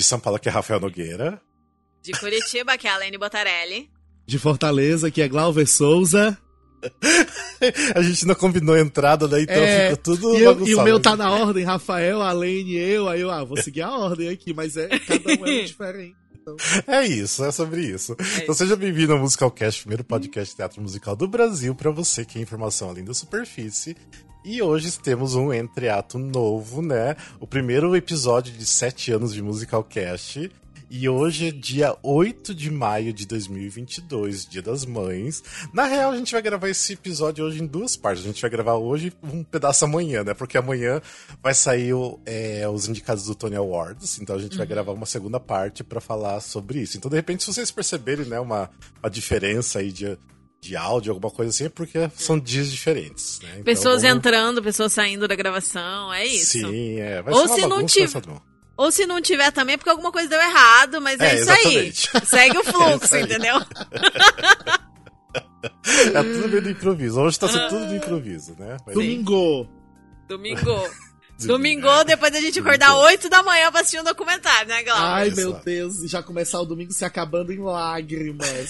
[0.00, 1.38] De São Paulo, que é Rafael Nogueira.
[2.00, 3.90] De Curitiba, que é a Lene Botarelli.
[4.26, 6.38] De Fortaleza, que é Glauber Souza.
[7.94, 9.42] a gente não combinou a entrada, né?
[9.42, 13.10] Então é, fica tudo e, eu, e, o meu tá na ordem, Rafael, Alene, eu.
[13.10, 16.16] Aí eu, ah, vou seguir a ordem aqui, mas é cada um é diferente.
[16.40, 16.56] Então...
[16.88, 18.12] É isso, é sobre isso.
[18.12, 18.54] É então isso.
[18.54, 22.40] seja bem-vindo ao Musicalcast, primeiro podcast de teatro musical do Brasil, para você que é
[22.40, 23.94] informação além da superfície.
[24.42, 27.14] E hoje temos um entreato novo, né?
[27.38, 30.50] O primeiro episódio de sete anos de Musicalcast.
[30.92, 35.40] E hoje é dia 8 de maio de 2022, Dia das Mães.
[35.72, 38.24] Na real, a gente vai gravar esse episódio hoje em duas partes.
[38.24, 40.34] A gente vai gravar hoje um pedaço amanhã, né?
[40.34, 41.00] Porque amanhã
[41.42, 41.92] vai sair
[42.24, 44.18] é, os indicados do Tony Awards.
[44.20, 44.58] Então a gente uhum.
[44.58, 46.96] vai gravar uma segunda parte para falar sobre isso.
[46.96, 48.68] Então, de repente, se vocês perceberem, né, uma,
[49.00, 50.18] uma diferença aí de,
[50.60, 53.40] de áudio, alguma coisa assim, é porque são dias diferentes.
[53.42, 53.48] Né?
[53.52, 54.16] Então, pessoas vamos...
[54.18, 56.58] entrando, pessoas saindo da gravação, é isso.
[56.58, 57.22] Sim, é.
[57.22, 58.22] Vai Ou se não tiver.
[58.76, 61.50] Ou se não tiver também, é porque alguma coisa deu errado, mas é, é isso
[61.50, 62.08] exatamente.
[62.14, 62.24] aí.
[62.26, 63.56] Segue o fluxo, é entendeu?
[66.14, 67.20] é tudo meio do improviso.
[67.20, 68.76] Hoje tá sendo tudo de improviso, né?
[68.86, 68.94] Mas...
[68.94, 69.68] Domingo!
[70.28, 70.88] Domingo!
[71.46, 75.02] Domingo, depois da gente acordar 8 da manhã pra assistir um documentário, né, Glauber?
[75.02, 78.68] Ai, meu Deus, já começar o domingo se acabando em lágrimas.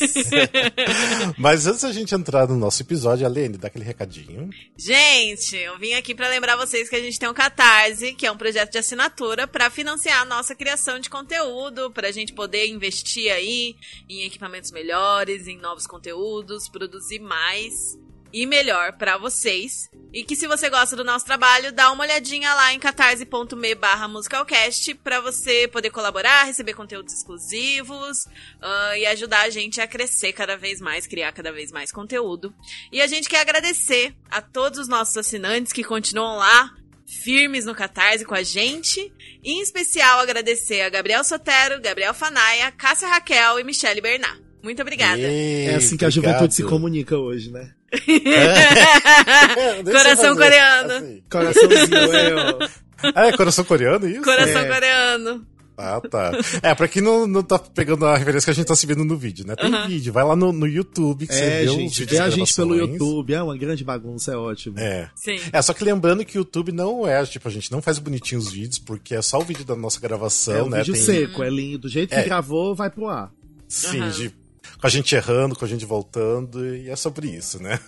[1.38, 4.50] Mas antes da gente entrar no nosso episódio, Alene, dá aquele recadinho.
[4.76, 8.32] Gente, eu vim aqui para lembrar vocês que a gente tem um Catarse, que é
[8.32, 13.32] um projeto de assinatura para financiar a nossa criação de conteúdo, pra gente poder investir
[13.32, 13.76] aí
[14.08, 17.98] em equipamentos melhores, em novos conteúdos, produzir mais
[18.32, 19.90] e melhor para vocês.
[20.12, 24.08] E que se você gosta do nosso trabalho, dá uma olhadinha lá em catarse.me barra
[24.08, 30.32] musicalcast para você poder colaborar, receber conteúdos exclusivos uh, e ajudar a gente a crescer
[30.32, 32.52] cada vez mais, criar cada vez mais conteúdo.
[32.90, 36.74] E a gente quer agradecer a todos os nossos assinantes que continuam lá
[37.06, 39.12] firmes no Catarse com a gente.
[39.42, 44.40] E, em especial agradecer a Gabriel Sotero, Gabriel Fanaia, Cássia Raquel e Michele Bernard.
[44.62, 45.20] Muito obrigada.
[45.20, 47.72] Ei, é assim que a juventude se comunica hoje, né?
[47.92, 49.82] É.
[49.90, 50.92] Coração coreano.
[50.92, 51.22] Assim.
[51.30, 52.68] Coraçãozinho, é.
[53.14, 54.22] Ah, é coração coreano isso?
[54.22, 54.68] Coração é.
[54.68, 55.46] coreano.
[55.80, 56.32] Ah, tá.
[56.62, 59.02] É, pra quem não, não tá pegando a referência que a gente tá se vendo
[59.02, 59.56] no vídeo, né?
[59.56, 62.54] Tem vídeo, vai lá no, no YouTube que é, você vê gente, vê a gente
[62.54, 64.78] pelo YouTube, é uma grande bagunça, é ótimo.
[64.78, 65.08] É.
[65.14, 65.40] Sim.
[65.50, 68.38] É, só que lembrando que o YouTube não é, tipo, a gente não faz bonitinho
[68.38, 70.78] os vídeos, porque é só o vídeo da nossa gravação, é um né?
[70.78, 71.02] vídeo Tem...
[71.02, 71.78] seco, é lindo.
[71.78, 72.24] Do jeito que é.
[72.24, 73.32] gravou, vai pro ar.
[73.66, 74.10] Sim, uhum.
[74.10, 74.39] de
[74.80, 77.78] com a gente errando, com a gente voltando, e é sobre isso, né?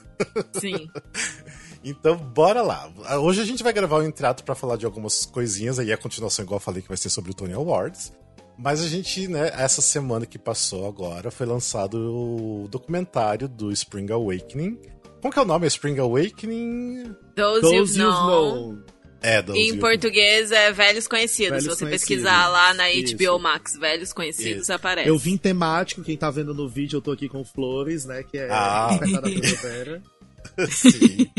[0.53, 0.89] Sim.
[1.83, 2.93] então, bora lá.
[3.19, 5.97] Hoje a gente vai gravar o um entrato para falar de algumas coisinhas, aí a
[5.97, 8.13] continuação, igual eu falei, que vai ser sobre o Tony Awards.
[8.59, 14.13] Mas a gente, né, essa semana que passou agora, foi lançado o documentário do Spring
[14.13, 14.79] Awakening.
[15.23, 15.67] Como que é o nome?
[15.69, 17.15] Spring Awakening?
[17.35, 18.83] Those, Those You've Known.
[19.23, 21.51] É, em português é Velhos Conhecidos.
[21.51, 22.09] Velhos Se você conhecidos.
[22.09, 23.17] pesquisar lá na Isso.
[23.17, 24.73] HBO Max, Velhos Conhecidos, Isso.
[24.73, 25.09] aparece.
[25.09, 28.23] Eu vim temático, quem tá vendo no vídeo, eu tô aqui com flores, né?
[28.23, 28.99] Que é ah.
[30.71, 31.31] Sim.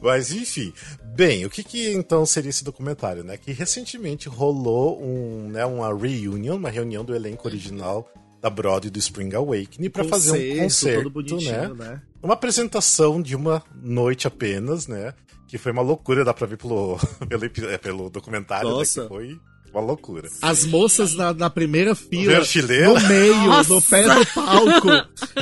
[0.00, 0.72] Mas enfim.
[1.14, 3.36] Bem, o que, que então seria esse documentário, né?
[3.36, 8.06] Que recentemente rolou um, né, uma reunion, uma reunião do elenco original
[8.40, 11.10] da Broadway do Spring Awakening para fazer um concerto,
[11.40, 11.74] né?
[11.74, 12.02] né?
[12.22, 15.14] Uma apresentação de uma noite apenas, né?
[15.48, 16.98] Que foi uma loucura, dá pra ver pelo,
[17.28, 19.02] pelo, é, pelo documentário, Nossa.
[19.02, 19.40] Né, que foi
[19.76, 20.28] uma loucura.
[20.40, 23.74] As moças na, na primeira fila, no meio, Nossa.
[23.74, 24.88] no pé do palco,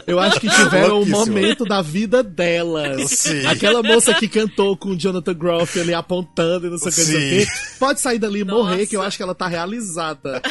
[0.07, 3.11] eu acho que tiveram o momento da vida delas.
[3.11, 3.47] Sim.
[3.47, 7.47] Aquela moça que cantou com o Jonathan Groff ali apontando e não sei o que,
[7.79, 10.43] pode sair dali e morrer, que eu acho que ela tá realizada.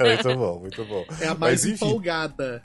[0.00, 1.04] É muito bom, muito bom.
[1.20, 2.62] É a mais Mas, empolgada.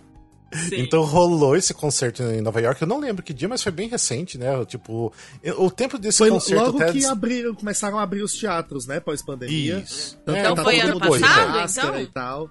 [0.53, 0.81] Sim.
[0.81, 2.81] Então rolou esse concerto em Nova York.
[2.81, 4.63] Eu não lembro que dia, mas foi bem recente, né?
[4.65, 5.11] Tipo,
[5.57, 6.63] o tempo desse foi concerto.
[6.63, 6.91] Logo até...
[6.91, 8.99] que abriram, começaram a abrir os teatros, né?
[8.99, 9.79] Pós-pandemia.
[9.79, 10.17] Isso.
[10.21, 12.01] Então, é, então tá foi ano passado, então?
[12.01, 12.49] E tal.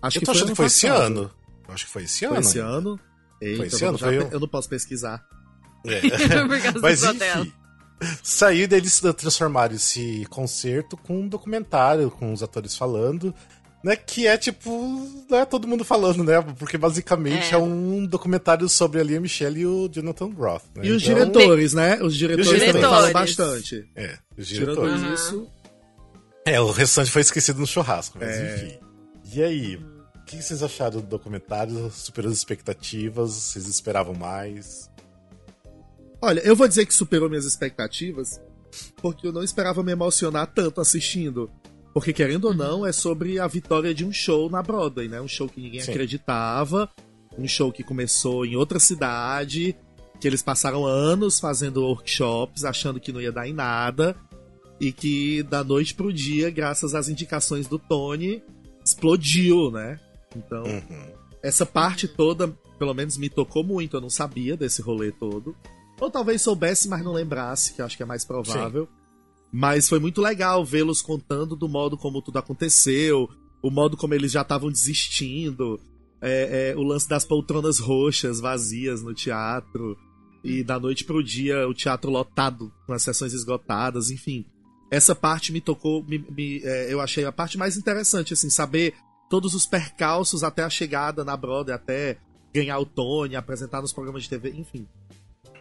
[0.00, 1.30] Acho eu que tô achando que foi esse ano.
[1.68, 2.34] Eu acho que foi esse ano.
[2.34, 3.00] Foi esse ano?
[3.40, 3.98] Eita, foi esse ano?
[3.98, 4.28] Foi eu...
[4.30, 5.24] eu não posso pesquisar.
[5.86, 6.00] É.
[6.80, 7.52] mas enfim.
[8.22, 13.32] Saiu deles transformaram esse concerto com um documentário, com os atores falando
[13.82, 16.40] né, que é tipo, né, todo mundo falando, né?
[16.58, 20.66] Porque basicamente é, é um documentário sobre a Lia Michelle e o Jonathan Groff.
[20.74, 20.86] Né?
[20.86, 21.14] E os então...
[21.14, 21.98] diretores, né?
[22.02, 22.82] Os diretores, os diretores.
[22.82, 23.90] também falam bastante.
[23.96, 24.94] É, os diretores.
[24.94, 25.50] Tirando isso.
[26.44, 28.54] É, o restante foi esquecido no churrasco, mas é.
[28.54, 28.78] enfim.
[29.34, 31.90] E aí, o que vocês acharam do documentário?
[31.90, 33.32] Superou as expectativas?
[33.32, 34.90] Vocês esperavam mais?
[36.20, 38.40] Olha, eu vou dizer que superou minhas expectativas,
[38.96, 41.50] porque eu não esperava me emocionar tanto assistindo.
[41.92, 45.20] Porque, querendo ou não, é sobre a vitória de um show na Broadway, né?
[45.20, 45.90] Um show que ninguém Sim.
[45.90, 46.88] acreditava,
[47.36, 49.76] um show que começou em outra cidade,
[50.18, 54.16] que eles passaram anos fazendo workshops, achando que não ia dar em nada.
[54.82, 58.42] e que da noite pro dia, graças às indicações do Tony,
[58.84, 60.00] explodiu, né?
[60.34, 61.12] Então, uhum.
[61.40, 62.48] essa parte toda,
[62.80, 63.96] pelo menos me tocou muito.
[63.96, 65.54] Eu não sabia desse rolê todo.
[66.00, 68.86] Ou talvez soubesse, mas não lembrasse, que eu acho que é mais provável.
[68.86, 69.01] Sim.
[69.52, 73.28] Mas foi muito legal vê-los contando do modo como tudo aconteceu,
[73.62, 75.78] o modo como eles já estavam desistindo,
[76.20, 79.96] é, é, o lance das poltronas roxas vazias no teatro,
[80.44, 84.44] e da noite pro dia o teatro lotado, com as sessões esgotadas, enfim.
[84.90, 88.94] Essa parte me tocou, me, me, é, eu achei a parte mais interessante, assim, saber
[89.30, 92.18] todos os percalços até a chegada na Broadway, até
[92.52, 94.86] ganhar o Tony, apresentar nos programas de TV, enfim.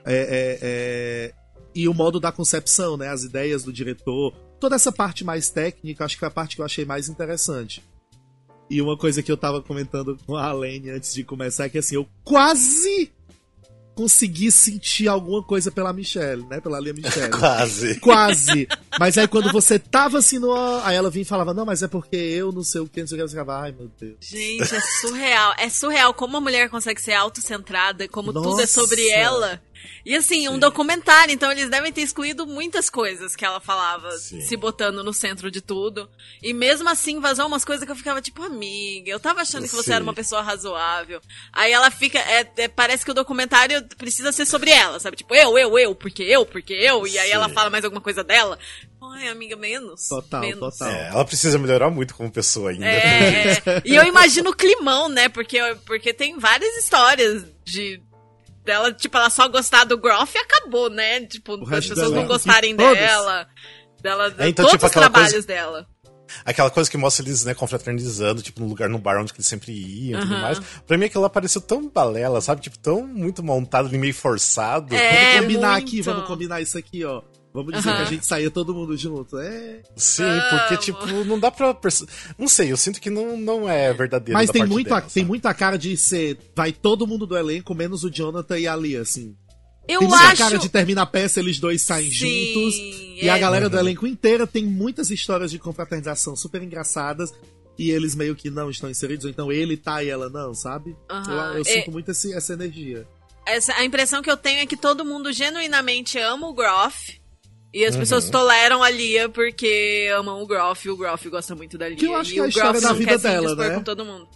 [0.03, 1.33] É, é, é,
[1.73, 3.09] e o modo da concepção, né?
[3.09, 4.33] As ideias do diretor.
[4.59, 7.83] Toda essa parte mais técnica, acho que foi a parte que eu achei mais interessante.
[8.69, 11.77] E uma coisa que eu tava comentando com a Lene antes de começar é que
[11.77, 13.11] assim, eu quase
[13.93, 16.59] consegui sentir alguma coisa pela Michelle, né?
[16.59, 17.29] Pela Lia Michelle.
[17.37, 17.99] Quase.
[17.99, 18.67] Quase.
[18.99, 20.53] Mas aí quando você tava assim no.
[20.83, 23.07] Aí ela vinha e falava, não, mas é porque eu não sei o que, não
[23.07, 23.27] sei o que.
[23.27, 24.15] Você ficava, ai meu Deus.
[24.21, 25.53] Gente, é surreal.
[25.57, 28.49] É surreal como a mulher consegue ser autocentrada, como Nossa.
[28.49, 29.61] tudo é sobre ela.
[30.05, 34.41] E assim, um documentário, então eles devem ter excluído muitas coisas que ela falava, Sim.
[34.41, 36.09] se botando no centro de tudo.
[36.41, 39.75] E mesmo assim vazou umas coisas que eu ficava tipo, amiga, eu tava achando que
[39.75, 41.21] você era uma pessoa razoável.
[41.53, 45.17] Aí ela fica, é, é, parece que o documentário precisa ser sobre ela, sabe?
[45.17, 47.05] Tipo, eu, eu, eu, porque eu, porque eu.
[47.05, 47.35] E aí Sim.
[47.35, 48.57] ela fala mais alguma coisa dela.
[49.13, 50.07] Ai, amiga, menos.
[50.07, 50.59] Total, menos.
[50.59, 50.87] total.
[50.87, 52.85] É, ela precisa melhorar muito como pessoa ainda.
[52.85, 55.27] É, e eu imagino o climão, né?
[55.27, 58.01] Porque, porque tem várias histórias de
[58.63, 61.21] dela, tipo, ela só gostar do Groff e acabou, né?
[61.25, 63.47] Tipo, as pessoas não gostarem dela.
[64.01, 65.47] Dela, é, então, todos tipo, os trabalhos coisa...
[65.47, 65.87] dela.
[66.45, 69.73] Aquela coisa que mostra eles, né, confraternizando, tipo, no lugar, no bar onde eles sempre
[69.73, 70.59] iam e tudo mais.
[70.87, 72.61] Pra mim aquilo pareceu tão balela, sabe?
[72.61, 74.95] Tipo, tão muito montado, meio forçado.
[74.95, 75.87] É, vamos combinar muito.
[75.87, 77.21] aqui, vamos combinar isso aqui, ó.
[77.53, 77.95] Vamos dizer uhum.
[77.97, 79.37] que a gente saía todo mundo junto.
[79.37, 79.81] É.
[79.95, 81.75] Sim, porque, tipo, não dá pra.
[82.37, 84.33] Não sei, eu sinto que não, não é verdadeiro.
[84.33, 86.37] Mas tem muito, a, tem muita cara de ser.
[86.55, 89.35] Vai todo mundo do elenco, menos o Jonathan e a Lia, assim.
[89.87, 90.37] Eu tem muita acho...
[90.37, 92.75] cara de terminar a peça, eles dois saem Sim, juntos.
[92.77, 93.25] É.
[93.25, 93.39] E a é.
[93.39, 97.33] galera do elenco inteira tem muitas histórias de confraternização super engraçadas.
[97.77, 100.95] E eles meio que não estão inseridos, ou então ele tá e ela não, sabe?
[101.11, 101.31] Uhum.
[101.31, 101.91] Eu, eu, sinto é...
[101.91, 103.07] muito esse, essa energia.
[103.45, 107.20] Essa, a impressão que eu tenho é que todo mundo genuinamente ama o Groff.
[107.73, 108.01] E as uhum.
[108.01, 111.97] pessoas toleram a Lia porque amam o Groff e o Groff gosta muito da Lia.
[111.97, 113.75] Que eu acho que é a história da vida dela, né?
[113.75, 114.27] Com todo mundo.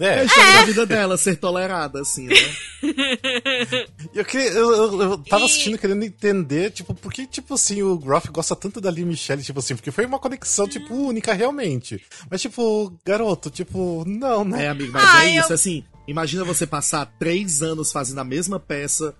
[0.00, 0.06] É.
[0.06, 0.56] é a história é.
[0.56, 2.34] da vida dela, ser tolerada, assim, né?
[4.14, 7.96] eu, queria, eu, eu, eu tava assistindo querendo entender, tipo, por que, tipo assim, o
[7.98, 12.02] Groff gosta tanto da Lia Michelle, tipo assim, porque foi uma conexão, tipo, única realmente.
[12.30, 14.64] Mas, tipo, garoto, tipo, não, né?
[14.64, 18.58] É, amigo, mas ah, é isso, assim, imagina você passar três anos fazendo a mesma
[18.58, 19.14] peça,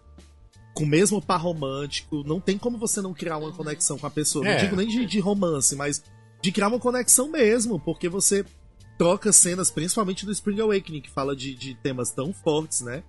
[0.75, 4.11] com o mesmo par romântico, não tem como você não criar uma conexão com a
[4.11, 4.47] pessoa.
[4.47, 4.55] É.
[4.55, 6.03] Não digo nem de, de, romance, mas
[6.41, 8.45] de criar uma conexão mesmo, porque você
[8.99, 13.03] troca cenas, principalmente do Spring Awakening, que fala de, de temas tão fortes, né?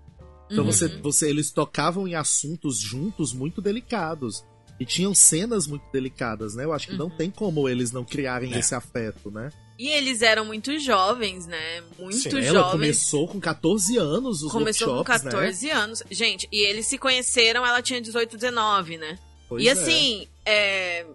[0.51, 0.71] Então uhum.
[0.71, 4.43] você, você, eles tocavam em assuntos juntos muito delicados.
[4.79, 6.65] E tinham cenas muito delicadas, né?
[6.65, 6.99] Eu acho que uhum.
[6.99, 8.59] não tem como eles não criarem é.
[8.59, 9.49] esse afeto, né?
[9.77, 11.83] E eles eram muito jovens, né?
[11.97, 12.47] Muito Sim, jovens.
[12.47, 15.71] Ela começou com 14 anos os Começou com 14 né?
[15.71, 16.03] anos.
[16.11, 19.17] Gente, e eles se conheceram, ela tinha 18, 19, né?
[19.49, 19.71] Pois e é.
[19.71, 21.05] assim, é.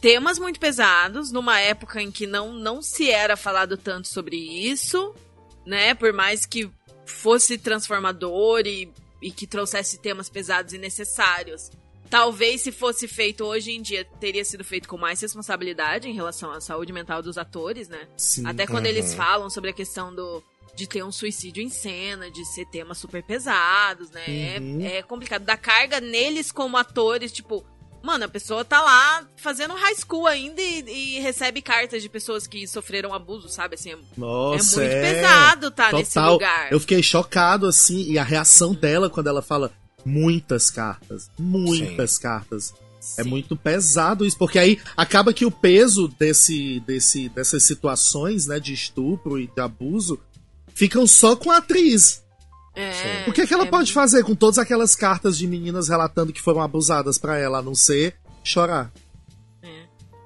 [0.00, 5.14] temas muito pesados, numa época em que não, não se era falado tanto sobre isso,
[5.64, 5.94] né?
[5.94, 6.70] Por mais que
[7.06, 11.70] fosse transformador e, e que trouxesse temas pesados e necessários.
[12.10, 16.50] Talvez se fosse feito hoje em dia, teria sido feito com mais responsabilidade em relação
[16.50, 18.08] à saúde mental dos atores, né?
[18.16, 18.90] Sim, Até quando uhum.
[18.90, 20.42] eles falam sobre a questão do
[20.74, 24.58] de ter um suicídio em cena, de ser temas super pesados, né?
[24.58, 24.80] Uhum.
[24.82, 25.44] É, é, complicado.
[25.44, 27.64] Da carga neles como atores, tipo,
[28.02, 32.46] mano, a pessoa tá lá fazendo high school ainda e, e recebe cartas de pessoas
[32.46, 33.74] que sofreram abuso, sabe?
[33.74, 35.14] Assim, é Nossa, é muito é...
[35.14, 36.00] pesado tá Total.
[36.00, 36.72] nesse lugar.
[36.72, 39.72] Eu fiquei chocado, assim, e a reação dela quando ela fala
[40.04, 41.30] muitas cartas.
[41.38, 42.22] Muitas Sim.
[42.22, 42.72] cartas.
[42.72, 43.20] É Sim.
[43.22, 48.60] É muito pesado isso, porque aí acaba que o peso desse, desse, dessas situações, né,
[48.60, 50.18] de estupro e de abuso,
[50.74, 52.22] ficam só com a atriz.
[52.74, 55.88] É, o que, é que ela é pode fazer com todas aquelas cartas de meninas
[55.88, 58.14] relatando que foram abusadas para ela, a não ser
[58.44, 58.92] chorar?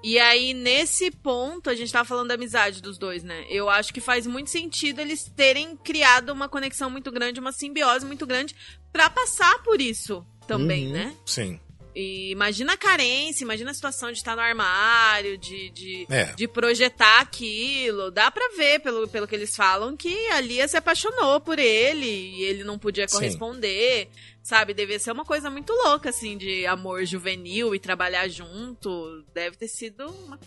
[0.04, 3.46] E aí, nesse ponto, a gente tava falando da amizade dos dois, né?
[3.49, 8.04] Eu acho que faz muito sentido eles terem criado uma conexão muito grande, uma simbiose
[8.04, 8.54] muito grande,
[8.92, 10.92] para passar por isso também, uhum.
[10.92, 11.16] né?
[11.25, 11.58] Sim.
[11.94, 16.25] E imagina a carência, imagina a situação de estar no armário, de, de, é.
[16.34, 18.11] de projetar aquilo.
[18.11, 22.04] Dá pra ver, pelo, pelo que eles falam, que a Lia se apaixonou por ele
[22.04, 24.06] e ele não podia corresponder.
[24.12, 24.34] Sim.
[24.45, 24.75] Sabe?
[24.75, 29.25] Deve ser uma coisa muito louca, assim, de amor juvenil e trabalhar junto.
[29.33, 30.39] Deve ter sido uma...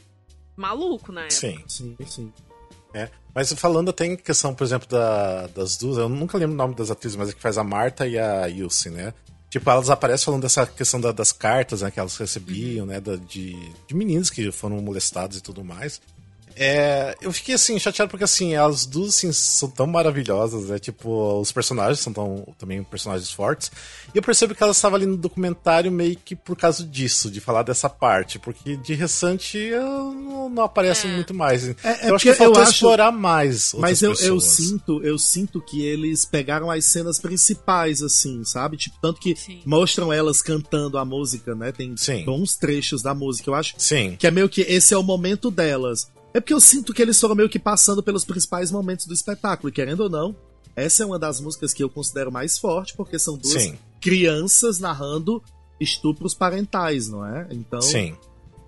[0.56, 1.36] maluco na época.
[1.36, 2.34] Sim, sim, sim.
[2.94, 3.10] É.
[3.34, 6.75] Mas falando até em questão, por exemplo, da, das duas, eu nunca lembro o nome
[6.75, 9.16] das atrizes, mas é que faz a Marta e a Yulce, né?
[9.50, 13.00] Tipo, elas aparecem falando dessa questão da, das cartas né, que elas recebiam, né?
[13.00, 13.56] Da, de,
[13.88, 16.00] de meninos que foram molestados e tudo mais.
[16.59, 20.79] É, eu fiquei assim, chateado porque assim, as duas assim, são tão maravilhosas, né?
[20.79, 23.71] Tipo, os personagens são tão, também personagens fortes.
[24.13, 27.39] E eu percebo que ela estava ali no documentário meio que por causa disso, de
[27.39, 31.11] falar dessa parte, porque de restante não, não aparece é.
[31.11, 31.67] muito mais.
[31.67, 32.71] É, é eu acho que faltou acho...
[32.71, 33.73] explorar mais.
[33.77, 38.77] Mas eu, eu sinto, eu sinto que eles pegaram as cenas principais, assim, sabe?
[38.77, 39.61] Tipo, tanto que Sim.
[39.65, 41.71] mostram elas cantando a música, né?
[41.71, 42.25] Tem Sim.
[42.25, 43.49] bons trechos da música.
[43.49, 44.15] Eu acho Sim.
[44.17, 46.09] que é meio que esse é o momento delas.
[46.34, 49.69] É porque eu sinto que eles foram meio que passando pelos principais momentos do espetáculo,
[49.69, 50.36] e querendo ou não,
[50.75, 53.77] essa é uma das músicas que eu considero mais forte, porque são duas Sim.
[54.00, 55.41] crianças narrando
[55.79, 57.48] estupros parentais, não é?
[57.51, 58.15] Então, Sim.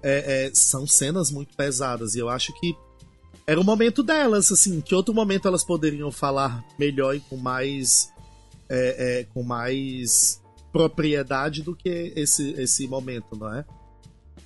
[0.02, 2.76] É, é, são cenas muito pesadas, e eu acho que
[3.46, 8.12] era o momento delas, assim, que outro momento elas poderiam falar melhor e com mais.
[8.70, 10.40] É, é com mais
[10.72, 13.66] propriedade do que esse, esse momento, não é?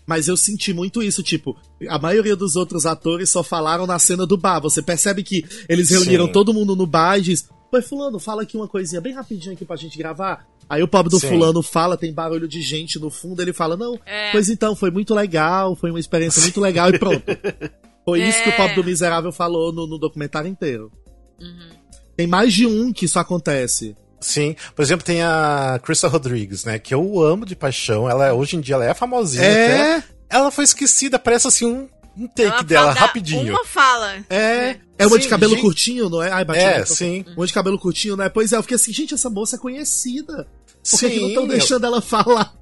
[0.05, 1.57] Mas eu senti muito isso, tipo,
[1.87, 4.59] a maioria dos outros atores só falaram na cena do bar.
[4.59, 6.31] Você percebe que eles reuniram Sim.
[6.31, 9.63] todo mundo no bar e diz: Oi, fulano, fala aqui uma coisinha bem rapidinho aqui
[9.63, 10.45] pra gente gravar.
[10.69, 11.29] Aí o pobre do Sim.
[11.29, 14.31] fulano fala, tem barulho de gente no fundo, ele fala, não, é.
[14.31, 17.23] pois então, foi muito legal, foi uma experiência muito legal e pronto.
[18.05, 18.27] Foi é.
[18.27, 20.91] isso que o pobre do miserável falou no, no documentário inteiro.
[21.39, 21.69] Uhum.
[22.17, 23.95] Tem mais de um que isso acontece.
[24.23, 26.79] Sim, por exemplo, tem a Crystal Rodrigues, né?
[26.79, 28.09] Que eu amo de paixão.
[28.09, 29.95] Ela hoje em dia ela é famosinha é...
[29.95, 30.03] até.
[30.29, 33.53] Ela foi esquecida, parece assim um, um take ela dela, rapidinho.
[33.53, 34.15] Uma fala.
[34.29, 34.77] É.
[34.97, 35.61] É uma sim, de cabelo gente...
[35.61, 36.31] curtinho, não é?
[36.31, 37.25] Ai, bati, É, sim.
[37.35, 38.29] Uma de cabelo curtinho, né?
[38.29, 40.47] Pois é, eu fiquei assim, gente, essa moça é conhecida.
[40.89, 42.53] Por que, não estão deixando ela falar?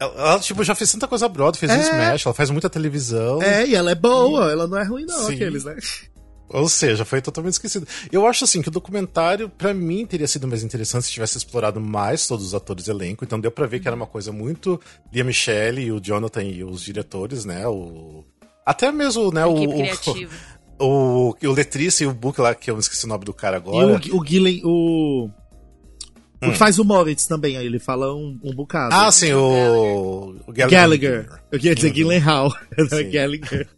[0.00, 1.76] Ela, ela, tipo, já fez tanta coisa broad, fez é.
[1.76, 3.42] um Smash, ela faz muita televisão.
[3.42, 5.34] É, e ela é boa, ela não é ruim não, Sim.
[5.34, 5.76] aqueles, né?
[6.54, 7.84] Ou seja, foi totalmente esquecido.
[8.12, 11.80] Eu acho assim que o documentário, para mim, teria sido mais interessante se tivesse explorado
[11.80, 13.24] mais todos os atores do elenco.
[13.24, 14.80] Então deu pra ver que era uma coisa muito
[15.12, 17.66] Lia Michelle, o Jonathan e os diretores, né?
[17.66, 18.24] O...
[18.64, 19.44] Até mesmo, né?
[20.78, 23.34] O, o, o, o letrista e o book lá, que eu esqueci o nome do
[23.34, 24.00] cara agora.
[24.04, 25.26] E o, o Gillen, o.
[25.26, 26.54] O que hum.
[26.54, 28.94] faz o Moritz também, aí ele fala um, um bocado.
[28.94, 30.36] Ah, sim, o.
[30.46, 30.78] o Gallagher.
[30.78, 31.42] Gallagher.
[31.50, 31.94] Eu queria dizer uhum.
[31.94, 32.52] Gyllenhaal,
[33.12, 33.68] Gallagher.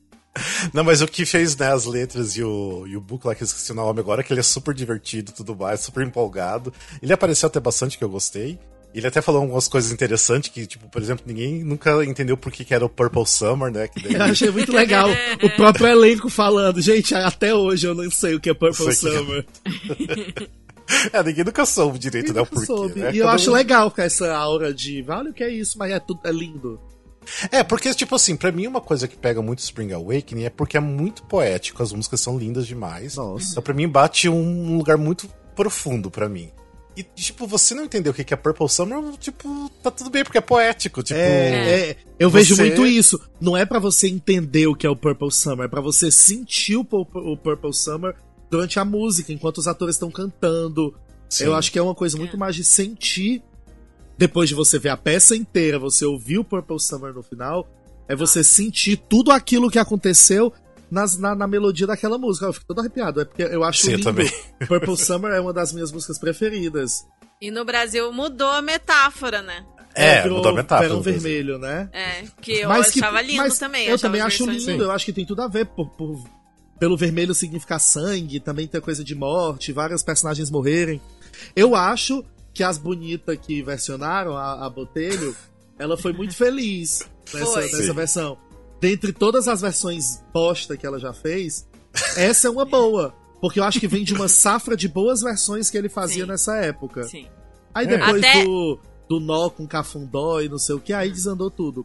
[0.73, 3.43] Não, mas o que fez, né, as letras e o, e o book lá, que
[3.43, 6.73] eu esqueci o nome agora, que ele é super divertido e tudo mais, super empolgado.
[7.03, 8.59] Ele apareceu até bastante, que eu gostei.
[8.95, 12.65] Ele até falou algumas coisas interessantes, que, tipo, por exemplo, ninguém nunca entendeu por que,
[12.65, 13.91] que era o Purple Summer, né?
[14.03, 14.15] Daí...
[14.15, 15.11] Eu achei muito legal
[15.43, 16.81] o próprio elenco falando.
[16.81, 19.45] Gente, até hoje eu não sei o que é Purple Summer.
[21.13, 22.41] É, ninguém nunca soube direito, né?
[22.41, 23.01] O porquê.
[23.01, 23.11] Né?
[23.13, 25.99] E eu acho legal com essa aura de, vale o que é isso, mas é
[25.99, 26.81] tudo é lindo.
[27.51, 30.77] É, porque, tipo assim, pra mim uma coisa que pega muito Spring Awakening é porque
[30.77, 33.17] é muito poético, as músicas são lindas demais.
[33.17, 33.51] Nossa.
[33.51, 36.51] Então, pra mim, bate um lugar muito profundo para mim.
[36.97, 40.39] E, tipo, você não entendeu o que é Purple Summer, tipo, tá tudo bem, porque
[40.39, 41.03] é poético.
[41.03, 42.39] Tipo, é, é eu você...
[42.39, 43.21] vejo muito isso.
[43.39, 46.77] Não é para você entender o que é o Purple Summer, é pra você sentir
[46.77, 48.15] o, o Purple Summer
[48.51, 50.95] durante a música, enquanto os atores estão cantando.
[51.29, 51.45] Sim.
[51.45, 53.43] Eu acho que é uma coisa muito mais de sentir
[54.19, 57.69] depois de você ver a peça inteira, você ouvir o Purple Summer no final,
[58.09, 60.53] é você sentir tudo aquilo que aconteceu
[60.91, 62.47] nas, na, na, melodia daquela música.
[62.47, 64.05] Eu fico todo arrepiado, é porque eu acho Sim, lindo.
[64.05, 64.31] Também.
[64.67, 67.05] Purple Summer é uma das minhas músicas preferidas.
[67.41, 69.65] E no Brasil mudou a metáfora, né?
[69.95, 70.89] É, é mudou a metáfora.
[70.89, 71.89] Verão vermelho, né?
[71.93, 73.87] É, que eu mas achava que, lindo mas também.
[73.87, 74.79] Eu também acho lindo, assim.
[74.79, 76.23] eu acho que tem tudo a ver por, por,
[76.79, 81.01] pelo vermelho significar sangue, também tem coisa de morte, vários personagens morrerem.
[81.55, 82.25] Eu acho
[82.57, 85.37] que as bonitas que versionaram a, a Botelho,
[85.79, 88.39] ela foi muito feliz nessa, nessa versão.
[88.81, 91.69] Dentre todas as versões bosta que ela já fez,
[92.17, 93.15] essa é uma boa.
[93.43, 96.31] Porque eu acho que vem de uma safra de boas versões que ele fazia Sim.
[96.31, 97.03] nessa época.
[97.05, 97.27] Sim.
[97.75, 98.43] Aí depois Até...
[98.43, 101.85] do, do nó com cafundó e não sei o que, aí desandou tudo.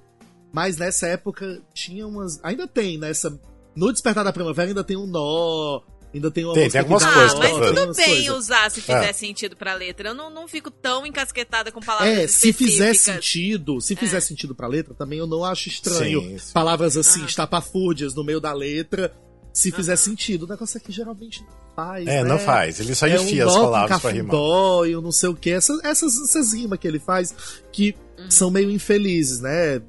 [0.54, 2.40] Mas nessa época tinha umas.
[2.44, 3.38] Ainda tem, nessa.
[3.76, 5.82] No Despertar da Primavera ainda tem um nó,
[6.14, 7.34] Ainda tem uma tem, tem algumas coisas.
[7.34, 8.36] Ah, mas tudo bem coisas.
[8.36, 9.14] usar se fizer é.
[9.14, 10.10] sentido pra letra.
[10.10, 14.22] Eu não, não fico tão encasquetada com palavras É, se fizer sentido, se fizer é.
[14.22, 16.22] sentido pra letra, também eu não acho estranho.
[16.22, 16.54] Sim, sim.
[16.54, 17.26] Palavras assim, ah.
[17.26, 19.14] estapafúrdias no meio da letra.
[19.54, 19.98] se fizer uhum.
[19.98, 20.44] sentido.
[20.44, 22.08] O negócio aqui geralmente não faz.
[22.08, 22.30] É, né?
[22.30, 22.80] não faz.
[22.80, 24.32] Ele só enfia é um as palavras pra rimar.
[24.32, 25.50] Dó e não sei o que.
[25.50, 27.34] Essas, essas, essas rimas que ele faz
[27.72, 28.30] que uhum.
[28.30, 29.82] são meio infelizes, né?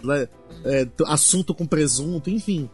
[0.64, 2.71] É, assunto com presunto, enfim.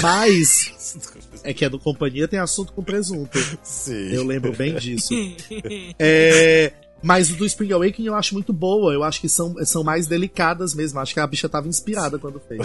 [0.00, 0.96] Mas.
[1.42, 3.38] é que é do companhia tem assunto com presunto.
[3.62, 4.12] Sim.
[4.12, 5.12] Eu lembro bem disso.
[5.98, 6.72] é,
[7.02, 8.92] mas do Spring Awakening eu acho muito boa.
[8.92, 11.00] Eu acho que são, são mais delicadas mesmo.
[11.00, 12.62] Acho que a bicha tava inspirada quando fez.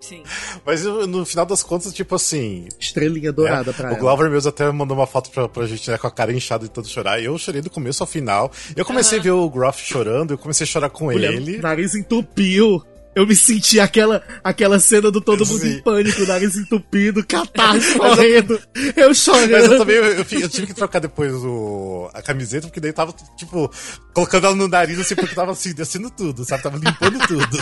[0.00, 0.22] Sim.
[0.64, 2.68] Mas no final das contas, tipo assim.
[2.78, 3.96] Estrelinha dourada é, pra o ela.
[3.98, 6.64] O Glover mesmo até mandou uma foto pra, pra gente, né, com a cara inchada
[6.64, 7.20] de tanto chorar.
[7.20, 8.52] E eu chorei do começo ao final.
[8.76, 9.20] Eu comecei uhum.
[9.20, 11.58] a ver o Groff chorando, eu comecei a chorar com Mulher, ele.
[11.58, 12.82] nariz entupiu.
[13.18, 15.72] Eu me senti aquela, aquela cena do todo mundo Sim.
[15.72, 18.60] em pânico, nariz entupido, catarro correndo,
[18.94, 19.50] eu chorando.
[19.50, 22.92] Mas eu também, eu, eu, eu, tive que trocar depois o, a camiseta, porque daí
[22.92, 23.68] tava, tipo,
[24.14, 26.62] colocando ela no nariz, assim, porque tava assim, descendo tudo, sabe?
[26.62, 27.58] Tava limpando tudo.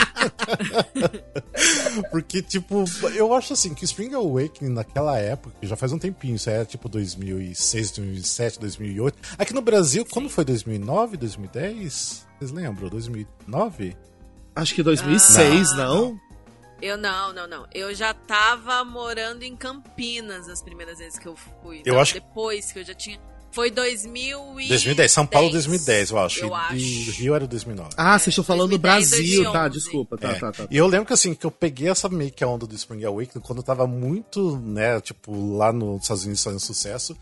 [2.13, 2.85] porque, tipo,
[3.15, 6.87] eu acho assim, que Spring Awakening naquela época, já faz um tempinho, isso é tipo
[6.87, 9.19] 2006, 2007, 2008.
[9.39, 12.27] Aqui no Brasil, quando foi 2009, 2010?
[12.39, 12.91] Vocês lembram?
[12.91, 13.97] 2009?
[14.57, 16.21] Acho que 2006, ah, não?
[16.81, 17.67] Eu não, não, não.
[17.75, 21.83] Eu já tava morando em Campinas as primeiras vezes que eu fui.
[21.85, 23.21] Eu acho depois que eu já tinha
[23.57, 26.45] foi 2000 e 2010, São Paulo 2010, eu acho.
[26.45, 26.77] Eu acho.
[26.77, 27.89] E Rio era 2009.
[27.97, 30.35] Ah, vocês estão falando do Brasil, tá, desculpa, tá, é.
[30.35, 32.67] tá, tá, E eu lembro que assim, que eu peguei essa meio que a onda
[32.67, 37.17] do Spring Awakening quando eu tava muito, né, tipo, lá nos Estados Unidos fazendo sucesso.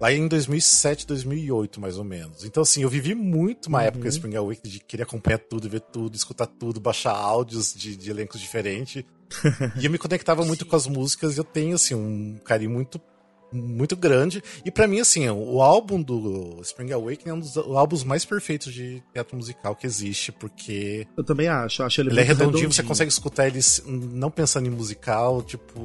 [0.00, 2.44] Lá em 2007, 2008, mais ou menos.
[2.44, 3.84] Então, assim, eu vivi muito uma uhum.
[3.84, 8.10] época Spring Awakening de querer acompanhar tudo, ver tudo, escutar tudo, baixar áudios de, de
[8.10, 9.04] elencos diferentes.
[9.80, 13.00] e eu me conectava muito com as músicas e eu tenho, assim, um carinho muito
[13.52, 14.42] muito grande.
[14.64, 18.72] E para mim, assim, o álbum do Spring Awakening é um dos álbuns mais perfeitos
[18.72, 21.06] de teatro musical que existe, porque.
[21.16, 24.66] Eu também acho, acho ele, ele é redondinho, redondinho, você consegue escutar ele não pensando
[24.66, 25.80] em musical, tipo.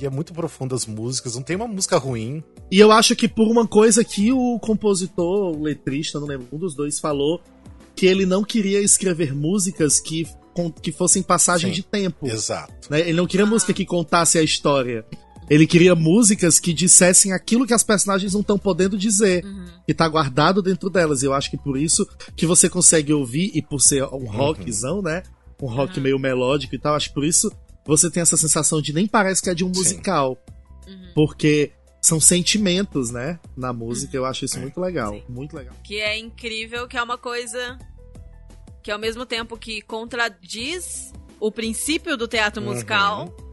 [0.00, 2.42] E é muito profundo as músicas, não tem uma música ruim.
[2.70, 6.58] E eu acho que por uma coisa que o compositor, o letrista, não lembro, um
[6.58, 7.40] dos dois falou,
[7.96, 10.24] que ele não queria escrever músicas que,
[10.80, 12.28] que fossem passagem Sim, de tempo.
[12.28, 12.88] Exato.
[12.88, 13.00] Né?
[13.00, 15.04] Ele não queria música que contasse a história.
[15.50, 19.66] Ele queria músicas que dissessem aquilo que as personagens não estão podendo dizer, uhum.
[19.86, 21.22] que tá guardado dentro delas.
[21.22, 24.96] E eu acho que por isso que você consegue ouvir, e por ser um rockzão,
[24.96, 25.02] uhum.
[25.02, 25.22] né?
[25.60, 26.02] Um rock uhum.
[26.04, 27.50] meio melódico e tal, acho que por isso
[27.88, 30.38] você tem essa sensação de nem parece que é de um musical.
[30.86, 31.12] Uhum.
[31.14, 33.40] Porque são sentimentos, né?
[33.56, 34.60] Na música, eu acho isso é.
[34.60, 35.12] muito legal.
[35.12, 35.24] Sim.
[35.28, 35.74] Muito legal.
[35.82, 37.76] Que é incrível, que é uma coisa
[38.82, 43.48] que ao mesmo tempo que contradiz o princípio do teatro musical uhum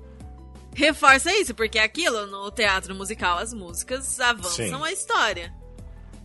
[0.76, 4.84] reforça isso, porque aquilo no teatro musical, as músicas avançam Sim.
[4.84, 5.54] a história.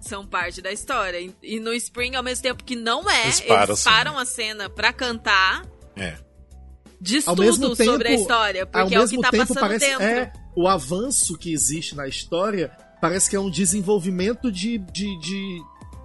[0.00, 1.32] São parte da história.
[1.42, 4.68] E no Spring, ao mesmo tempo que não é, eles param, eles param a cena
[4.68, 5.64] pra cantar.
[5.94, 6.16] É.
[7.00, 9.86] Diz ao tudo tempo, sobre a história, porque é o que tá tempo, passando parece,
[9.86, 10.04] dentro.
[10.04, 15.62] É, o avanço que existe na história parece que é um desenvolvimento de, de, de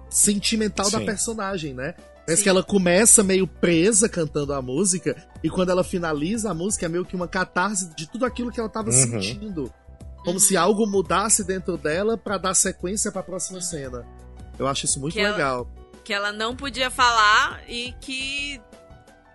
[0.08, 0.92] sentimental Sim.
[0.92, 1.94] da personagem, né?
[2.24, 2.42] Parece Sim.
[2.44, 6.88] que ela começa meio presa cantando a música, e quando ela finaliza a música é
[6.88, 9.20] meio que uma catarse de tudo aquilo que ela estava uhum.
[9.20, 9.72] sentindo.
[10.18, 10.40] Como uhum.
[10.40, 14.04] se algo mudasse dentro dela para dar sequência para a próxima cena.
[14.58, 15.68] Eu acho isso muito que legal.
[15.70, 18.60] Ela, que ela não podia falar e que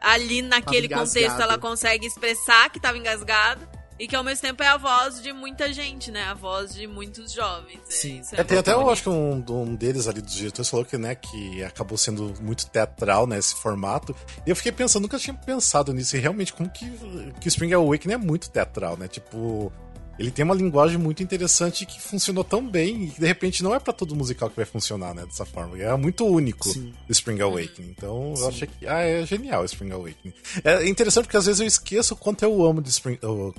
[0.02, 3.70] ali naquele contexto ela consegue expressar que estava engasgada
[4.02, 6.24] e que ao mesmo tempo é a voz de muita gente, né?
[6.24, 7.80] A voz de muitos jovens.
[7.88, 8.22] É Sim.
[8.32, 10.98] É, é tem até, eu acho que um, um deles ali dos diretores falou que,
[10.98, 14.16] né, que acabou sendo muito teatral, né, esse formato.
[14.44, 16.18] E eu fiquei pensando, nunca tinha pensado nisso.
[16.18, 16.92] E realmente, como que,
[17.40, 19.08] que Spring Awakening é muito teatral, né?
[19.08, 19.72] Tipo,
[20.21, 23.73] ele tem uma linguagem muito interessante que funcionou tão bem e que de repente não
[23.73, 25.77] é para todo musical que vai funcionar, né, dessa forma.
[25.81, 26.93] É muito único Sim.
[27.10, 27.89] o Spring Awakening.
[27.97, 28.43] Então Sim.
[28.43, 30.34] eu achei que ah, é genial o Spring Awakening.
[30.63, 33.51] É interessante porque às vezes eu esqueço o quanto eu amo de Spring, o,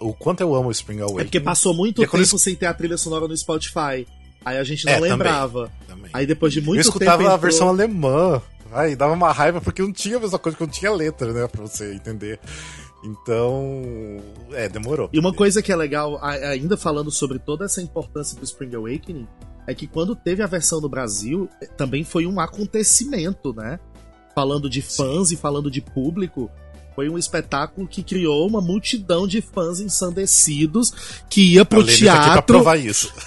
[0.00, 1.20] o quanto eu amo o Spring Awakening.
[1.20, 2.26] É porque passou muito tempo eu...
[2.38, 4.04] sem ter a trilha sonora no Spotify.
[4.44, 5.70] Aí a gente não é, lembrava.
[5.86, 6.10] Também, também.
[6.12, 6.78] Aí depois de muito tempo.
[6.78, 8.42] Eu escutava tempo, a versão alemã.
[8.72, 11.46] Aí dava uma raiva porque não tinha a mesma coisa, que não tinha letra, né?
[11.46, 12.38] Pra você entender.
[13.04, 13.82] Então,
[14.52, 15.08] é, demorou.
[15.12, 19.26] E uma coisa que é legal, ainda falando sobre toda essa importância do Spring Awakening,
[19.66, 23.78] é que quando teve a versão no Brasil, também foi um acontecimento, né?
[24.34, 25.34] Falando de fãs Sim.
[25.34, 26.50] e falando de público,
[26.98, 30.92] foi um espetáculo que criou uma multidão de fãs ensandecidos
[31.30, 32.60] que ia pro teatro.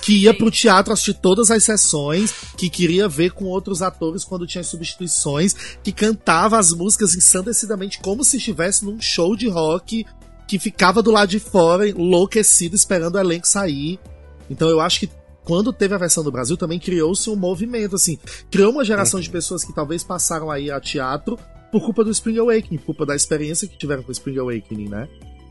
[0.02, 4.46] Que ia pro teatro assistir todas as sessões, que queria ver com outros atores quando
[4.46, 10.06] tinha substituições, que cantava as músicas ensandecidamente como se estivesse num show de rock,
[10.46, 14.02] que ficava do lado de fora, enlouquecido, esperando o elenco sair.
[14.50, 15.10] Então eu acho que
[15.46, 18.20] quando teve a versão do Brasil, também criou-se um movimento, assim.
[18.52, 19.24] Criou uma geração uhum.
[19.24, 21.40] de pessoas que talvez passaram aí a teatro
[21.72, 24.90] por culpa do Spring Awakening, por culpa da experiência que tiveram com o Spring Awakening,
[24.90, 25.08] né?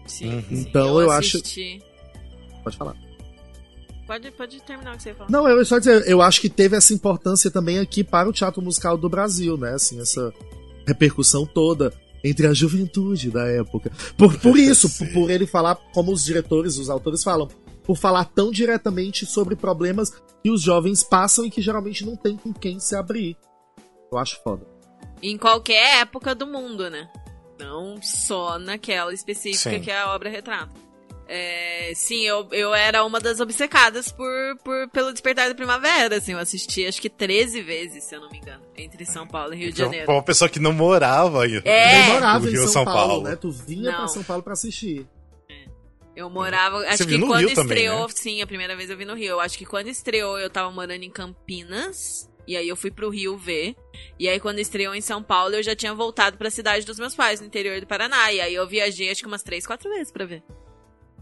[0.06, 0.34] Sim.
[0.34, 0.44] Uhum.
[0.50, 1.40] Então eu, eu acho.
[2.62, 2.96] Pode falar.
[4.06, 5.30] Pode, pode terminar o que você falou.
[5.30, 8.60] Não, eu só dizer, eu acho que teve essa importância também aqui para o teatro
[8.60, 9.74] musical do Brasil, né?
[9.74, 10.32] Assim, essa
[10.86, 13.92] repercussão toda entre a juventude da época.
[14.16, 17.48] Por, por isso, por, por, ele falar, como os diretores, os autores falam,
[17.84, 22.36] por falar tão diretamente sobre problemas que os jovens passam e que geralmente não tem
[22.36, 23.36] com quem se abrir.
[24.10, 24.66] Eu acho foda.
[25.22, 27.08] Em qualquer época do mundo, né?
[27.58, 29.80] Não só naquela específica Sim.
[29.80, 30.90] que a obra retrata.
[31.32, 34.26] É, sim, eu, eu era uma das obcecadas por,
[34.64, 38.28] por, pelo Despertar da Primavera, assim, eu assisti acho que 13 vezes, se eu não
[38.30, 40.06] me engano, entre São Paulo e Rio então, de Janeiro.
[40.06, 41.62] Pra uma pessoa que não morava aí.
[41.64, 41.98] É.
[41.98, 43.36] Não morava em São, São Paulo, Paulo, né?
[43.36, 43.98] Tu vinha não.
[43.98, 45.06] pra São Paulo pra assistir.
[45.48, 45.66] É.
[46.16, 48.06] Eu morava, acho que quando Rio estreou, também, né?
[48.08, 49.28] sim, a primeira vez eu vi no Rio.
[49.28, 52.28] Eu acho que quando estreou eu tava morando em Campinas.
[52.50, 53.76] E aí eu fui pro Rio ver.
[54.18, 56.98] E aí quando estreou em São Paulo, eu já tinha voltado para a cidade dos
[56.98, 58.32] meus pais, no interior do Paraná.
[58.32, 60.42] E aí eu viajei acho que umas três, quatro vezes para ver.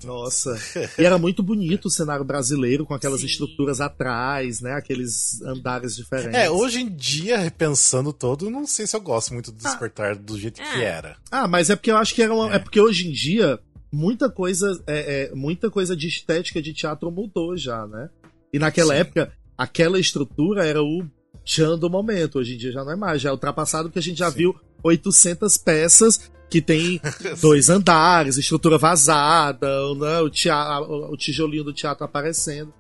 [0.03, 0.59] Nossa.
[0.99, 3.27] E era muito bonito o cenário brasileiro, com aquelas Sim.
[3.27, 4.73] estruturas atrás, né?
[4.73, 6.35] Aqueles andares diferentes.
[6.35, 9.69] É, hoje em dia, repensando todo, não sei se eu gosto muito do ah.
[9.69, 10.14] despertar ah.
[10.14, 10.64] do jeito é.
[10.64, 11.19] que era.
[11.31, 12.51] Ah, mas é porque eu acho que era uma...
[12.53, 12.57] é.
[12.57, 13.61] é porque hoje em dia,
[13.93, 18.09] muita coisa, é, é, muita coisa de estética de teatro mudou já, né?
[18.51, 19.01] E naquela Sim.
[19.01, 21.05] época, aquela estrutura era o
[21.49, 22.39] tchan do momento.
[22.39, 24.37] Hoje em dia já não é mais, já é ultrapassado porque a gente já Sim.
[24.37, 27.01] viu 800 peças que tem
[27.41, 32.73] dois andares, estrutura vazada, né, o, teatro, o tijolinho do teatro aparecendo.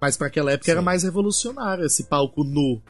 [0.00, 0.72] Mas para aquela época Sim.
[0.72, 2.82] era mais revolucionário esse palco nu,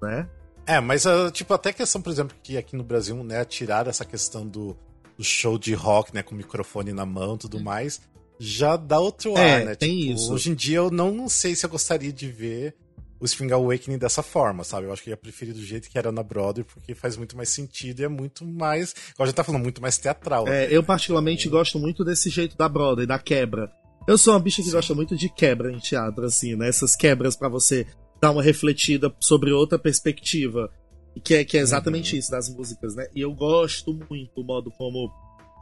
[0.00, 0.28] né?
[0.66, 4.04] É, mas uh, tipo, até questão, por exemplo, que aqui no Brasil, né, tirar essa
[4.04, 4.74] questão do,
[5.16, 8.00] do show de rock, né, com o microfone na mão e tudo mais,
[8.38, 9.74] já dá outro é, ar, né?
[9.74, 10.32] Tem tipo, isso.
[10.32, 12.74] Hoje em dia eu não, não sei se eu gostaria de ver
[13.20, 14.86] o Spring Awakening dessa forma, sabe?
[14.86, 17.48] Eu acho que ia preferir do jeito que era na Broadway, porque faz muito mais
[17.48, 20.46] sentido e é muito mais, como a gente tá falando, muito mais teatral.
[20.48, 23.70] É, eu particularmente gosto muito desse jeito da Broadway, da quebra.
[24.06, 24.74] Eu sou uma bicha que Sim.
[24.74, 26.68] gosta muito de quebra em teatro, assim, né?
[26.68, 27.86] Essas quebras para você
[28.20, 30.70] dar uma refletida sobre outra perspectiva.
[31.24, 32.18] Que é, que é exatamente uhum.
[32.18, 33.06] isso das músicas, né?
[33.14, 35.10] E eu gosto muito do modo como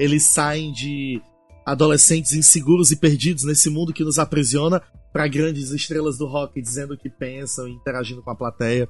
[0.00, 1.20] eles saem de
[1.64, 6.94] adolescentes inseguros e perdidos nesse mundo que nos aprisiona para grandes estrelas do rock dizendo
[6.94, 8.88] o que pensam e interagindo com a plateia.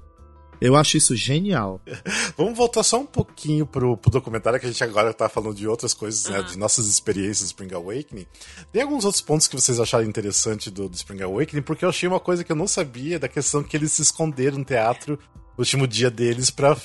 [0.61, 1.81] Eu acho isso genial.
[2.39, 5.67] Vamos voltar só um pouquinho pro, pro documentário, que a gente agora tá falando de
[5.67, 6.33] outras coisas, uhum.
[6.33, 6.43] né?
[6.43, 8.27] De nossas experiências do Spring Awakening.
[8.71, 12.09] Tem alguns outros pontos que vocês acharam interessante do, do Spring Awakening, porque eu achei
[12.09, 15.19] uma coisa que eu não sabia da questão que eles se esconderam no teatro
[15.63, 16.77] último dia deles pra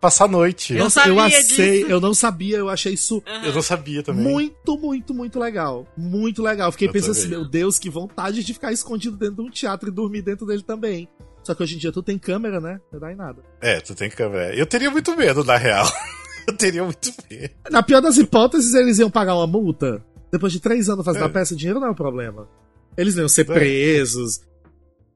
[0.00, 0.74] passar a noite.
[0.74, 1.90] Eu, Nossa, eu achei, disso.
[1.90, 3.16] eu não sabia, eu achei isso.
[3.26, 3.44] Uhum.
[3.44, 4.24] Eu não sabia também.
[4.24, 5.86] Muito, muito, muito legal.
[5.96, 6.70] Muito legal.
[6.72, 7.22] Fiquei eu pensando também.
[7.22, 10.46] assim, meu Deus, que vontade de ficar escondido dentro de um teatro e dormir dentro
[10.46, 11.08] dele também.
[11.42, 12.80] Só que hoje em dia tu tem câmera, né?
[12.92, 13.42] Não dá em nada.
[13.60, 14.54] É, tu tem câmera.
[14.54, 15.86] Eu teria muito medo, na real.
[16.46, 17.54] eu teria muito medo.
[17.70, 20.04] Na pior das hipóteses, eles iam pagar uma multa.
[20.32, 21.26] Depois de três anos fazendo é.
[21.26, 22.48] a peça, dinheiro não é o problema.
[22.96, 23.54] Eles não iam ser é.
[23.54, 24.40] presos.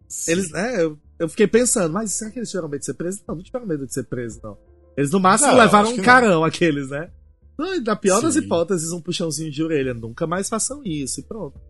[0.06, 0.32] Sim.
[0.32, 3.22] Eles, é, eu, fiquei pensando, mas será que eles tiveram medo de ser presos?
[3.28, 4.58] Não, não tiveram medo de ser presos, não.
[4.96, 6.44] Eles no máximo não, levaram um carão, não.
[6.44, 7.10] aqueles, né?
[7.84, 8.22] Na pior Sim.
[8.22, 9.92] das hipóteses, um puxãozinho de orelha.
[9.92, 11.60] Nunca mais façam isso e pronto.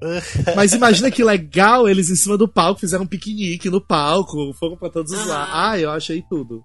[0.54, 4.76] Mas imagina que legal, eles em cima do palco fizeram um piquenique no palco, foram
[4.76, 5.28] pra todos os uhum.
[5.28, 5.54] lados.
[5.54, 6.62] Ah, eu achei tudo.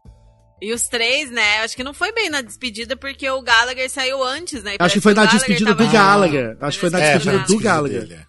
[0.61, 1.59] E os três, né?
[1.59, 4.75] Acho que não foi bem na despedida porque o Gallagher saiu antes, né?
[4.77, 6.57] Acho que foi na despedida do Gallagher.
[6.61, 8.27] Acho que foi na despedida do Gallagher.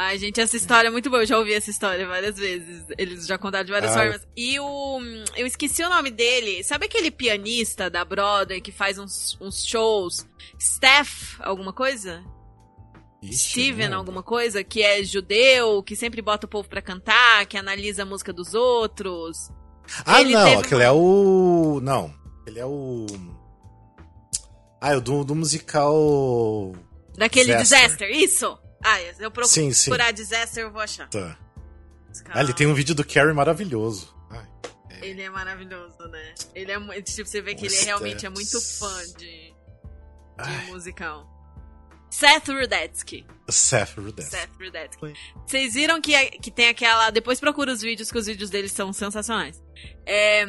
[0.00, 1.22] Ai, gente, essa história é muito boa.
[1.22, 2.84] Eu já ouvi essa história várias vezes.
[2.96, 3.98] Eles já contaram de várias ah.
[3.98, 4.28] formas.
[4.36, 5.00] E o.
[5.36, 6.62] Eu esqueci o nome dele.
[6.62, 10.24] Sabe aquele pianista da Broadway que faz uns, uns shows?
[10.56, 12.22] Steph, alguma coisa?
[13.20, 17.58] Ixi, Steven, alguma coisa, que é judeu, que sempre bota o povo pra cantar, que
[17.58, 19.50] analisa a música dos outros.
[20.06, 20.84] Ah, ele não, aquele uma...
[20.84, 21.80] é o.
[21.82, 22.14] Não,
[22.46, 23.04] ele é o.
[24.80, 26.72] Ah, é o do, do musical.
[27.16, 28.56] Daquele Disaster, isso!
[28.82, 29.90] Ah, eu procuro sim, sim.
[29.90, 31.08] procurar Disaster, eu vou achar.
[31.08, 31.38] Tá.
[32.30, 34.14] Ah, ele tem um vídeo do Carrie maravilhoso.
[34.30, 34.46] Ai,
[34.90, 35.06] é.
[35.06, 36.34] Ele é maravilhoso, né?
[36.54, 39.54] Ele é tipo, você vê que ele é realmente é muito fã de,
[40.44, 41.38] de musical.
[42.10, 43.26] Seth Rudetsky.
[43.48, 44.30] Seth Rudetsky.
[44.30, 45.14] Seth Rudetsky.
[45.46, 47.10] Vocês viram que, que tem aquela.
[47.10, 49.62] Depois procura os vídeos, que os vídeos deles são sensacionais.
[50.06, 50.46] É,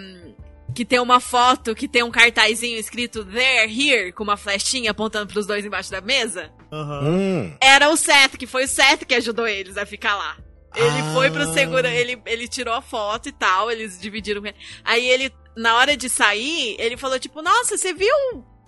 [0.74, 5.28] que tem uma foto que tem um cartazinho escrito There, Here, com uma flechinha apontando
[5.28, 6.52] pros dois embaixo da mesa.
[6.72, 7.56] Uhum.
[7.62, 10.38] Era o Seth, que foi o Seth que ajudou eles a ficar lá.
[10.76, 11.14] Ele ah.
[11.14, 14.42] foi pro segura, ele, ele tirou a foto e tal, eles dividiram.
[14.84, 18.14] Aí ele, na hora de sair, ele falou tipo, nossa, você viu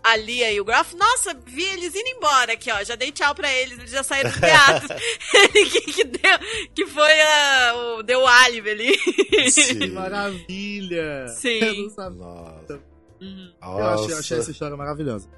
[0.03, 2.83] a Lia e o Groff, nossa, vi eles indo embora aqui, ó.
[2.83, 4.89] Já dei tchau pra eles, eles já saíram do teatro.
[5.33, 6.39] Ele que, que, deu,
[6.73, 9.51] que foi uh, o, deu o álibi ali.
[9.51, 9.91] Sim.
[9.91, 11.27] Maravilha!
[11.27, 11.59] Sim.
[11.59, 12.17] Eu não sabia.
[12.17, 12.91] Nossa.
[13.21, 13.53] Uhum.
[13.61, 15.29] Eu achei, achei essa história maravilhosa.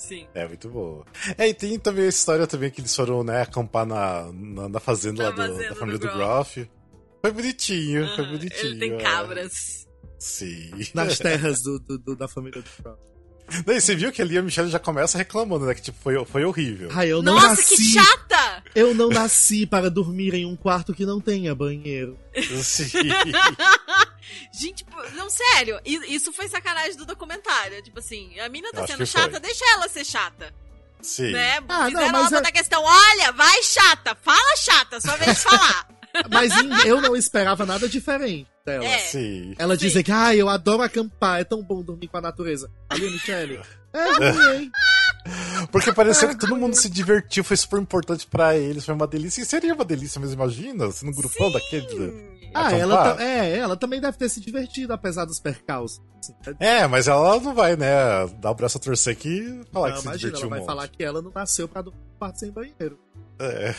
[0.00, 0.26] Sim.
[0.34, 1.04] É muito boa.
[1.36, 4.80] É, e tem também a história também que eles foram, né, acampar na, na, na
[4.80, 6.70] fazenda na lá do, da família do, do Groff.
[7.20, 8.66] Foi bonitinho, foi bonitinho.
[8.72, 8.96] Ele tem é.
[8.96, 9.86] cabras.
[10.18, 10.70] Sim.
[10.94, 12.98] Nas terras do, do, do da família do Groff.
[13.66, 15.74] Daí você viu que ali a Michelle já começa reclamando, né?
[15.74, 16.88] Que tipo, foi, foi horrível.
[16.92, 18.64] Ai, eu não Nossa, nasci, que chata!
[18.74, 22.16] Eu não nasci para dormir em um quarto que não tenha banheiro.
[22.62, 22.86] Sim.
[24.52, 27.82] Gente, não, sério, isso foi sacanagem do documentário.
[27.82, 29.40] Tipo assim, a mina tá sendo chata, foi.
[29.40, 30.52] deixa ela ser chata.
[31.02, 31.32] Sim.
[31.32, 31.58] Né?
[31.68, 32.52] Ah, Fizeram não, ela botar é...
[32.52, 35.88] questão, olha, vai chata, fala chata, só vez de falar.
[36.30, 36.52] Mas
[36.84, 38.84] eu não esperava nada diferente dela.
[38.84, 39.54] É, sim.
[39.58, 39.86] Ela sim.
[39.86, 42.70] dizer que, ah, eu adoro acampar, é tão bom dormir com a natureza.
[42.88, 43.60] Ali, Michelle.
[43.92, 44.72] É ruim, hein?
[45.70, 49.42] Porque pareceu que todo mundo se divertiu, foi super importante para eles, foi uma delícia.
[49.42, 51.52] E seria uma delícia mesmo, imagina, se no grupão Sim.
[51.52, 52.40] daquele.
[52.52, 56.02] Ah, ela, é, ela também deve ter se divertido, apesar dos percalços.
[56.58, 59.94] É, mas ela não vai, né, dar o braço a torcer aqui e falar não,
[59.94, 62.40] que se imagina, divertiu ela vai um falar que ela não nasceu pra do quarto
[62.40, 62.98] sem banheiro.
[63.38, 63.74] É.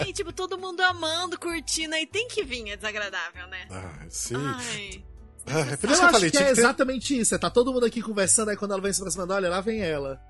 [0.00, 3.66] é, e tipo, todo mundo amando, curtindo, aí tem que vir, é desagradável, né?
[3.70, 4.36] Ah, sim.
[4.36, 5.04] Ai.
[5.46, 7.34] Ah, é por isso eu que eu falei, que é exatamente isso.
[7.34, 9.80] É, tá todo mundo aqui conversando, aí quando ela vem se aproximando, olha, lá vem
[9.80, 10.20] ela.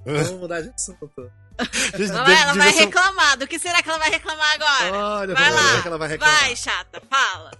[0.06, 1.10] Vamos mudar de assunto.
[2.12, 3.36] Não, ela vai reclamar.
[3.36, 4.96] Do que será que ela vai reclamar agora?
[4.96, 5.82] Olha, vai lá.
[5.82, 6.40] Que ela vai, reclamar.
[6.40, 7.50] vai, chata, fala.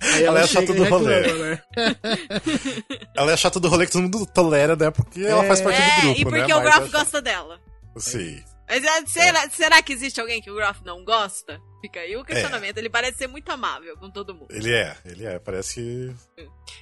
[0.00, 1.32] Aí ela, ela é chata do rolê.
[1.32, 1.62] Né?
[3.14, 4.90] ela é chata do rolê que todo mundo tolera, né?
[4.90, 6.56] Porque é, ela faz parte é, do grupo, e porque né?
[6.56, 7.60] o Groff gosta dela.
[7.96, 8.42] Sim.
[8.72, 11.60] Mas é, será, será que existe alguém que o Groff não gosta?
[11.82, 12.78] Fica aí o questionamento.
[12.78, 12.80] É.
[12.80, 14.46] Ele parece ser muito amável com todo mundo.
[14.48, 15.38] Ele é, ele é.
[15.38, 16.14] Parece que.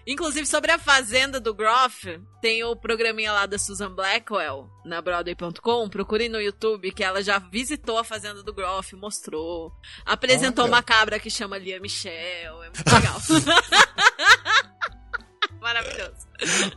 [0.06, 2.06] Inclusive, sobre a fazenda do Groff,
[2.40, 5.88] tem o programinha lá da Susan Blackwell na Broadway.com.
[5.88, 9.72] Procure no YouTube que ela já visitou a fazenda do Groff, mostrou.
[10.06, 10.74] Apresentou Olha.
[10.74, 12.62] uma cabra que chama Lia Michelle.
[12.62, 13.18] É muito legal.
[15.60, 16.28] Maravilhoso.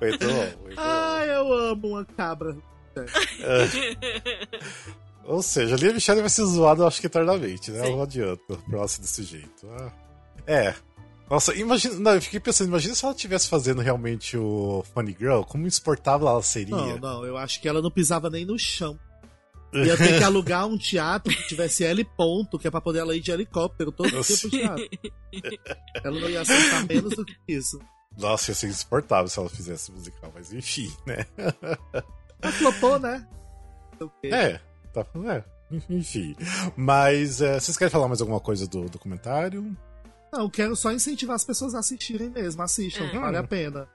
[0.02, 2.58] Muito bom, muito Ai, eu amo uma cabra.
[5.26, 7.86] Ou seja, a Michelle vai ser zoada, acho que eternamente, né?
[7.86, 7.92] Sim.
[7.94, 9.68] Não adianta próximo desse jeito.
[9.80, 9.92] Ah.
[10.46, 10.76] É.
[11.30, 11.96] Nossa, imagina.
[11.96, 16.28] Não, eu fiquei pensando, imagina se ela estivesse fazendo realmente o Funny Girl, como insuportável
[16.28, 16.76] ela seria.
[16.76, 19.00] Não, não, eu acho que ela não pisava nem no chão.
[19.74, 23.16] Ia ter que alugar um teatro que tivesse L ponto, que é pra poder ela
[23.16, 24.90] ir de helicóptero todo dia pro teatro.
[26.04, 27.80] Ela não ia aceitar menos do que isso.
[28.18, 31.26] Nossa, ia ser insuportável se ela fizesse musical, mas enfim, né?
[32.42, 33.28] Ela flopou, né?
[34.26, 34.60] É.
[34.94, 35.44] Tá, é,
[35.90, 36.36] enfim.
[36.78, 39.76] Mas é, vocês querem falar mais alguma coisa do documentário?
[40.32, 42.62] Não, eu quero só incentivar as pessoas a assistirem mesmo.
[42.62, 43.20] Assistam, é.
[43.20, 43.88] vale a pena.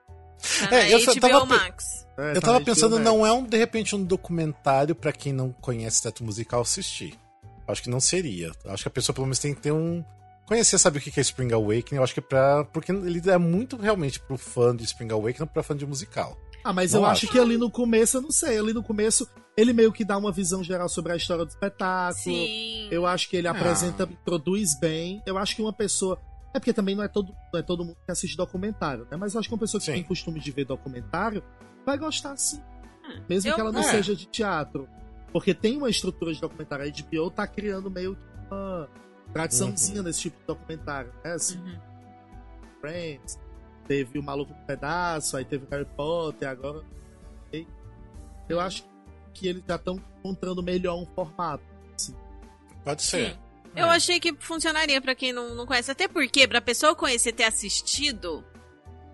[0.61, 2.07] Tá é, eu tava, Max.
[2.17, 5.53] É, eu tá tava pensando, não é um, de repente, um documentário para quem não
[5.53, 7.19] conhece teatro musical assistir.
[7.67, 8.53] Acho que não seria.
[8.67, 10.05] Acho que a pessoa pelo menos tem que ter um.
[10.47, 11.99] Conhecer, sabe o que é Spring Awakening?
[11.99, 12.65] Eu acho que é pra.
[12.65, 16.37] Porque ele é muito realmente pro fã de Spring Awakening, pra fã de musical.
[16.69, 17.25] Ah, mas não eu acho.
[17.25, 19.27] acho que ali no começo, eu não sei, ali no começo
[19.57, 22.23] ele meio que dá uma visão geral sobre a história do espetáculo.
[22.23, 22.89] Sim.
[22.91, 23.53] Eu acho que ele ah.
[23.53, 25.23] apresenta, produz bem.
[25.25, 26.21] Eu acho que uma pessoa.
[26.53, 29.17] É porque também não é todo, não é todo mundo que assiste documentário, né?
[29.17, 29.93] Mas eu acho que uma pessoa que sim.
[29.93, 31.43] tem costume de ver documentário
[31.87, 32.61] vai gostar sim.
[33.03, 33.85] Hum, Mesmo eu, que ela não é.
[33.85, 34.87] seja de teatro.
[35.33, 36.85] Porque tem uma estrutura de documentário.
[36.85, 38.91] A HBO tá criando meio que uma
[39.33, 40.05] tradiçãozinha uhum.
[40.05, 41.33] nesse tipo de documentário, né?
[41.33, 41.79] Assim, uhum.
[42.83, 43.39] Friends,
[43.89, 46.85] teve o Maluco no Pedaço, aí teve Harry Potter, agora.
[48.49, 48.85] Eu acho
[49.35, 51.65] que eles já estão encontrando melhor um formato.
[51.95, 52.15] Assim.
[52.85, 53.33] Pode ser.
[53.33, 53.39] Sim.
[53.75, 53.83] É.
[53.83, 55.91] Eu achei que funcionaria para quem não, não conhece.
[55.91, 58.45] Até porque, pra pessoa conhecer ter assistido,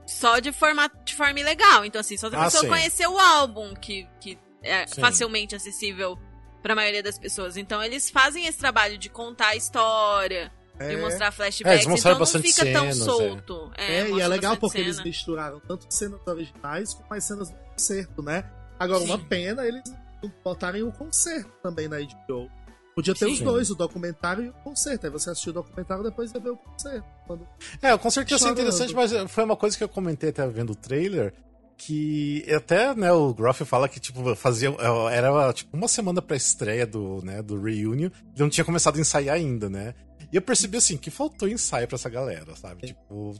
[0.07, 1.85] só de, forma, de forma legal.
[1.85, 2.69] Então, assim, só a ah, pessoa sim.
[2.69, 5.01] conhecer o álbum, que, que é sim.
[5.01, 6.19] facilmente acessível
[6.63, 7.57] pra maioria das pessoas.
[7.57, 10.89] Então, eles fazem esse trabalho de contar a história é.
[10.89, 12.93] de mostrar flashbacks, é, então não fica cenas, tão é.
[12.93, 13.73] solto.
[13.77, 14.89] É, é e é legal porque cena.
[14.89, 18.45] eles misturaram tanto cenas originais com as cenas do concerto, né?
[18.79, 19.07] Agora, Sim.
[19.07, 19.83] uma pena eles
[20.43, 22.51] botarem o concerto também na HBO.
[22.95, 23.33] Podia ter Sim.
[23.33, 25.07] os dois, o documentário e o concerto.
[25.07, 27.07] Aí você assistiu o documentário e depois ia ver o concerto.
[27.27, 27.47] Quando...
[27.83, 30.71] É, o concerto ia ser interessante, mas foi uma coisa que eu comentei até vendo
[30.71, 31.35] o trailer.
[31.77, 34.73] Que até, né, o Groff fala que, tipo, fazia.
[35.11, 38.11] Era tipo uma semana pra estreia do, né, do Reunion.
[38.33, 39.93] Ele não tinha começado a ensaiar ainda, né?
[40.33, 42.87] E eu percebi assim que faltou ensaio pra essa galera, sabe?
[42.87, 43.35] Tipo,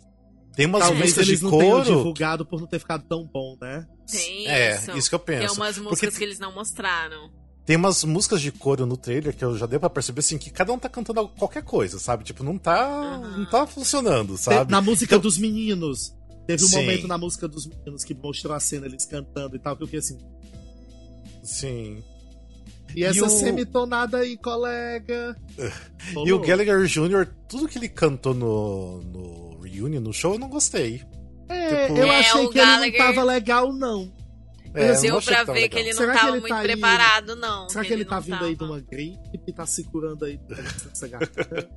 [0.55, 1.63] tem umas Talvez músicas eles de não coro.
[1.63, 3.87] tenham divulgado por não ter ficado tão bom, né?
[4.11, 4.97] Tem é, isso.
[4.97, 5.55] isso que eu penso.
[5.55, 6.19] Tem umas músicas Porque...
[6.19, 7.31] que eles não mostraram.
[7.67, 10.51] Tem umas músicas de coro no trailer que eu já dei pra perceber assim que
[10.51, 12.23] cada um tá cantando qualquer coisa, sabe?
[12.23, 13.39] Tipo, não tá, uhum.
[13.39, 14.71] não tá funcionando, sabe?
[14.71, 15.23] Na música então...
[15.23, 16.15] dos meninos.
[16.47, 16.77] Teve um Sim.
[16.77, 19.87] momento na música dos meninos que mostrou a cena eles cantando e tal, que eu
[19.87, 20.19] fiquei assim.
[21.43, 22.05] Sim.
[22.95, 23.29] E, e essa o...
[23.29, 25.37] semitonada aí, colega.
[26.25, 30.49] e o Gallagher Jr., tudo que ele cantou no, no Reunion, no show, eu não
[30.49, 31.03] gostei.
[31.49, 31.99] É, tipo...
[31.99, 32.89] eu é, achei que Gallagher...
[32.89, 34.13] ele não tava legal, não.
[34.75, 37.39] É, Deu pra ver que ele não Será tava ele muito tá preparado, aí...
[37.39, 37.69] não.
[37.69, 38.47] Será que, que ele, ele tá vindo tava.
[38.47, 41.71] aí de uma gripe e tá se curando aí dessa garganta?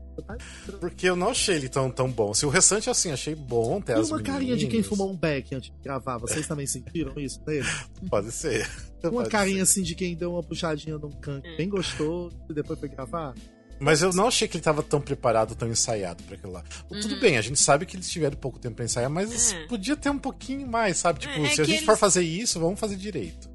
[0.79, 2.33] Porque eu não achei ele tão, tão bom.
[2.33, 3.79] Se o restante, assim, achei bom.
[3.79, 6.17] Tem e uma carinha de quem fumou um beck antes de gravar.
[6.17, 7.67] Vocês também sentiram isso nele?
[8.09, 8.67] Pode ser.
[9.03, 9.71] Uma Pode carinha ser.
[9.79, 13.35] assim de quem deu uma puxadinha num canto, bem gostou e depois foi gravar?
[13.79, 16.63] Mas eu não achei que ele tava tão preparado, tão ensaiado para aquilo lá.
[16.89, 16.99] Uhum.
[16.99, 19.65] Tudo bem, a gente sabe que eles tiveram pouco tempo pra ensaiar, mas é.
[19.67, 21.19] podia ter um pouquinho mais, sabe?
[21.19, 21.85] Tipo, é, é se a gente eles...
[21.85, 23.49] for fazer isso, vamos fazer direito.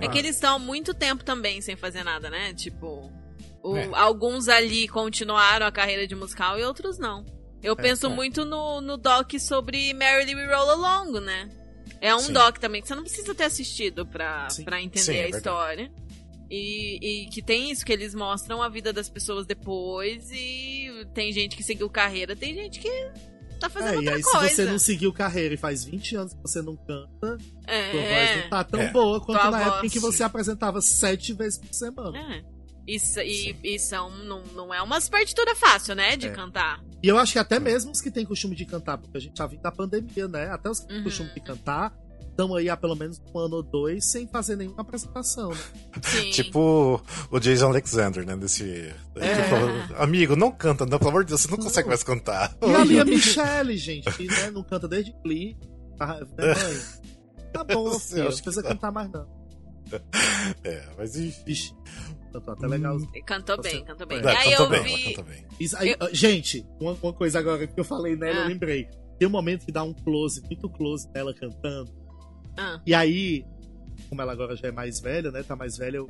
[0.00, 0.08] É ah.
[0.08, 2.52] que eles estão muito tempo também sem fazer nada, né?
[2.54, 3.10] Tipo,
[3.62, 3.88] o, é.
[3.92, 7.24] alguns ali continuaram a carreira de musical e outros não.
[7.62, 8.08] Eu é, penso é.
[8.08, 11.50] muito no, no doc sobre Merrily We Roll Along, né?
[12.00, 12.32] É um Sim.
[12.32, 15.92] doc também que você não precisa ter assistido pra, pra entender Sim, a história.
[16.50, 21.30] E, e, que tem isso, que eles mostram a vida das pessoas depois e tem
[21.30, 22.88] gente que seguiu carreira, tem gente que
[23.60, 24.48] tá fazendo é, outra e aí, coisa.
[24.48, 28.00] se você não seguiu carreira e faz 20 anos que você não canta, é, tua
[28.00, 28.90] voz não tá tão é.
[28.90, 32.18] boa quanto tua na voz, época em que você apresentava sete vezes por semana.
[32.18, 32.58] É.
[32.86, 36.30] Isso, e, e são, não, não é uma partitura fácil, né, de é.
[36.30, 36.82] cantar.
[37.02, 39.36] E eu acho que até mesmo os que têm costume de cantar, porque a gente
[39.36, 40.48] já viu da pandemia, né?
[40.48, 41.04] Até os que têm uhum.
[41.04, 41.94] costume de cantar,
[42.38, 45.58] estão aí há pelo menos um ano ou dois sem fazer nenhuma apresentação, né?
[46.30, 48.36] Tipo o Jason Alexander, né?
[48.36, 48.94] Desse.
[49.16, 50.00] É.
[50.00, 51.64] Amigo, não canta, não, pelo amor de Deus, você não, não.
[51.64, 52.56] consegue mais cantar.
[52.62, 55.56] E a Lia Michelle, gente, que né, não canta desde Glee.
[55.96, 56.80] Tá, né, mãe?
[57.52, 58.68] Tá bom, filho, não precisa tá.
[58.68, 59.26] cantar mais, não.
[60.62, 61.42] É, mas enfim.
[61.46, 61.74] Ixi,
[62.32, 62.96] cantou até legal.
[62.96, 63.08] Hum.
[63.26, 63.70] Cantou Você...
[63.70, 64.18] bem, cantou bem.
[64.18, 65.04] É, aí cantou eu bem, vi...
[65.04, 65.46] cantou bem.
[65.58, 66.14] Isso, aí, eu...
[66.14, 68.42] Gente, uma, uma, coisa agora que eu falei nela, ah.
[68.42, 68.86] eu lembrei.
[69.18, 71.97] Tem um momento que dá um close, muito close dela cantando.
[72.58, 72.80] Ah.
[72.84, 73.44] E aí,
[74.08, 75.42] como ela agora já é mais velha, né?
[75.42, 76.08] Tá mais velha, eu.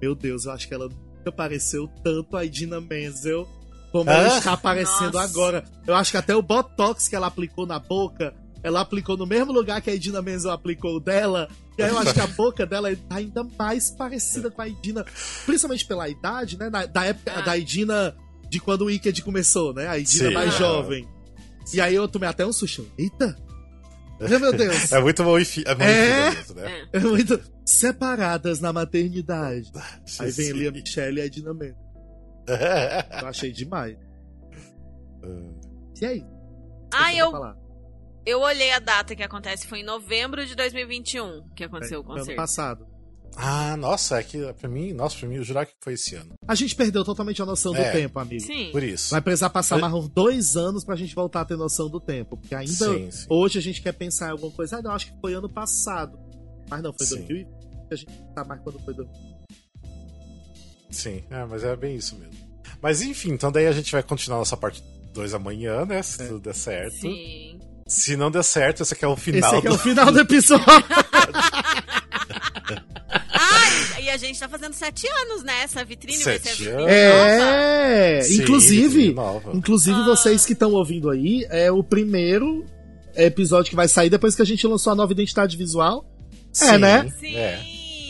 [0.00, 3.48] Meu Deus, eu acho que ela nunca apareceu tanto a Idina Menzel
[3.90, 4.14] como ah?
[4.14, 5.24] ela está aparecendo Nossa.
[5.24, 5.64] agora.
[5.86, 9.52] Eu acho que até o Botox que ela aplicou na boca, ela aplicou no mesmo
[9.52, 11.48] lugar que a Idina Menzel aplicou dela.
[11.76, 15.04] E aí eu acho que a boca dela tá ainda mais parecida com a Idina,
[15.46, 16.68] principalmente pela idade, né?
[16.70, 17.40] Da, da época ah.
[17.40, 18.16] da Idina
[18.48, 19.88] de quando o Wicked começou, né?
[19.88, 20.58] A Idina Sim, mais é.
[20.58, 21.08] jovem.
[21.72, 22.86] E aí eu tomei até um susto.
[22.96, 23.36] Eita!
[24.20, 24.90] Meu Deus.
[24.92, 25.64] É muito bom e fi...
[25.66, 26.62] é, muito é...
[26.62, 26.88] Né?
[26.92, 29.70] é muito separadas na maternidade.
[30.06, 31.76] Sim, aí vem ali a Michelle e a Dinamite.
[33.20, 33.96] eu achei demais.
[36.00, 36.26] E aí?
[36.92, 37.32] Ah, eu.
[38.26, 42.04] Eu olhei a data que acontece, foi em novembro de 2021 que aconteceu é, o
[42.04, 42.30] concerto.
[42.30, 42.86] Ano passado.
[43.36, 46.34] Ah, nossa, é que pra mim, nossa, pra mim, eu jurar que foi esse ano.
[46.46, 48.44] A gente perdeu totalmente a noção é, do tempo, amigo.
[48.44, 48.70] Sim.
[48.72, 49.10] Por isso.
[49.10, 52.36] Vai precisar passar mais dois anos pra gente voltar a ter noção do tempo.
[52.36, 53.26] Porque ainda sim, sim.
[53.28, 54.78] hoje a gente quer pensar em alguma coisa.
[54.78, 56.18] Ah, não, acho que foi ano passado.
[56.68, 57.16] Mas não, foi sim.
[57.16, 57.48] 2020.
[57.90, 59.38] A gente tá mais quando foi 2020.
[60.90, 62.34] Sim, é, mas é bem isso mesmo.
[62.80, 66.02] Mas enfim, então daí a gente vai continuar nossa parte 2 amanhã, né?
[66.02, 66.26] Se é.
[66.26, 67.00] tudo der certo.
[67.00, 67.58] Sim.
[67.86, 69.50] Se não der certo, esse aqui é o final.
[69.50, 69.72] Esse aqui do...
[69.72, 70.64] é o final do episódio.
[74.00, 75.62] e a gente tá fazendo sete anos, né?
[75.62, 76.86] Essa vitrine sete vai ser anos.
[76.88, 79.14] É, Sim, inclusive,
[79.54, 80.04] inclusive ah.
[80.04, 82.64] vocês que estão ouvindo aí, é o primeiro
[83.16, 86.04] episódio que vai sair depois que a gente lançou a nova identidade visual.
[86.30, 87.12] É, Sim, é, né?
[87.18, 87.36] Sim.
[87.36, 87.60] É.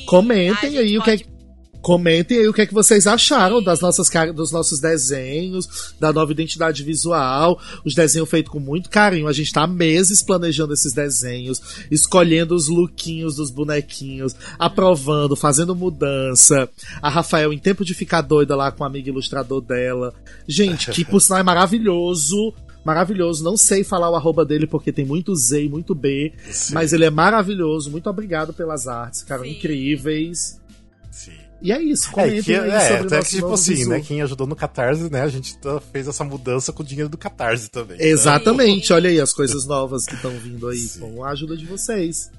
[0.06, 0.98] Comentem aí pode...
[0.98, 1.37] o que é
[1.80, 6.32] Comentem aí o que é que vocês acharam das nossas, dos nossos desenhos, da nova
[6.32, 9.28] identidade visual, os desenhos feitos com muito carinho.
[9.28, 11.60] A gente tá meses planejando esses desenhos,
[11.90, 16.68] escolhendo os lookinhos dos bonequinhos, aprovando, fazendo mudança.
[17.00, 20.12] A Rafael em tempo de ficar doida lá com o amigo ilustrador dela.
[20.46, 23.44] Gente, que por sinal é maravilhoso maravilhoso.
[23.44, 26.72] Não sei falar o arroba dele porque tem muito Z e muito B, Sim.
[26.72, 27.90] mas ele é maravilhoso.
[27.90, 29.50] Muito obrigado pelas artes, cara, Sim.
[29.50, 30.58] incríveis.
[31.60, 34.22] E é isso, comentem é, que, aí é, sobre até que, tipo assim, né, quem
[34.22, 37.68] ajudou no Catarse, né, a gente tá, fez essa mudança com o dinheiro do Catarse
[37.68, 37.96] também.
[38.00, 41.00] Exatamente, olha aí as coisas novas que estão vindo aí Sim.
[41.00, 42.30] com a ajuda de vocês.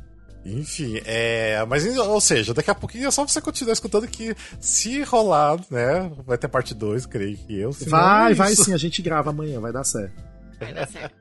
[0.45, 1.63] Enfim, é.
[1.67, 6.09] Mas, ou seja, daqui a pouquinho é só você continuar escutando que se rolar, né?
[6.25, 7.71] Vai ter parte 2, creio que eu.
[7.87, 10.13] Vai, é vai sim, a gente grava amanhã, vai dar certo.
[10.57, 11.13] Vai dar certo.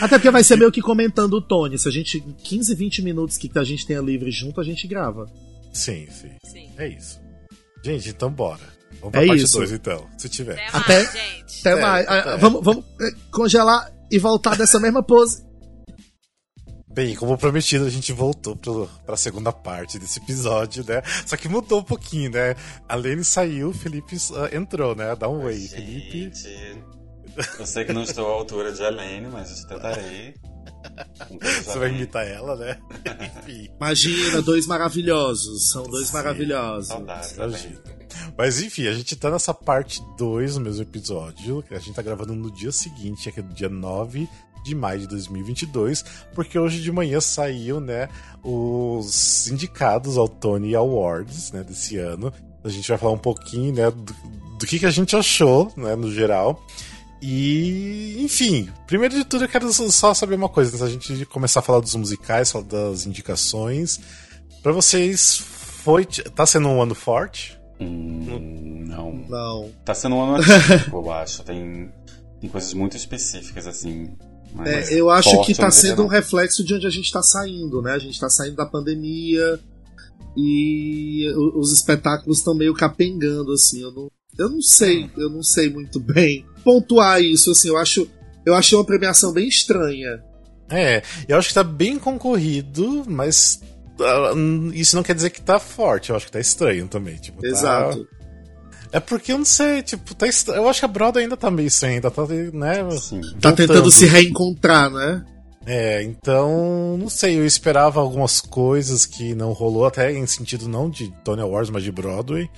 [0.00, 1.78] Até porque vai ser meio que comentando o Tony.
[1.78, 5.26] Se a gente, 15, 20 minutos que a gente tenha livre junto, a gente grava.
[5.72, 6.30] Sim, sim.
[6.44, 6.70] sim.
[6.78, 7.23] É isso.
[7.84, 8.62] Gente, então bora.
[8.92, 10.58] Vamos pra é parte 2 então, se tiver.
[10.72, 11.60] Até, mais, gente.
[11.60, 12.06] Até, mais.
[12.06, 12.36] É.
[12.38, 15.44] Vamos, vamos é, congelar e voltar dessa mesma pose.
[16.88, 21.02] Bem, como prometido, a gente voltou pro, pra segunda parte desse episódio, né?
[21.26, 22.54] Só que mudou um pouquinho, né?
[22.88, 25.14] A Lene saiu, o Felipe uh, entrou, né?
[25.14, 26.30] Dá um oi, Felipe.
[27.58, 30.34] Eu sei que não estou à altura de Alene, mas eu tentarei.
[31.64, 32.78] Você vai imitar ela, né?
[33.76, 35.70] Imagina, dois maravilhosos.
[35.70, 36.88] São dois Sim, maravilhosos.
[36.88, 37.82] Saudades, imagina.
[38.36, 42.02] Mas enfim, a gente tá nessa parte 2 do mesmo episódio, que a gente tá
[42.02, 44.28] gravando no dia seguinte, que é do dia 9
[44.64, 46.04] de maio de 2022,
[46.34, 48.08] porque hoje de manhã saiu, né,
[48.42, 52.32] os indicados ao Tony Awards, né, desse ano.
[52.62, 54.16] A gente vai falar um pouquinho, né, do,
[54.58, 56.64] do que, que a gente achou, né, no geral.
[57.26, 61.60] E, enfim, primeiro de tudo eu quero só saber uma coisa, antes da gente começar
[61.60, 63.98] a falar dos musicais, falar das indicações.
[64.62, 66.04] Para vocês, foi.
[66.04, 67.58] Tá sendo um ano forte?
[67.80, 69.12] Hum, não.
[69.26, 69.72] Não.
[69.86, 71.42] Tá sendo um ano atípico, eu acho.
[71.44, 71.90] Tem,
[72.42, 74.14] tem coisas muito específicas, assim.
[74.66, 77.92] É, eu acho que tá sendo um reflexo de onde a gente tá saindo, né?
[77.92, 79.58] A gente tá saindo da pandemia
[80.36, 83.80] e os espetáculos estão meio capengando, assim.
[83.80, 88.08] Eu não, eu não sei, eu não sei muito bem pontuar isso, assim, eu acho,
[88.44, 90.22] eu achei uma premiação bem estranha.
[90.70, 93.60] É, eu acho que tá bem concorrido, mas
[94.00, 97.42] uh, isso não quer dizer que tá forte, eu acho que tá estranho também, tipo,
[97.42, 98.04] tá Exato.
[98.04, 98.14] Tá...
[98.92, 100.48] É porque eu não sei, tipo, tá est...
[100.48, 102.90] eu acho que a Broadway ainda tá meio estranha, ainda tá, né?
[102.92, 103.20] Sim.
[103.40, 105.24] Tá tentando se reencontrar, né?
[105.66, 110.90] É, então, não sei, eu esperava algumas coisas que não rolou, até em sentido não
[110.90, 112.48] de Tony Awards, mas de Broadway.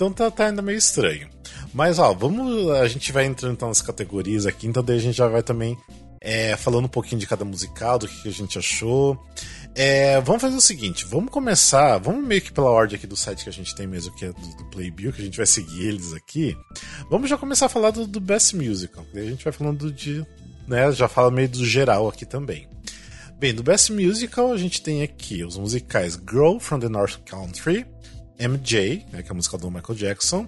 [0.00, 1.28] Então tá, tá ainda meio estranho.
[1.74, 2.70] Mas ó, vamos.
[2.70, 5.76] A gente vai entrando então nas categorias aqui, então daí a gente já vai também
[6.22, 9.22] é, falando um pouquinho de cada musical, do que, que a gente achou.
[9.74, 13.44] É, vamos fazer o seguinte, vamos começar, vamos meio que pela ordem aqui do site
[13.44, 15.88] que a gente tem mesmo, que é do, do Playbill, que a gente vai seguir
[15.88, 16.56] eles aqui.
[17.10, 20.24] Vamos já começar a falar do, do Best Musical, a gente vai falando de.
[20.66, 22.66] Né, já fala meio do geral aqui também.
[23.38, 27.86] Bem, do Best Musical a gente tem aqui os musicais Girl from the North Country,
[28.40, 30.46] MJ, né, que é a música do Michael Jackson,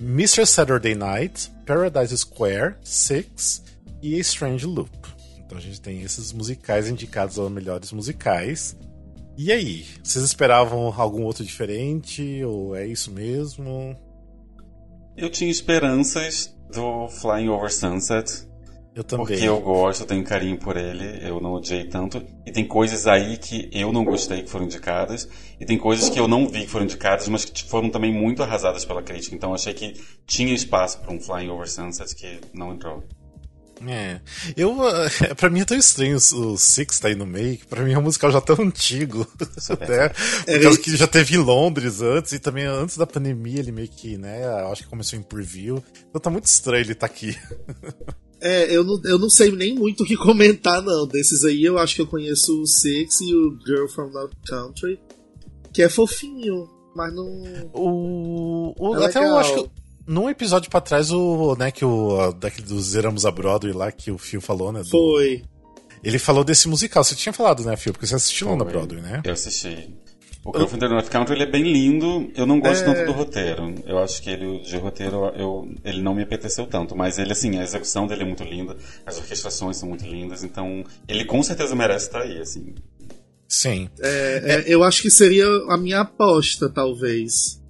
[0.00, 0.46] Mr.
[0.46, 3.62] Saturday Night, Paradise Square, Six
[4.02, 4.90] e Strange Loop.
[5.38, 8.76] Então a gente tem esses musicais indicados aos melhores musicais.
[9.36, 13.96] E aí, vocês esperavam algum outro diferente ou é isso mesmo?
[15.16, 18.48] Eu tinha esperanças do Flying Over Sunset,
[18.94, 19.26] eu também.
[19.26, 22.24] Porque eu gosto, eu tenho carinho por ele, eu não odiei tanto.
[22.46, 25.28] E tem coisas aí que eu não gostei que foram indicadas.
[25.58, 28.42] E tem coisas que eu não vi que foram indicadas, mas que foram também muito
[28.42, 29.34] arrasadas pela crítica.
[29.34, 29.94] Então achei que
[30.26, 33.02] tinha espaço para um Flying Over Sunset que não entrou.
[33.86, 34.20] É.
[34.56, 34.76] Eu,
[35.36, 37.98] pra mim é tão estranho o Six tá aí no meio, que pra mim é
[37.98, 39.26] um musical já tão antigo.
[39.68, 43.72] Até, por causa que já teve em Londres antes, e também antes da pandemia ele
[43.72, 45.82] meio que, né, acho que começou em Preview.
[46.08, 47.36] Então tá muito estranho ele estar tá aqui.
[48.44, 51.06] É, eu não, eu não sei nem muito o que comentar, não.
[51.06, 55.00] Desses aí eu acho que eu conheço o Six e o Girl from North Country,
[55.72, 57.26] que é fofinho, mas não.
[57.72, 58.74] O.
[58.78, 59.34] o é até legal.
[59.34, 59.70] eu acho que.
[60.06, 62.32] Num episódio pra trás, o, né, que o.
[62.32, 64.82] Daquele dos Zeramos a Broadway lá, que o Phil falou, né?
[64.82, 65.42] Do, Foi.
[66.02, 67.02] Ele falou desse musical.
[67.02, 67.94] Você tinha falado, né, Phil?
[67.94, 68.56] Porque você assistiu Foi.
[68.58, 69.22] na Broadway, né?
[69.24, 69.88] Eu assisti.
[70.44, 72.30] O from the North Country ele é bem lindo.
[72.36, 72.84] Eu não gosto é...
[72.84, 73.74] tanto do roteiro.
[73.86, 76.94] Eu acho que ele, de roteiro, eu, ele não me apeteceu tanto.
[76.94, 78.76] Mas ele, assim, a execução dele é muito linda.
[79.06, 80.44] As orquestrações são muito lindas.
[80.44, 82.74] Então, ele com certeza merece estar aí, assim.
[83.48, 83.88] Sim.
[84.00, 87.62] É, é, eu acho que seria a minha aposta, talvez.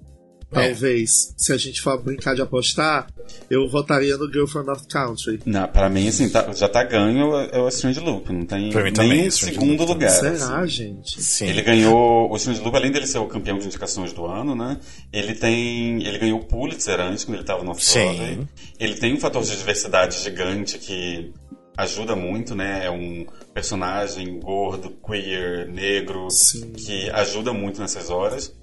[0.55, 0.69] É.
[0.69, 3.07] Talvez, se a gente for brincar de apostar,
[3.49, 5.41] eu votaria no Girl from North Country.
[5.45, 8.31] Não, pra mim, assim, tá, já tá ganho é o Strange Loop.
[8.31, 10.09] Não tem nem também, segundo Loop lugar.
[10.09, 10.67] Será, assim.
[10.67, 11.21] gente?
[11.21, 11.47] Sim.
[11.47, 12.31] Ele ganhou.
[12.31, 14.79] O Strange Loop, além dele ser o campeão de indicações do ano, né?
[15.11, 16.01] Ele tem.
[16.03, 18.47] Ele ganhou o Pulitzer antes, quando ele tava no Off-Broadway.
[18.79, 21.33] Ele tem um fator de diversidade gigante que
[21.77, 22.85] ajuda muito, né?
[22.85, 26.71] É um personagem gordo, queer, negro, Sim.
[26.71, 28.53] que ajuda muito nessas horas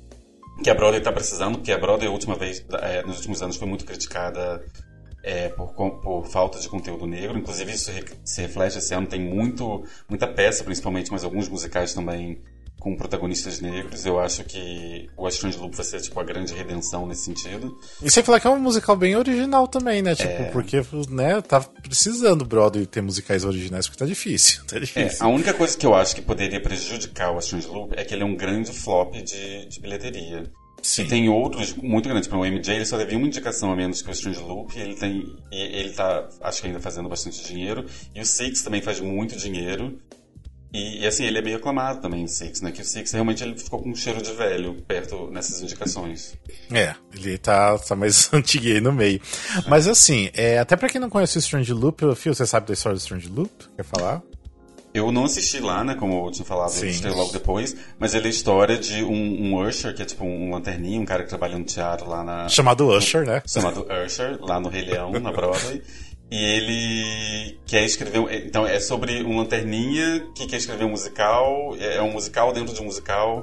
[0.62, 3.68] que a Broadway está precisando, porque a Broadway, última vez, é, nos últimos anos, foi
[3.68, 4.64] muito criticada
[5.22, 7.38] é, por, por, falta de conteúdo negro.
[7.38, 7.90] Inclusive, isso
[8.24, 9.06] se reflete esse ano.
[9.06, 12.42] Tem muito, muita peça, principalmente, mas alguns musicais também
[12.82, 14.04] com protagonistas negros.
[14.04, 17.78] Eu acho que o Strange Loop vai ser tipo a grande redenção nesse sentido.
[18.02, 20.16] E sem falar que é um musical bem original também, né?
[20.16, 20.50] Tipo, é...
[20.50, 24.64] porque né, tá precisando Broadway ter musicais originais porque tá difícil.
[24.66, 25.24] Tá difícil.
[25.24, 28.14] É, a única coisa que eu acho que poderia prejudicar o Strange Loop é que
[28.14, 30.50] ele é um grande flop de, de bilheteria.
[30.82, 31.04] Sim.
[31.04, 32.28] E tem outros muito grandes.
[32.28, 34.76] Para o MJ, ele só teve uma indicação a menos que o Strange Loop.
[34.76, 35.24] Ele tem.
[35.52, 37.86] Ele tá, acho que ainda fazendo bastante dinheiro.
[38.12, 40.00] E o Six também faz muito dinheiro.
[40.72, 42.72] E, e, assim, ele é meio aclamado também, o Six, né?
[42.72, 46.34] Que o Six realmente ele ficou com um cheiro de velho perto nessas indicações.
[46.70, 49.20] É, ele tá, tá mais antiguei no meio.
[49.68, 52.72] Mas assim, é, até pra quem não conhece o Strange Loop, Fio, você sabe da
[52.72, 53.50] história do Strange Loop?
[53.76, 54.22] Quer falar?
[54.94, 55.94] Eu não assisti lá, né?
[55.94, 56.84] Como eu tinha falado, Sim.
[56.84, 57.74] eu assisti logo depois.
[57.98, 61.04] Mas ele é a história de um, um Usher, que é tipo um lanterninho, um
[61.04, 62.48] cara que trabalha no teatro lá na.
[62.48, 63.42] Chamado Usher, né?
[63.46, 65.82] Chamado Usher, lá no Rei Leão, na Broadway.
[66.32, 68.46] E ele quer escrever.
[68.46, 71.76] Então, é sobre um lanterninha que quer escrever um musical.
[71.78, 73.42] É, é um musical dentro de um musical.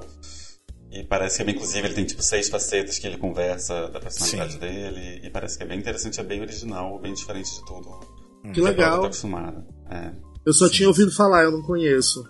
[0.92, 4.60] E parece que, inclusive, ele tem tipo seis facetas que ele conversa da personalidade Sim.
[4.60, 5.22] dele.
[5.24, 8.00] E parece que é bem interessante, é bem original, bem diferente de tudo.
[8.42, 9.02] Que, que legal.
[9.02, 9.64] Tá acostumado.
[9.92, 10.12] É.
[10.44, 10.74] Eu só Sim.
[10.74, 12.24] tinha ouvido falar, eu não conheço.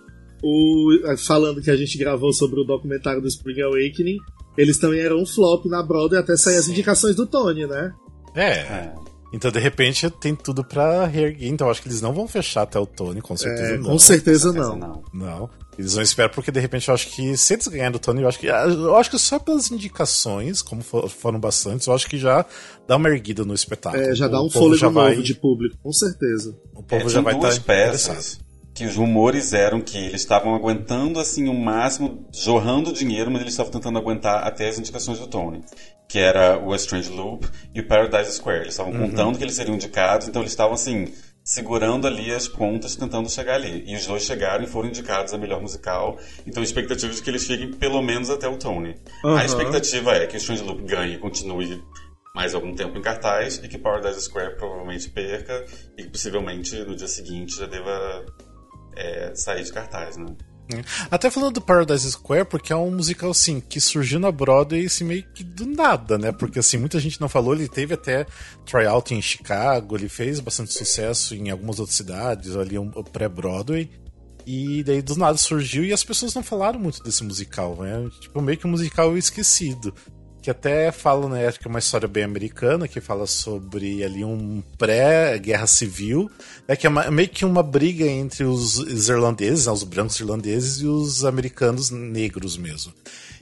[0.44, 4.18] O, eh, falando que a gente gravou sobre o documentário do Spring Awakening,
[4.58, 6.60] eles também eram um flop na Broadway até sair Sim.
[6.60, 7.94] as indicações do Tony, né?
[8.34, 8.50] É.
[8.58, 8.94] é.
[9.32, 11.48] Então, de repente, tem tudo pra reerguer.
[11.48, 13.90] Então, acho que eles não vão fechar até o Tony, com certeza é, não.
[13.90, 14.76] Com certeza não.
[14.76, 15.02] não.
[15.12, 15.50] Não.
[15.78, 18.28] Eles vão esperar, porque de repente eu acho que se eles ganharem do Tony, eu
[18.28, 18.46] acho que.
[18.46, 22.44] Eu acho que só pelas indicações, como foram bastantes, eu acho que já
[22.86, 24.02] dá uma erguida no espetáculo.
[24.02, 25.16] É, já dá um fôlego novo vai...
[25.16, 26.54] de público, com certeza.
[26.74, 27.54] O povo é, já vai estar.
[27.54, 28.38] Tá peças
[28.80, 33.52] que os rumores eram que eles estavam aguentando assim o máximo, jorrando dinheiro, mas eles
[33.52, 35.60] estavam tentando aguentar até as indicações do Tony
[36.08, 38.62] que era o A Strange Loop e o Paradise Square.
[38.62, 39.10] Eles estavam uhum.
[39.10, 41.12] contando que eles seriam indicados, então eles estavam assim,
[41.44, 43.84] segurando ali as pontas, tentando chegar ali.
[43.86, 46.18] E os dois chegaram e foram indicados a melhor musical.
[46.44, 48.96] Então a expectativa é que eles cheguem pelo menos até o Tony.
[49.22, 49.36] Uhum.
[49.36, 51.80] A expectativa é que o Strange Loop ganhe e continue
[52.34, 55.64] mais algum tempo em cartaz e que Paradise Square provavelmente perca
[55.96, 58.24] e que possivelmente no dia seguinte já deva
[58.96, 60.26] é, sair de cartaz, né?
[61.10, 65.04] Até falando do Paradise Square, porque é um musical, assim, que surgiu na Broadway, assim,
[65.04, 66.30] meio que do nada, né?
[66.30, 68.24] Porque, assim, muita gente não falou, ele teve até
[68.64, 73.90] tryout em Chicago, ele fez bastante sucesso em algumas outras cidades, ali, um pré-Broadway.
[74.46, 78.08] E daí, do nada, surgiu e as pessoas não falaram muito desse musical, né?
[78.20, 79.94] Tipo, meio que um musical esquecido
[80.42, 84.24] que até fala, né, acho que é uma história bem americana, que fala sobre ali
[84.24, 86.30] um pré-guerra civil,
[86.66, 90.80] né, que é uma, meio que uma briga entre os irlandeses, né, os brancos irlandeses
[90.80, 92.92] e os americanos negros mesmo.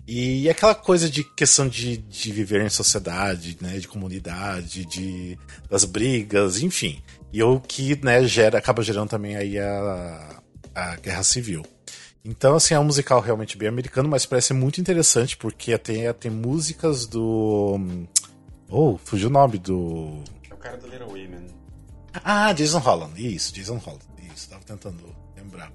[0.06, 5.38] E aquela coisa de questão de, de viver em sociedade, né, de comunidade, de
[5.70, 7.02] das brigas, enfim.
[7.30, 10.40] E o que, né, gera, acaba gerando também aí a,
[10.74, 11.62] a guerra civil.
[12.28, 16.30] Então, assim, é um musical realmente bem americano, mas parece muito interessante porque tem, tem
[16.30, 17.80] músicas do.
[18.68, 20.22] Oh, fugiu o nome do.
[20.50, 21.46] É o cara do Little Women.
[22.22, 23.14] Ah, Jason Holland.
[23.16, 24.04] Isso, Jason Holland.
[24.34, 25.02] Isso, tava tentando
[25.34, 25.72] lembrar.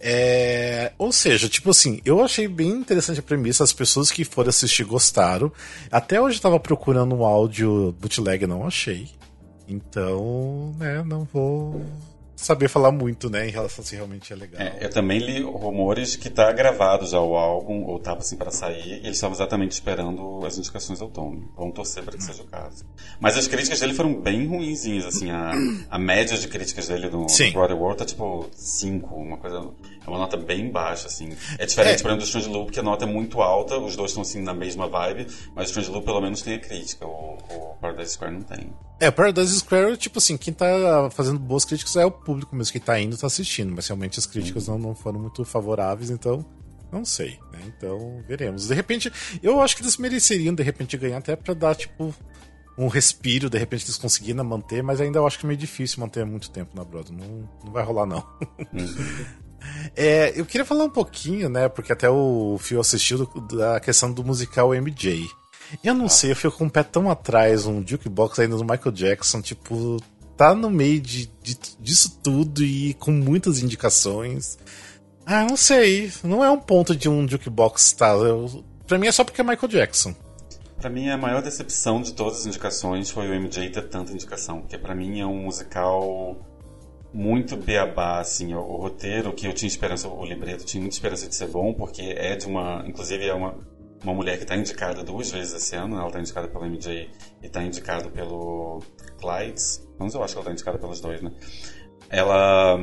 [0.00, 4.48] É, ou seja, tipo assim, eu achei bem interessante a premissa, as pessoas que foram
[4.48, 5.52] assistir gostaram.
[5.90, 9.10] Até hoje eu tava procurando um áudio bootleg, não achei.
[9.68, 11.84] Então, né, não vou
[12.40, 14.60] saber falar muito, né, em relação se realmente é legal.
[14.60, 18.50] É, eu também li rumores que tá gravado já o álbum, ou tava assim para
[18.50, 21.46] sair, e eles estavam exatamente esperando as indicações ao Tony.
[21.56, 22.84] Vamos torcer para que seja o caso.
[23.20, 25.52] Mas as críticas dele foram bem ruinzinhas, assim, a,
[25.90, 29.68] a média de críticas dele no, no Broadway World tá tipo 5, uma coisa.
[30.10, 31.30] É uma nota bem baixa, assim.
[31.58, 32.02] É diferente, é.
[32.02, 34.42] por exemplo, do Strange Loop, que a nota é muito alta, os dois estão assim
[34.42, 38.12] na mesma vibe, mas o Strange Loop pelo menos tem a crítica, o, o Paradise
[38.12, 38.72] Square não tem.
[39.00, 42.72] É, o Paradise Square, tipo assim, quem tá fazendo boas críticas é o público mesmo
[42.72, 46.44] que tá indo, tá assistindo, mas realmente as críticas não, não foram muito favoráveis, então
[46.92, 47.60] não sei, né?
[47.66, 48.66] Então, veremos.
[48.66, 52.12] De repente, eu acho que eles mereceriam, de repente, ganhar até pra dar, tipo,
[52.76, 56.00] um respiro, de repente eles conseguiram manter, mas ainda eu acho que é meio difícil
[56.00, 57.18] manter muito tempo na Broadway.
[57.18, 58.26] Não, não vai rolar, não.
[59.96, 61.68] É, eu queria falar um pouquinho, né?
[61.68, 65.26] Porque até o Phil assistiu da questão do musical MJ.
[65.84, 66.08] Eu não ah.
[66.08, 69.98] sei, eu fico com o pé tão atrás, um jukebox ainda do Michael Jackson, tipo,
[70.36, 74.58] tá no meio de, de, disso tudo e com muitas indicações.
[75.24, 76.10] Ah, não sei.
[76.24, 78.08] Não é um ponto de um jukebox, tá?
[78.08, 80.14] Eu, pra mim é só porque é Michael Jackson.
[80.80, 84.62] Pra mim, a maior decepção de todas as indicações foi o MJ ter tanta indicação.
[84.62, 86.36] Porque pra mim é um musical
[87.12, 88.54] muito beabá, assim.
[88.54, 91.72] O, o roteiro que eu tinha esperança, o libreto tinha muita esperança de ser bom,
[91.74, 92.84] porque é de uma.
[92.86, 93.54] Inclusive, é uma,
[94.02, 95.96] uma mulher que está indicada duas vezes esse ano.
[95.96, 97.10] Ela está indicada pelo MJ
[97.42, 98.80] e está indicada pelo
[99.20, 99.86] Clydes.
[99.98, 101.32] Mas eu acho que ela está indicada pelos dois, né?
[102.08, 102.78] Ela.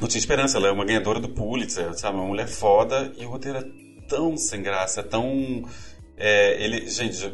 [0.00, 2.16] Eu tinha esperança, ela é uma ganhadora do Pulitzer, sabe?
[2.16, 3.64] Uma mulher foda e o roteiro é
[4.08, 5.64] tão sem graça, tão
[6.18, 7.24] é, ele, gente,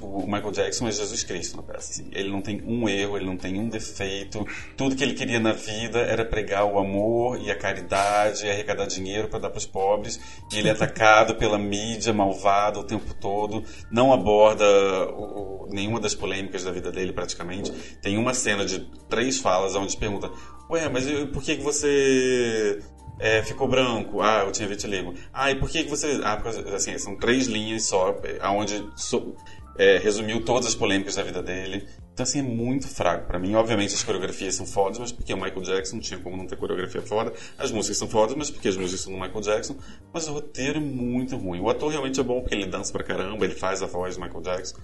[0.00, 1.90] o Michael Jackson é Jesus Cristo na peça.
[1.90, 2.08] Assim.
[2.12, 4.46] Ele não tem um erro, ele não tem um defeito.
[4.76, 8.86] Tudo que ele queria na vida era pregar o amor e a caridade, e arrecadar
[8.86, 10.20] dinheiro para dar para os pobres.
[10.52, 13.64] E ele é atacado pela mídia malvada o tempo todo.
[13.90, 14.64] Não aborda
[15.12, 17.72] o, o, nenhuma das polêmicas da vida dele, praticamente.
[18.00, 20.30] Tem uma cena de três falas onde pergunta:
[20.70, 22.80] Ué, mas por que, que você
[23.18, 24.20] é, ficou branco.
[24.20, 25.14] Ah, eu tinha vitiligo.
[25.32, 26.20] Ah, e por que, que você.
[26.22, 29.34] Ah, porque, assim, são três linhas só, aonde so,
[29.76, 31.86] é, resumiu todas as polêmicas da vida dele.
[32.12, 33.54] Então, assim, é muito fraco para mim.
[33.54, 36.56] Obviamente, as coreografias são fodas, mas porque o Michael Jackson não tinha como não ter
[36.56, 37.32] coreografia foda.
[37.56, 39.76] As músicas são fodas, mas porque as músicas são do Michael Jackson.
[40.12, 41.60] Mas o roteiro é muito ruim.
[41.60, 44.22] O ator realmente é bom porque ele dança pra caramba, ele faz a voz do
[44.22, 44.78] Michael Jackson.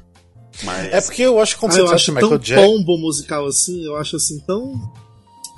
[0.62, 0.93] Mas...
[0.93, 2.76] É porque eu acho que quando ah, você eu acho Michael Jackson.
[2.76, 4.93] pombo musical assim, eu acho assim tão.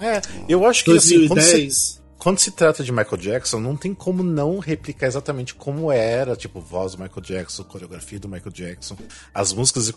[0.00, 1.20] É, eu acho que 2010.
[1.20, 1.28] assim.
[1.28, 5.92] Quando você quando se trata de Michael Jackson, não tem como não replicar exatamente como
[5.92, 8.96] era, tipo, voz do Michael Jackson, coreografia do Michael Jackson,
[9.32, 9.94] as músicas e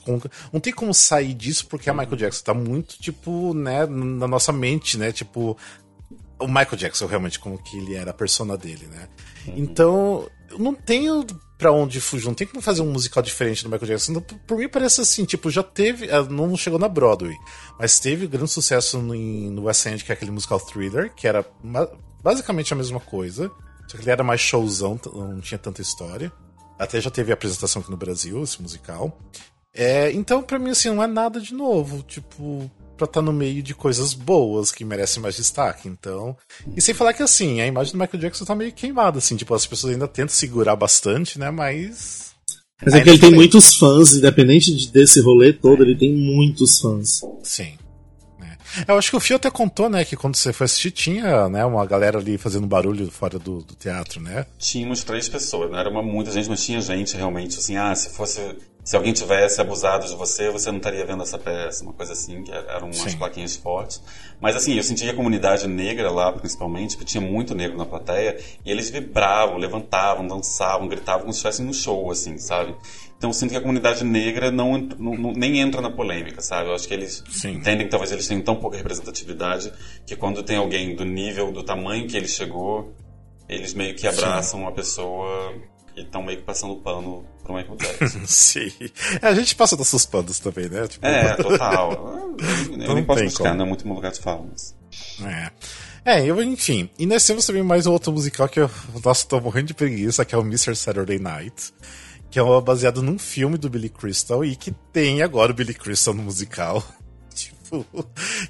[0.54, 4.54] não tem como sair disso porque a Michael Jackson tá muito, tipo, né, na nossa
[4.54, 5.58] mente, né, tipo,
[6.38, 9.10] o Michael Jackson realmente como que ele era a persona dele, né?
[9.48, 9.54] Uhum.
[9.58, 11.26] Então, eu não tenho
[11.58, 14.12] para onde fugir, não tem como fazer um musical diferente do Michael Jackson.
[14.12, 17.36] Então, por mim parece assim, tipo, já teve, ah, não chegou na Broadway,
[17.80, 21.44] mas teve grande sucesso no, no West End, que é aquele musical thriller, que era
[22.24, 23.52] basicamente a mesma coisa,
[23.88, 26.32] só que ele era mais showzão, não tinha tanta história.
[26.78, 29.20] Até já teve apresentação aqui no Brasil, esse musical.
[29.74, 32.04] É, então, para mim, assim, não é nada de novo.
[32.04, 35.88] Tipo, pra estar tá no meio de coisas boas que merecem mais destaque.
[35.88, 36.36] Então.
[36.76, 39.54] E sem falar que assim, a imagem do Michael Jackson tá meio queimada, assim, tipo,
[39.54, 41.50] as pessoas ainda tentam segurar bastante, né?
[41.50, 42.30] Mas.
[42.84, 47.22] Mas é que ele tem muitos fãs, independente desse rolê todo, ele tem muitos fãs.
[47.44, 47.78] Sim.
[48.88, 51.66] Eu acho que o Fio até contou, né, que quando você foi assistir tinha, né,
[51.66, 54.46] uma galera ali fazendo barulho fora do, do teatro, né?
[54.58, 58.10] Tínhamos três pessoas, não era uma, muita gente, mas tinha gente realmente, assim, ah, se
[58.10, 58.42] fosse
[58.90, 62.42] se alguém tivesse abusado de você, você não estaria vendo essa peça, uma coisa assim,
[62.42, 63.18] que eram umas Sim.
[63.20, 64.02] plaquinhas fortes.
[64.42, 68.40] Mas assim, eu senti a comunidade negra lá, principalmente, porque tinha muito negro na plateia,
[68.66, 72.76] e eles vibravam, levantavam, dançavam, gritavam como se estivessem no show, assim, sabe?
[73.20, 76.70] Então eu sinto que a comunidade negra não, não, nem entra na polêmica, sabe?
[76.70, 77.56] Eu acho que eles Sim.
[77.56, 79.74] entendem que talvez eles tenham tão pouca representatividade
[80.08, 82.96] que quando tem alguém do nível, do tamanho que ele chegou,
[83.50, 84.68] eles meio que abraçam Sim.
[84.68, 85.54] a pessoa
[85.98, 88.22] e estão meio que passando pano pro Michael Jackson.
[88.26, 88.72] Sim.
[89.22, 90.88] É, a gente passa nossos panos também, né?
[90.88, 91.06] Tipo...
[91.06, 91.92] É, total.
[92.40, 94.74] Eu, eu nem posso buscar, não é muito meu lugar de fala, mas...
[95.26, 95.52] É.
[96.06, 96.90] É, eu, enfim.
[96.98, 98.72] E nós temos também mais um outro musical que eu,
[99.04, 100.74] nossa, tô morrendo de preguiça, que é o Mr.
[100.74, 101.74] Saturday Night.
[102.30, 106.14] Que é baseado num filme do Billy Crystal e que tem agora o Billy Crystal
[106.14, 106.84] no musical.
[107.70, 107.86] Tipo,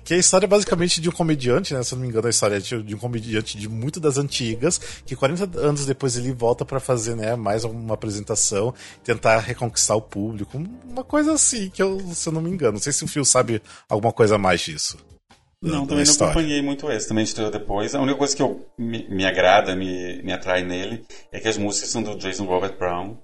[0.03, 1.83] que é a história basicamente de um comediante, né?
[1.83, 4.79] Se eu não me engano, a história é de um comediante de muito das antigas,
[5.05, 8.73] que 40 anos depois ele volta para fazer, né, mais uma apresentação,
[9.03, 10.57] tentar reconquistar o público.
[10.85, 12.73] Uma coisa assim, que eu, se eu não me engano.
[12.73, 14.97] Não sei se o Phil sabe alguma coisa mais disso.
[15.61, 17.93] Não, também não acompanhei muito esse, também estreou depois.
[17.93, 21.57] A única coisa que eu, me, me agrada, me, me atrai nele, é que as
[21.57, 23.17] músicas são do Jason Robert Brown.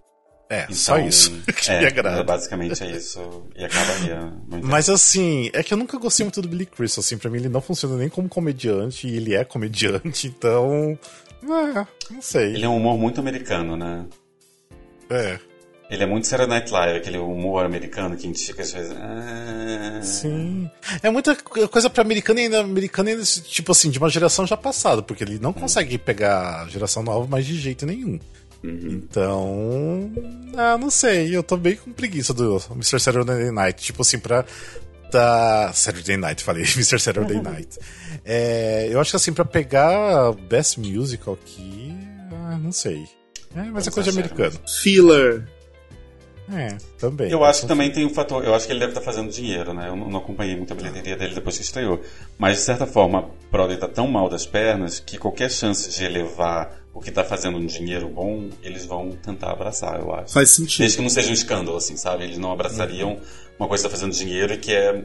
[0.49, 2.23] É, então, só isso que é, me agrada.
[2.23, 3.43] Basicamente é isso.
[3.55, 4.33] E acabaria.
[4.63, 7.01] Mas assim, é que eu nunca gostei muito do Billy Crystal.
[7.01, 10.97] Assim, pra mim ele não funciona nem como comediante, e ele é comediante, então.
[11.43, 12.53] É, não sei.
[12.53, 14.05] Ele é um humor muito americano, né?
[15.09, 15.39] É.
[15.87, 18.95] Ele é muito Saturday Night Live, aquele humor americano que a gente fica às vezes.
[18.97, 20.01] Ah...
[20.01, 20.69] Sim.
[21.03, 24.57] É muita coisa pra americano e ainda americano, ainda, tipo assim, de uma geração já
[24.57, 25.53] passada, porque ele não hum.
[25.53, 28.19] consegue pegar a geração nova mais de jeito nenhum.
[28.65, 28.87] Uhum.
[28.91, 30.11] Então.
[30.57, 31.35] Ah, não sei.
[31.35, 32.99] Eu tô bem com preguiça do Mr.
[32.99, 33.83] Saturday Night.
[33.83, 34.45] Tipo assim, pra.
[35.11, 36.99] Da Saturday Night, falei, Mr.
[36.99, 37.77] Saturday Night.
[38.25, 41.95] É, eu acho que assim, pra pegar Best Musical aqui.
[42.31, 43.07] Ah, não sei.
[43.55, 44.59] É, mas é coisa de americano.
[44.81, 45.47] Filler.
[46.51, 47.31] É, também.
[47.31, 48.43] Eu acho que também tem um fator.
[48.43, 49.87] Eu acho que ele deve estar tá fazendo dinheiro, né?
[49.87, 52.01] Eu não acompanhei muito a bilheteria dele depois que estreou.
[52.37, 56.03] Mas, de certa forma, a Broadway está tão mal das pernas que qualquer chance de
[56.03, 60.31] elevar o que está fazendo um dinheiro bom, eles vão tentar abraçar, eu acho.
[60.31, 60.79] Faz sentido.
[60.79, 62.23] Desde que não seja um escândalo, assim, sabe?
[62.23, 63.21] Eles não abraçariam uhum.
[63.59, 65.03] uma coisa que está fazendo dinheiro e que é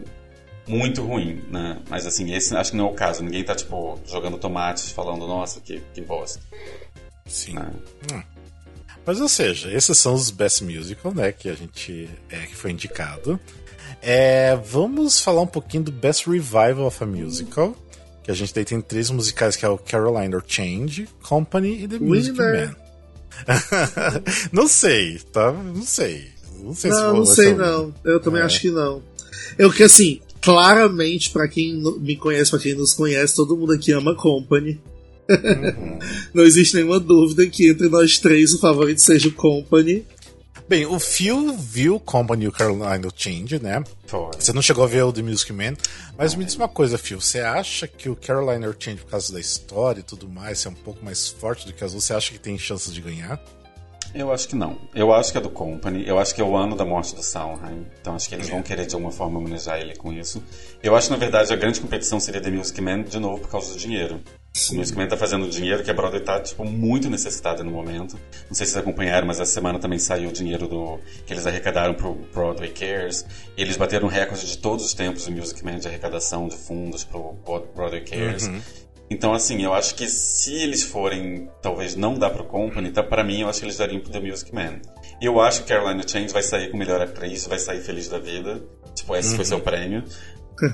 [0.68, 1.82] muito ruim, né?
[1.90, 3.24] Mas, assim, esse acho que não é o caso.
[3.24, 6.40] Ninguém está tipo, jogando tomates falando, nossa, que, que bosta.
[7.26, 7.54] Sim.
[7.54, 7.72] Né?
[8.12, 8.22] Hum.
[9.04, 11.32] Mas ou seja, esses são os Best Musical, né?
[11.32, 13.40] Que a gente é, que foi indicado.
[14.00, 17.74] É, vamos falar um pouquinho do Best Revival of a Musical.
[18.30, 21.88] Que a gente daí tem três musicais que é o Caroline or Change, Company e
[21.88, 22.76] The Music Man.
[24.52, 25.52] não sei, tá?
[25.52, 26.28] Não sei.
[26.62, 27.94] Não sei não, se não sei não.
[28.04, 28.44] Eu também é.
[28.44, 29.02] acho que não.
[29.58, 33.90] Eu que assim, claramente para quem me conhece, para quem nos conhece, todo mundo aqui
[33.90, 34.80] ama Company.
[35.28, 35.98] Uhum.
[36.32, 40.06] Não existe nenhuma dúvida que entre nós três o favorito seja o Company.
[40.70, 43.82] Bem, o Phil viu Company e o Carolina Change, né?
[44.06, 44.30] Foi.
[44.38, 45.74] Você não chegou a ver o The Music Man,
[46.16, 49.40] mas me diz uma coisa, Phil, você acha que o Carolina Change, por causa da
[49.40, 52.04] história e tudo mais, é um pouco mais forte do que as outras?
[52.04, 53.42] Você acha que tem chances de ganhar?
[54.14, 54.78] Eu acho que não.
[54.94, 56.06] Eu acho que é do Company.
[56.06, 57.84] Eu acho que é o ano da morte do Sondheim.
[58.00, 60.40] Então acho que eles vão querer de alguma forma homenagear ele com isso.
[60.80, 63.50] Eu acho que na verdade a grande competição seria The Music Man de novo por
[63.50, 64.20] causa do dinheiro.
[64.52, 64.74] Sim.
[64.74, 68.18] O Music Man tá fazendo dinheiro que a Broadway tá tipo, muito necessitada no momento.
[68.48, 71.46] Não sei se vocês acompanharam, mas essa semana também saiu o dinheiro do que eles
[71.46, 73.24] arrecadaram pro Broadway Cares.
[73.56, 77.04] E eles bateram recorde de todos os tempos do Music Man de arrecadação de fundos
[77.04, 77.34] pro
[77.74, 78.48] Broadway Cares.
[78.48, 78.60] Uhum.
[79.08, 83.24] Então, assim, eu acho que se eles forem, talvez não dar pro Company, tá, para
[83.24, 84.80] mim, eu acho que eles dariam pro The Music Man.
[85.20, 88.62] Eu acho que Caroline Change vai sair com melhor atriz, vai sair feliz da vida.
[88.94, 89.36] Tipo, esse uhum.
[89.36, 90.04] foi seu prêmio.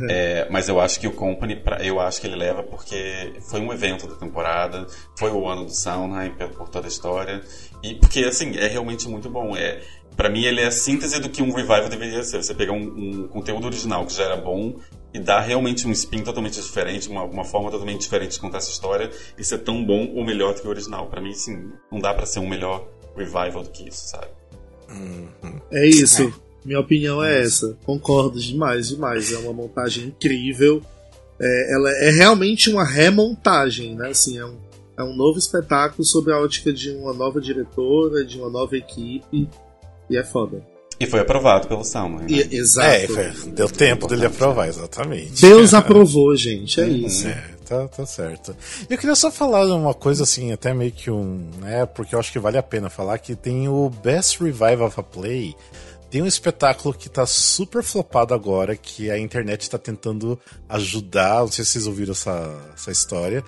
[0.08, 3.72] É, mas eu acho que o Company, eu acho que ele leva porque foi um
[3.72, 4.86] evento da temporada,
[5.18, 7.42] foi o ano do Soundheim por toda a história,
[7.82, 9.56] e porque, assim, é realmente muito bom.
[9.56, 9.80] É,
[10.16, 12.42] para mim, ele é a síntese do que um revival deveria ser.
[12.42, 14.76] Você pegar um, um conteúdo original que já era bom
[15.12, 18.70] e dar realmente um spin totalmente diferente, uma, uma forma totalmente diferente de contar essa
[18.70, 21.06] história e ser tão bom ou melhor do que o original.
[21.06, 24.28] Para mim, sim, não dá para ser um melhor revival do que isso, sabe?
[24.90, 25.60] Uhum.
[25.70, 26.22] É isso.
[26.22, 26.45] É.
[26.66, 27.78] Minha opinião é essa.
[27.84, 29.32] Concordo demais, demais.
[29.32, 30.82] É uma montagem incrível.
[31.40, 34.08] É, ela é realmente uma remontagem, né?
[34.08, 34.56] Assim, é um,
[34.98, 39.48] é um novo espetáculo sobre a ótica de uma nova diretora, de uma nova equipe.
[40.10, 40.60] E é foda.
[40.98, 42.22] E foi aprovado pelo Salman.
[42.22, 42.26] Né?
[42.30, 42.88] E, exato.
[42.88, 45.40] É, foi, deu tempo dele aprovar, exatamente.
[45.42, 47.06] Deus aprovou, gente, é uhum.
[47.06, 47.28] isso.
[47.28, 48.56] É, tá, tá certo.
[48.90, 51.48] Eu queria só falar uma coisa assim, até meio que um.
[51.60, 54.98] né, porque eu acho que vale a pena falar que tem o Best Revival of
[54.98, 55.54] a Play
[56.10, 60.38] tem um espetáculo que tá super flopado agora, que a internet tá tentando
[60.68, 61.40] ajudar.
[61.40, 63.42] Não sei se vocês ouviram essa, essa história.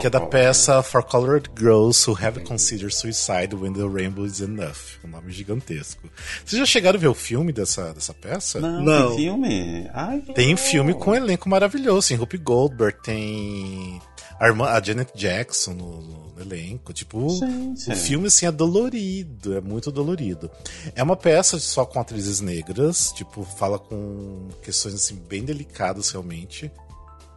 [0.00, 4.40] que é da peça For Colored Girls Who Have Considered Suicide When the Rainbow is
[4.40, 4.98] Enough.
[5.04, 6.08] Um nome gigantesco.
[6.44, 8.60] Vocês já chegaram a ver o filme dessa, dessa peça?
[8.60, 9.08] Não, Não.
[9.08, 9.90] tem filme?
[9.92, 12.08] Ai, tem filme com um elenco maravilhoso.
[12.08, 14.00] Tem Rupi Goldberg, tem
[14.38, 16.92] a, irmã, a Janet Jackson no, no elenco.
[16.92, 17.90] Tipo, Gente.
[17.90, 20.50] o filme assim é dolorido, é muito dolorido.
[20.94, 26.70] É uma peça só com atrizes negras, tipo, fala com questões assim bem delicadas realmente.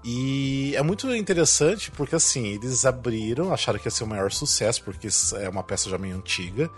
[0.04, 4.82] E é muito interessante porque assim, eles abriram, acharam que ia ser o maior sucesso,
[4.84, 5.08] porque
[5.40, 6.70] é uma peça já meio antiga.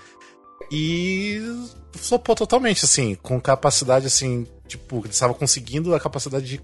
[0.71, 1.41] E
[1.93, 6.61] flopou totalmente, assim, com capacidade assim, tipo, eles estavam conseguindo a capacidade de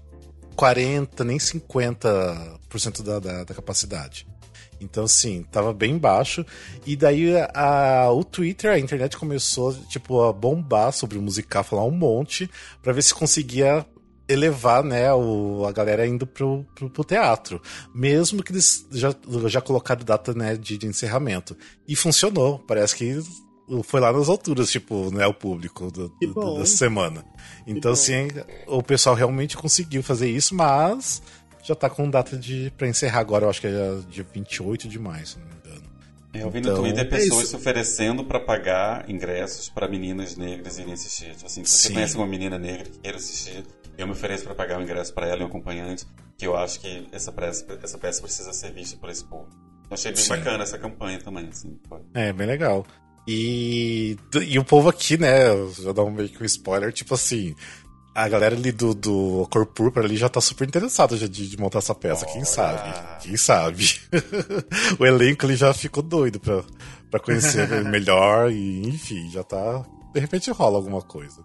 [0.54, 4.26] 40, nem 50% da, da, da capacidade.
[4.80, 6.44] Então, sim, tava bem baixo.
[6.84, 11.84] E daí a, o Twitter, a internet começou, tipo, a bombar sobre o musical, falar
[11.84, 12.50] um monte,
[12.82, 13.86] para ver se conseguia
[14.28, 17.60] elevar, né, o, a galera indo pro, pro, pro, teatro.
[17.94, 19.14] Mesmo que eles já,
[19.46, 21.56] já colocaram data, né, de, de encerramento.
[21.86, 22.58] E funcionou.
[22.58, 23.22] Parece que
[23.84, 27.24] foi lá nas alturas, tipo, né, o público do, do, da semana.
[27.66, 28.28] Então, assim,
[28.66, 31.22] o pessoal realmente conseguiu fazer isso, mas
[31.66, 34.98] já tá com data de para encerrar agora, eu acho que é dia 28 de
[34.98, 35.82] maio, se não me engano.
[36.32, 39.88] É, eu vi no então, Twitter é pessoas é se oferecendo para pagar ingressos para
[39.88, 41.32] meninas negras irem assistir.
[41.32, 41.94] Tipo assim, se você Sim.
[41.94, 43.64] conhece uma menina negra que queira assistir,
[43.98, 46.06] eu me ofereço para pagar o ingresso para ela e um acompanhante,
[46.38, 49.56] que eu acho que essa peça, essa peça precisa ser vista por esse público.
[49.88, 50.28] Eu achei bem Sim.
[50.30, 51.78] bacana essa campanha também, assim.
[52.14, 52.86] É, bem legal.
[53.26, 55.46] E, e o povo aqui, né,
[55.80, 57.56] já dá um meio que um spoiler, tipo assim,
[58.16, 61.80] a galera ali do, do Cor Púrpura ali já tá super interessada de, de montar
[61.80, 62.32] essa peça, Olha.
[62.32, 63.22] quem sabe?
[63.22, 64.00] Quem sabe?
[64.98, 66.64] o elenco ali já ficou doido pra,
[67.10, 69.84] pra conhecer melhor e, enfim, já tá.
[70.14, 71.44] De repente rola alguma coisa.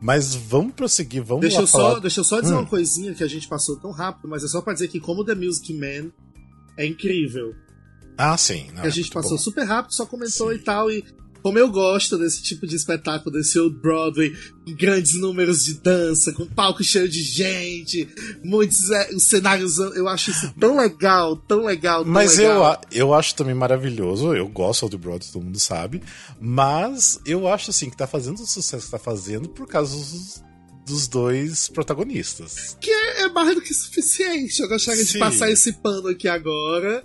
[0.00, 1.90] Mas vamos prosseguir, vamos deixa lá eu falar...
[1.90, 2.60] só Deixa eu só dizer hum.
[2.60, 5.22] uma coisinha que a gente passou tão rápido, mas é só pra dizer que como
[5.22, 6.10] The Music Man
[6.78, 7.54] é incrível.
[8.16, 8.70] Ah, sim.
[8.74, 9.38] Não, a gente passou bom.
[9.38, 10.56] super rápido, só comentou sim.
[10.56, 10.90] e tal.
[10.90, 11.04] E
[11.42, 14.34] como eu gosto desse tipo de espetáculo, desse Old Broadway,
[14.64, 18.08] com grandes números de dança, com palco cheio de gente,
[18.44, 19.78] muitos é, cenários.
[19.78, 22.04] Eu acho isso tão legal, tão legal.
[22.04, 22.80] Tão mas legal.
[22.90, 24.34] Eu, eu acho também maravilhoso.
[24.34, 26.02] Eu gosto do Broadway, todo mundo sabe.
[26.40, 30.42] Mas eu acho assim que tá fazendo o sucesso que tá fazendo por causa dos,
[30.86, 32.76] dos dois protagonistas.
[32.80, 34.60] Que é, é mais do que suficiente.
[34.60, 35.12] Eu gostaria Sim.
[35.12, 37.04] de passar esse pano aqui agora.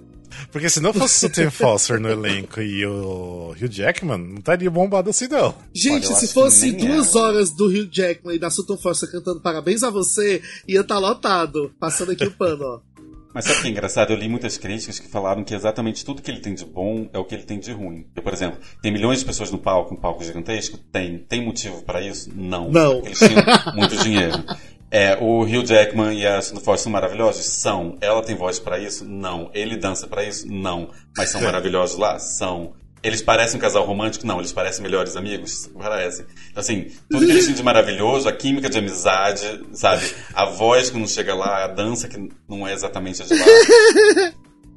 [0.51, 4.69] Porque se não fosse o Tim Foster no elenco e o Hugh Jackman, não estaria
[4.69, 5.53] bombado assim, não.
[5.73, 7.19] Gente, Olha, se fosse duas é.
[7.19, 10.99] horas do Hugh Jackman e da Sutton Foster cantando parabéns a você, ia estar tá
[10.99, 11.71] lotado.
[11.79, 12.95] Passando aqui o pano, ó.
[13.36, 14.13] Mas sabe o que é engraçado?
[14.13, 17.19] Eu li muitas críticas que falaram que exatamente tudo que ele tem de bom é
[17.19, 18.05] o que ele tem de ruim.
[18.15, 20.77] Eu, por exemplo, tem milhões de pessoas no palco, um palco gigantesco?
[20.77, 21.17] Tem.
[21.17, 22.31] Tem motivo para isso?
[22.33, 22.71] Não.
[22.71, 22.99] Não.
[22.99, 23.43] Eles tinham
[23.75, 24.41] muito dinheiro.
[24.91, 27.45] É, o Hugh Jackman e a Sandra Foster são maravilhosos?
[27.45, 27.97] São.
[27.99, 29.03] Ela tem voz para isso?
[29.03, 29.49] Não.
[29.53, 30.47] Ele dança para isso?
[30.47, 30.89] Não.
[31.17, 32.19] Mas são maravilhosos lá?
[32.19, 32.73] São.
[33.03, 34.25] Eles parecem um casal romântico?
[34.25, 34.39] Não.
[34.39, 35.69] Eles parecem melhores amigos?
[35.77, 36.25] Parecem.
[36.49, 40.03] Então, assim, tudo que eles têm de maravilhoso, a química de amizade, sabe?
[40.33, 43.45] A voz que não chega lá, a dança que não é exatamente a de lá.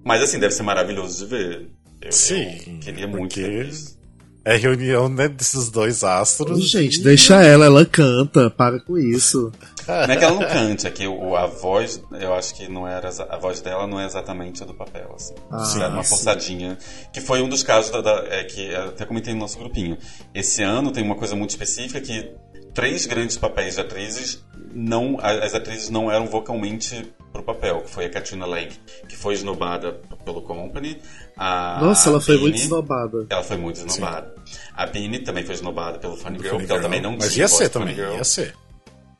[0.04, 1.68] Mas, assim, deve ser maravilhoso de ver.
[2.00, 2.58] Eu, Sim.
[2.66, 3.98] Eu queria muito ver isso.
[4.44, 6.70] É reunião né, desses dois astros.
[6.70, 9.52] Gente, deixa ela, ela canta, para com isso.
[9.88, 12.86] Não é que ela não cante, é que o, a voz, eu acho que não
[12.86, 15.34] era a voz dela não é exatamente a do papel, assim.
[15.50, 16.76] Ah, sim, uma forçadinha.
[17.12, 19.96] Que foi um dos casos da, da, é, que até comentei no nosso grupinho.
[20.34, 22.32] Esse ano tem uma coisa muito específica que
[22.74, 28.06] três grandes papéis de atrizes não as atrizes não eram vocalmente pro papel, que foi
[28.06, 28.78] a Katrina Lake,
[29.08, 31.00] que foi esnobada pelo Company.
[31.36, 33.26] A Nossa, ela foi muito esnobada.
[33.28, 34.34] Ela foi muito esnobada.
[34.44, 34.58] Sim.
[34.74, 37.68] A Bini também foi esnobada pelo Funny Girl, porque ela também não Mas ia ser
[37.68, 38.54] também, ia ser.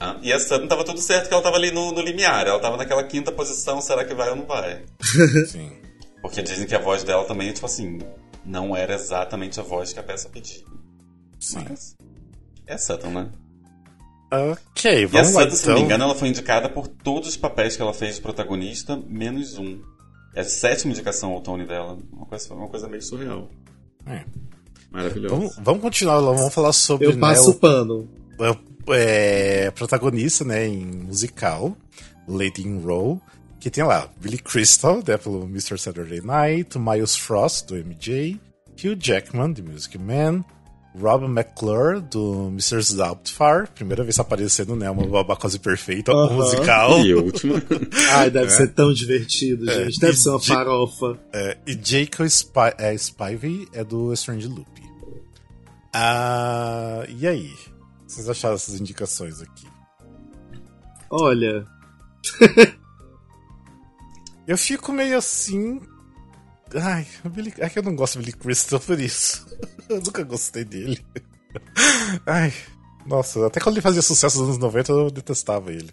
[0.01, 2.47] Ah, e a Sutton tava tudo certo que ela tava ali no, no limiar.
[2.47, 4.85] Ela tava naquela quinta posição, será que vai ou não vai?
[5.49, 5.73] Sim.
[6.23, 7.99] Porque dizem que a voz dela também, tipo assim,
[8.45, 10.63] não era exatamente a voz que a peça pedia.
[11.41, 11.65] Sim.
[11.69, 11.97] Mas
[12.67, 13.31] é a Sutton, né?
[14.31, 15.43] Ok, vamos e a lá.
[15.43, 15.87] Sutton, se não me então.
[15.87, 19.81] engano, ela foi indicada por todos os papéis que ela fez de protagonista, menos um.
[20.35, 21.99] É a sétima indicação ao Tony dela.
[22.13, 23.49] Uma coisa, uma coisa meio surreal.
[24.07, 24.25] É.
[24.93, 25.35] Maravilhoso.
[25.35, 27.09] Vamos, vamos continuar, vamos falar sobre.
[27.09, 28.09] Eu passo né, o pano.
[28.91, 31.77] É, protagonista, né, em musical,
[32.27, 33.21] Lady in Row,
[33.61, 35.79] que tem lá Billy Crystal, né, pelo Mr.
[35.79, 38.41] Saturday Night, Miles Frost, do MJ,
[38.83, 40.45] Hugh Jackman, de Music Man,
[41.01, 42.97] Rob McClure, do Mr.
[42.97, 44.91] Doubtfire, primeira vez aparecendo, né?
[44.91, 46.33] Uma babá quase perfeita, uh -huh.
[46.33, 46.99] musical.
[47.01, 47.63] E última.
[48.13, 48.51] Ai, deve é.
[48.51, 49.99] ser tão divertido, é, gente.
[49.99, 51.19] É, deve ser uma farofa.
[51.33, 54.67] É, e Jacob Spy é, Spivey é do Strange Loop.
[55.93, 57.51] Ah, e aí?
[58.09, 59.69] Vocês acharam dessas indicações aqui?
[61.11, 61.67] Olha.
[64.47, 65.81] eu fico meio assim,
[66.75, 67.53] Ai, Billy...
[67.59, 69.47] é que eu não gosto do Billy Crystal por isso.
[69.89, 70.99] eu nunca gostei dele.
[72.27, 72.53] Ai,
[73.07, 75.91] nossa, até quando ele fazia sucesso nos anos 90 eu detestava ele.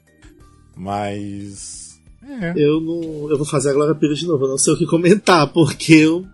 [0.76, 1.99] Mas.
[2.24, 2.53] É.
[2.57, 3.30] Eu não.
[3.30, 5.93] Eu vou fazer a Glória Pires de novo, eu não sei o que comentar, porque
[5.93, 6.26] eu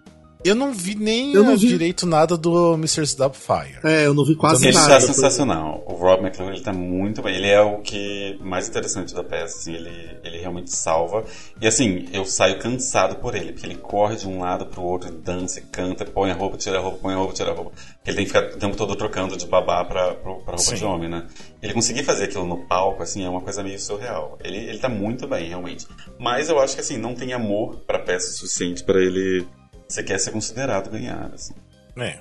[0.43, 1.67] eu não vi nem eu não vi...
[1.67, 3.15] direito nada do Mr.
[3.15, 3.79] Doubtfire.
[3.83, 4.87] É, eu não vi quase ele nada.
[4.87, 5.83] Ele está sensacional.
[5.85, 7.35] O Rob McClure ele tá muito bem.
[7.35, 11.23] Ele é o que mais interessante da peça, assim, ele, ele realmente salva.
[11.61, 15.11] E assim, eu saio cansado por ele, porque ele corre de um lado pro outro,
[15.11, 17.71] dança, canta, põe a roupa, tira a roupa, põe a roupa, tira a roupa.
[18.05, 20.75] Ele tem que ficar o tempo todo trocando de babá pra, pra roupa Sim.
[20.75, 21.27] de homem, né?
[21.61, 24.37] Ele conseguir fazer aquilo no palco, assim, é uma coisa meio surreal.
[24.43, 25.87] Ele, ele tá muito bem, realmente.
[26.19, 29.45] Mas eu acho que, assim, não tem amor pra peça suficiente para ele
[29.91, 31.53] você quer ser considerado ganhar, assim.
[31.97, 32.19] É.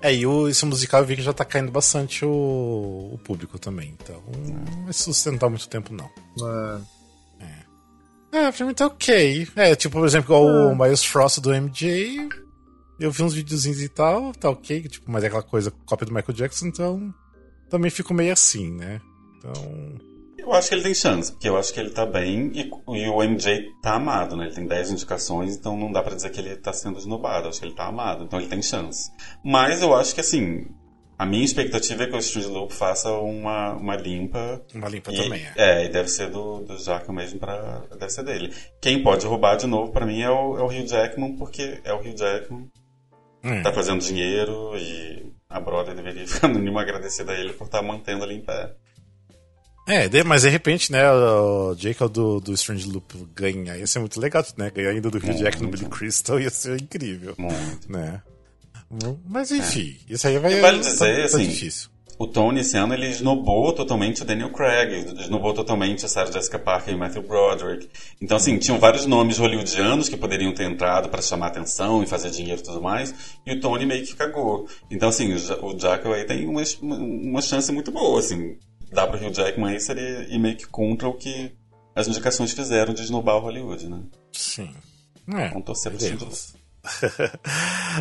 [0.00, 3.58] É, e o, esse musical eu vi que já tá caindo bastante o, o público
[3.58, 3.96] também.
[4.00, 6.08] Então não vai sustentar muito tempo, não.
[6.46, 6.98] É.
[8.32, 9.48] É, é pra mim tá ok.
[9.56, 10.72] É, tipo, por exemplo, igual é.
[10.72, 12.28] o Miles Frost do MJ.
[13.00, 14.82] Eu vi uns videozinhos e tal, tá ok.
[14.82, 17.14] Tipo, mas é aquela coisa, cópia do Michael Jackson, então
[17.70, 19.00] também fico meio assim, né?
[19.36, 20.08] Então.
[20.38, 23.08] Eu acho que ele tem chance, porque eu acho que ele tá bem e, e
[23.08, 24.46] o MJ tá amado, né?
[24.46, 27.46] Ele tem 10 indicações, então não dá para dizer que ele tá sendo esnobado.
[27.46, 29.10] Eu acho que ele tá amado, então ele tem chance.
[29.44, 30.66] Mas eu acho que, assim,
[31.18, 34.62] a minha expectativa é que o Strange Loop faça uma, uma limpa.
[34.72, 35.82] Uma limpa e, também, é.
[35.82, 38.54] É, e deve ser do, do Jaco mesmo para Deve ser dele.
[38.80, 41.92] Quem pode roubar de novo para mim é o, é o Hugh Jackman, porque é
[41.92, 42.70] o Hugh Jackman.
[43.42, 43.62] Hum.
[43.62, 47.78] Tá fazendo dinheiro e a Brother deveria ficar no mínimo agradecida a ele por estar
[47.78, 48.72] tá mantendo ali em pé.
[49.88, 54.20] É, mas de repente, né, o Jacob do, do Strange Loop ganhar ia ser muito
[54.20, 54.70] legal, né?
[54.70, 57.34] Ganhar ainda do Hugh Jack no Billy Crystal ia ser incrível.
[57.38, 57.90] Muito.
[57.90, 58.20] Né?
[59.26, 60.12] Mas enfim, é.
[60.12, 61.88] isso aí vai vale dizer, tá, tá assim, difícil.
[62.18, 66.58] O Tony esse ano ele esnobou totalmente o Daniel Craig, esnobou totalmente a Sarah Jessica
[66.58, 67.88] Parker e o Matthew Broderick.
[68.20, 72.30] Então, assim, tinham vários nomes hollywoodianos que poderiam ter entrado para chamar atenção e fazer
[72.30, 73.14] dinheiro e tudo mais,
[73.46, 74.68] e o Tony meio que cagou.
[74.90, 78.58] Então, assim, o Jack aí tem uma, uma chance muito boa, assim
[78.92, 81.52] dá pro Hugh Jackman seria ir meio que contra o que
[81.94, 84.02] as indicações fizeram de esnobar o Hollywood, né?
[84.32, 84.74] Sim.
[85.34, 85.98] É, Vamos torcer pro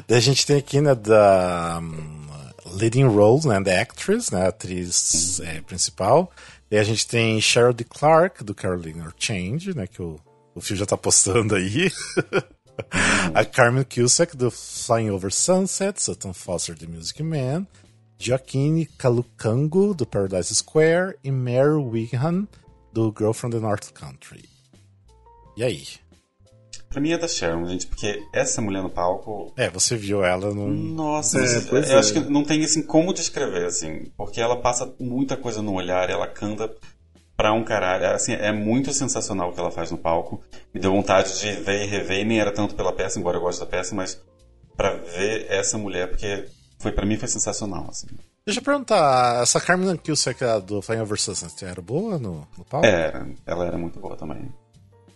[0.08, 5.40] Daí a gente tem aqui, né, da um, leading role, né, da actress, né, atriz
[5.42, 6.32] é, principal.
[6.70, 7.84] E a gente tem Cheryl D.
[7.84, 10.20] Clark, do Carolina Change, né, que o,
[10.54, 11.92] o filme já tá postando aí.
[13.34, 17.66] a Carmen Cusack, do Flying Over Sunset, Sutton Foster, The Music Man.
[18.20, 22.48] Joaquin Kalukango, do Paradise Square, e Mary Wigan,
[22.92, 24.50] do Girl from the North Country.
[25.56, 25.84] E aí?
[26.90, 29.54] Pra mim é da Sharon, gente, porque essa mulher no palco.
[29.58, 30.68] É, você viu ela no.
[30.68, 32.00] Nossa, é, você, eu é.
[32.00, 36.10] acho que não tem assim como descrever, assim, porque ela passa muita coisa no olhar,
[36.10, 36.74] ela canta
[37.36, 38.08] pra um caralho.
[38.08, 40.42] Assim, é muito sensacional o que ela faz no palco.
[40.74, 43.42] Me deu vontade de ver e rever, e nem era tanto pela peça, embora eu
[43.42, 44.20] goste da peça, mas
[44.76, 46.46] para ver essa mulher, porque
[46.80, 48.08] foi para mim foi sensacional, assim.
[48.46, 52.86] Deixa eu perguntar, essa Carmen Cusack do Flying Over Sunset era boa no, no palco?
[52.86, 54.50] Era, ela era muito boa também.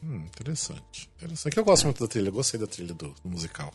[0.04, 1.10] Hum, interessante.
[1.16, 1.56] Interessante.
[1.56, 1.86] Eu gosto é.
[1.86, 3.72] muito da trilha, eu gostei da trilha do, do, musical.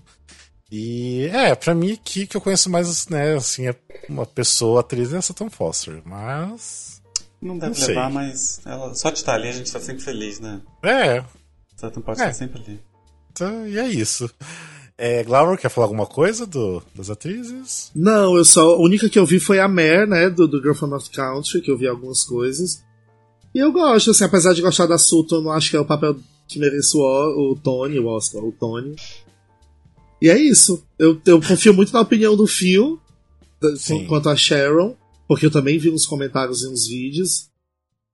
[0.71, 3.77] E é, pra mim aqui que eu conheço mais, né, assim, é
[4.09, 7.01] uma pessoa, atriz é essa Tom Foster, mas.
[7.41, 10.41] Não deve não levar, mas ela, só de estar ali a gente tá sempre feliz,
[10.41, 10.61] né?
[10.83, 11.25] É.
[11.77, 12.25] Sutton pode é.
[12.25, 12.83] estar sempre ali.
[13.31, 14.29] Então, e é isso.
[14.99, 17.91] É, Glauber, quer falar alguma coisa do, das atrizes?
[17.95, 18.77] Não, eu só.
[18.77, 20.31] A única que eu vi foi a Mare, né?
[20.31, 22.83] Do, do Girl from North Country, que eu vi algumas coisas.
[23.55, 26.17] E eu gosto, assim, apesar de gostar da Sutton, não acho que é o papel
[26.49, 28.95] que merece o, o Tony, o Oscar, o Tony.
[30.21, 30.83] E é isso.
[30.99, 32.99] Eu, eu confio muito na opinião do Phil
[33.77, 34.07] Sim.
[34.07, 34.95] quanto a Sharon,
[35.29, 37.51] porque eu também vi nos comentários e nos vídeos.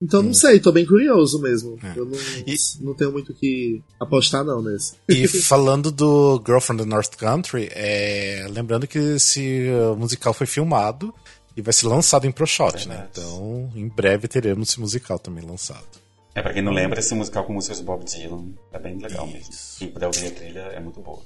[0.02, 0.24] Então hum.
[0.24, 1.78] não sei, tô bem curioso mesmo.
[1.82, 1.96] É.
[1.96, 2.56] Eu não, e...
[2.80, 4.94] não tenho muito que apostar não nesse.
[5.08, 8.46] E falando do Girl from the North Country, é...
[8.50, 11.14] lembrando que esse uh, musical foi filmado
[11.56, 13.06] e vai ser lançado em ProShot, né?
[13.10, 16.02] Então, em breve teremos esse musical também lançado.
[16.34, 19.26] É, pra quem não lembra, esse musical com músicas do Bob Dylan é bem legal
[19.26, 19.34] Isso.
[19.34, 19.52] mesmo.
[19.78, 21.20] Quem puder ouvir a trilha é muito boa.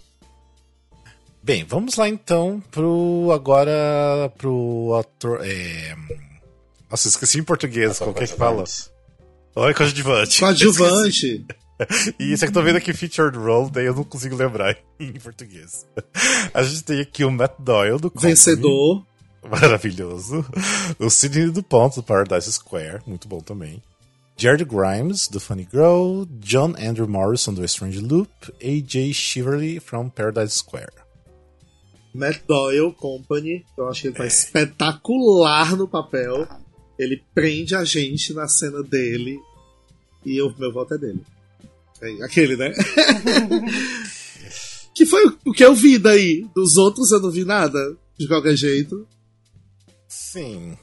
[1.42, 5.40] Bem, vamos lá então pro agora pro ator.
[5.44, 5.94] É...
[6.90, 8.64] Nossa, esqueci em português, qual que é que fala?
[9.56, 10.40] Oi, coadjuvante.
[10.40, 11.46] Coadjuvante.
[12.18, 14.76] e isso é que eu tô vendo aqui featured role, daí eu não consigo lembrar
[15.00, 15.86] em português.
[16.54, 18.32] A gente tem aqui o Matt Doyle do Company.
[18.34, 19.04] Vencedor.
[19.48, 20.44] Maravilhoso.
[20.98, 23.82] O Sidney do Ponto do Paradise Square, muito bom também.
[24.36, 28.30] Jared Grimes, do Funny Girl, John Andrew Morrison, do Strange Loop,
[28.62, 30.92] AJ Shiverly, from Paradise Square.
[32.12, 34.26] Matt Doyle Company, eu acho que ele tá é.
[34.26, 36.46] espetacular no papel.
[36.98, 39.38] Ele prende a gente na cena dele
[40.24, 41.20] e o meu voto é dele.
[42.00, 42.72] É, aquele, né?
[44.94, 46.46] que foi o que eu vi daí.
[46.54, 47.78] Dos outros eu não vi nada,
[48.18, 49.06] de qualquer jeito.
[50.08, 50.76] Sim.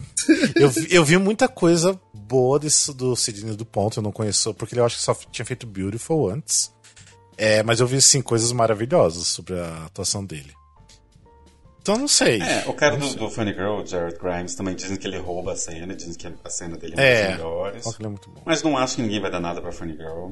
[0.56, 4.54] eu, vi, eu vi muita coisa boa desse, do Sidney do Ponto, eu não conheço,
[4.54, 6.72] porque eu acho que só tinha feito Beautiful antes.
[7.38, 10.54] É, mas eu vi, sim, coisas maravilhosas sobre a atuação dele.
[11.84, 12.42] Então não sei.
[12.42, 15.56] É, o cara do, do, Funny Girl, Jared Grimes, também dizem que ele rouba a
[15.58, 18.00] cena, dizem que a cena dele é, é uma das melhores.
[18.00, 18.42] É muito bom.
[18.46, 20.32] Mas não acho que ninguém vai dar nada pra Funny Girl.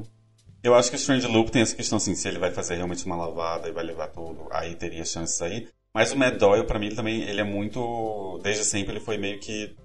[0.62, 3.04] Eu acho que o Strange Loop tem essa questão assim, se ele vai fazer realmente
[3.04, 5.68] uma lavada e vai levar tudo, aí teria chances aí.
[5.92, 8.40] Mas o Mad Doyle, pra mim, ele também, ele é muito...
[8.42, 9.76] Desde sempre ele foi meio que...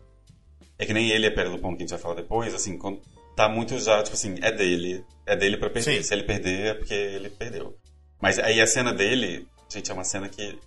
[0.79, 2.77] É que nem ele é Pera do Pão, que a gente vai falar depois, assim,
[2.77, 3.01] quando
[3.35, 5.03] tá muito já, tipo assim, é dele.
[5.25, 5.97] É dele pra perder.
[5.97, 6.03] Sim.
[6.03, 7.75] Se ele perder, é porque ele perdeu.
[8.21, 10.57] Mas aí a cena dele, gente, é uma cena que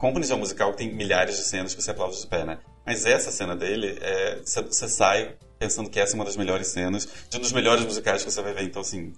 [0.00, 2.58] Company é um musical que tem milhares de cenas que você aplaude de pé, né?
[2.86, 3.98] Mas essa cena dele,
[4.42, 7.84] você é, sai pensando que essa é uma das melhores cenas, de um dos melhores
[7.84, 8.62] musicais que você vai ver.
[8.62, 9.12] Então, assim,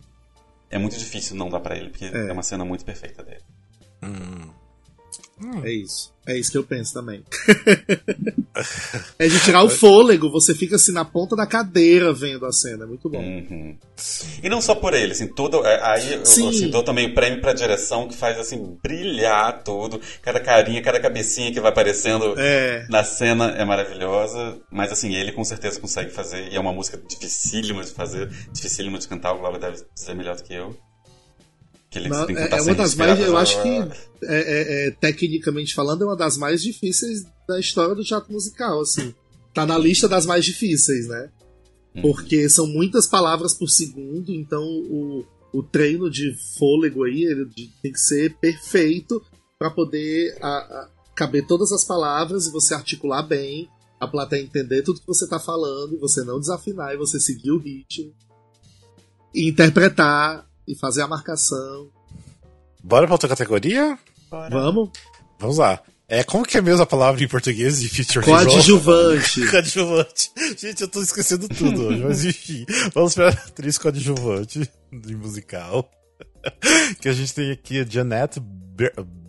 [0.69, 2.27] é muito difícil não dar para ele, porque é.
[2.27, 2.33] é.
[2.33, 3.43] uma cena muito perfeita dele.
[4.03, 4.51] Hum.
[5.43, 5.65] Hum.
[5.65, 6.13] É isso.
[6.25, 7.25] É isso que eu penso também.
[9.19, 12.85] é de tirar o fôlego, você fica assim na ponta da cadeira vendo a cena,
[12.85, 13.19] é muito bom.
[13.19, 13.77] Uhum.
[14.41, 15.67] E não só por ele, assim, tudo.
[15.67, 20.01] É, aí eu assim, dou também o prêmio pra direção que faz assim brilhar tudo.
[20.23, 22.87] Cada carinha, cada cabecinha que vai aparecendo é.
[22.89, 24.61] na cena é maravilhosa.
[24.71, 26.53] Mas assim, ele com certeza consegue fazer.
[26.53, 30.37] E é uma música dificílima de fazer, dificílima de cantar, o Glauber deve dizer melhor
[30.37, 30.77] do que eu.
[31.93, 33.87] Que tem que é, é uma das mais, eu acho que, é,
[34.23, 39.15] é, é, tecnicamente falando, é uma das mais difíceis da história do teatro musical, assim.
[39.53, 41.29] Tá na lista das mais difíceis, né?
[41.95, 42.01] Uhum.
[42.01, 47.47] Porque são muitas palavras por segundo, então o, o treino de fôlego aí ele
[47.83, 49.23] tem que ser perfeito
[49.59, 53.69] para poder a, a, caber todas as palavras e você articular bem,
[54.01, 57.59] a plateia entender tudo que você tá falando, você não desafinar e você seguir o
[57.59, 58.15] ritmo
[59.35, 61.89] e interpretar e fazer a marcação.
[62.83, 63.99] Bora pra outra categoria?
[64.31, 64.51] Bora.
[64.51, 64.91] Vamos.
[65.39, 65.81] Vamos lá.
[66.09, 69.47] É, como que é mesmo a palavra em português de feature Coadjuvante.
[69.51, 70.31] coadjuvante.
[70.59, 72.67] Gente, eu tô esquecendo tudo hoje, mas enfim.
[72.95, 75.89] Vamos pra atriz coadjuvante de musical.
[77.01, 78.39] que a gente tem aqui a Janet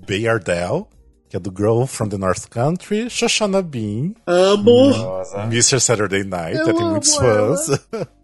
[0.05, 0.89] Bayardell,
[1.29, 4.13] que é do Girl from the North Country, Shoshana Bean.
[4.27, 4.91] Amo!
[5.45, 5.79] Mr.
[5.79, 7.67] Saturday Night, eu tem muitos fãs.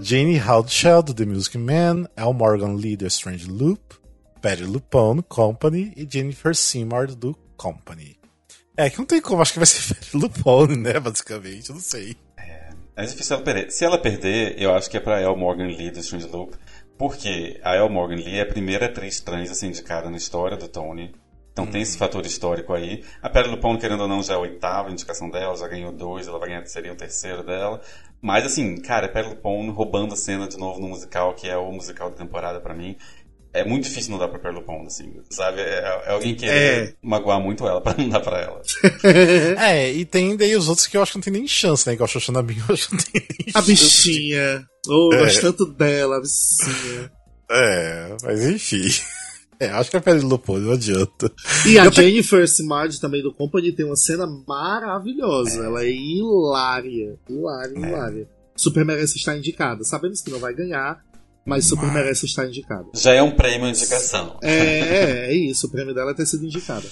[0.00, 3.96] Jane Haldshell, do The Music Man, Al Morgan Lee, do Strange Loop,
[4.40, 8.18] Patty LuPone, Company e Jennifer Seymour, do Company.
[8.76, 11.82] É, que não tem como, acho que vai ser Patty LuPone, né, basicamente, eu não
[11.82, 12.16] sei.
[12.38, 13.70] É, é difícil ela perder.
[13.70, 16.56] Se ela perder, eu acho que é pra El Morgan Lee, do Strange Loop,
[16.96, 20.56] porque a El Morgan Lee é a primeira atriz trans a ser indicada na história
[20.56, 21.14] do Tony.
[21.52, 21.98] Então tem esse uhum.
[21.98, 23.04] fator histórico aí.
[23.20, 26.26] A Perla Lupone, querendo ou não, já é a oitava indicação dela, já ganhou dois,
[26.26, 27.80] ela vai ganhar, seria o terceiro dela.
[28.22, 31.56] Mas assim, cara, a Perla Lupone roubando a cena de novo no musical, que é
[31.56, 32.96] o musical da temporada para mim.
[33.52, 35.60] É muito difícil não dar pra Perla Lupone, assim, sabe?
[35.60, 36.94] É, é alguém querer é.
[37.02, 38.62] magoar muito ela pra não dar pra ela.
[39.58, 41.94] é, e tem daí os outros que eu acho que não tem nem chance, né?
[41.94, 44.64] Igual a Xoxana eu acho que não tem nem A bichinha.
[44.88, 45.18] Oh, é.
[45.18, 47.12] gosto tanto dela, a bichinha.
[47.50, 48.88] É, mas enfim.
[49.60, 51.30] É, acho que é pele Lupone, não adianta.
[51.66, 55.62] E a Jennifer Smart também do Company tem uma cena maravilhosa.
[55.62, 55.66] É.
[55.66, 57.18] Ela é hilária.
[57.28, 57.78] Hilária, é.
[57.78, 58.28] hilária.
[58.56, 59.84] Super merece estar indicada.
[59.84, 61.02] Sabemos que não vai ganhar,
[61.44, 62.86] mas super merece estar indicada.
[62.94, 64.38] Já é um prêmio indicação.
[64.42, 65.66] É, é, é isso.
[65.66, 66.86] O prêmio dela é ter sido indicada.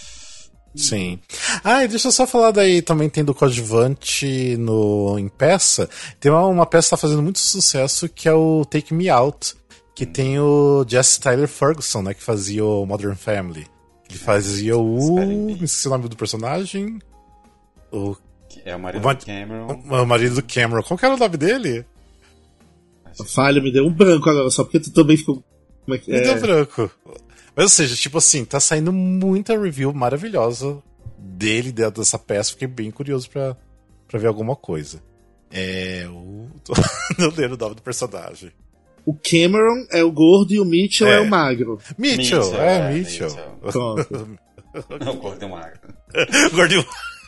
[0.75, 1.19] Sim.
[1.65, 5.89] Ah, e deixa eu só falar daí, também tem do coadjuvante no, em peça.
[6.21, 9.55] Tem uma, uma peça que tá fazendo muito sucesso que é o Take Me Out,
[9.99, 12.15] que tem o Jesse Tyler Ferguson, né?
[12.15, 13.67] Que fazia o Modern Family.
[14.09, 15.17] Ele fazia o.
[15.17, 17.01] Me esqueci o nome do personagem.
[17.91, 18.15] O.
[18.65, 19.67] É o marido o do Cameron.
[19.67, 20.85] O marido do Cameron.
[20.85, 21.85] Qual que era o nome dele?
[23.27, 25.43] Falha, me deu um branco agora, só porque tu também ficou.
[25.85, 26.21] Como é que, me é...
[26.21, 26.89] deu branco.
[27.57, 30.81] Mas, ou seja, tipo assim, tá saindo muita review maravilhosa
[31.19, 32.53] dele, dessa peça.
[32.53, 33.57] Fiquei bem curioso pra,
[34.07, 35.03] pra ver alguma coisa.
[35.51, 36.07] É.
[36.09, 36.49] O...
[37.19, 38.53] Não lembro o nome do personagem.
[39.09, 41.81] O Cameron é o gordo e o Mitchell é, é o magro.
[41.97, 43.31] Mitchell, Mitchell é, é, Mitchell.
[43.63, 44.39] Pronto.
[44.77, 45.81] o gordo e o magro.
[46.53, 46.85] gordo e o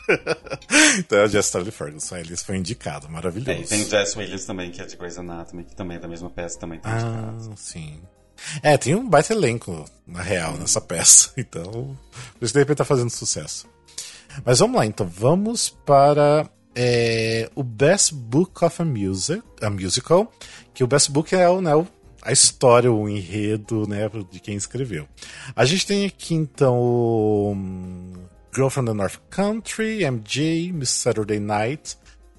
[0.99, 3.49] então é o Jess Stanley Ferguson, ele foi indicado, maravilhoso.
[3.49, 5.99] É, e tem o Jess Williams também, que é de Grey's Anatomy, que também é
[5.99, 7.57] da mesma peça, também tá ah, indicado.
[7.57, 7.99] sim.
[8.61, 11.31] É, tem um baita elenco, na real, nessa peça.
[11.35, 11.97] Então,
[12.37, 13.67] por isso de repente tá fazendo sucesso.
[14.45, 15.07] Mas vamos lá, então.
[15.07, 20.31] Vamos para é, o Best Book of a, music, a Musical.
[20.73, 21.71] Que o Best Book é o, né,
[22.21, 25.07] a história, o enredo né, de quem escreveu.
[25.55, 27.55] A gente tem aqui, então, o
[28.53, 31.97] Girl from the North Country, MJ, Miss Saturday Night,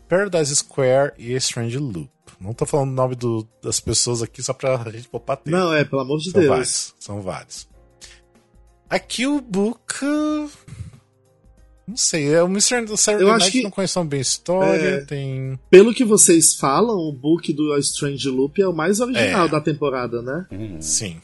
[0.09, 2.11] Paradise Square e Strange Loop.
[2.41, 5.57] Não tô falando o nome do, das pessoas aqui só pra gente poupar tempo.
[5.57, 6.51] Não, é, pelo amor de são Deus.
[6.51, 7.69] Vários, são vários.
[8.91, 9.95] Aqui o book.
[11.93, 12.87] Não sei, é o Mr.
[12.97, 13.63] Saturday Eu acho Night que...
[13.63, 15.01] não conhece bem a história, é...
[15.05, 15.61] tem...
[15.69, 19.49] Pelo que vocês falam, o book do Strange Loop é o mais original é.
[19.51, 20.47] da temporada, né?
[20.51, 20.81] Uhum.
[20.81, 21.21] Sim.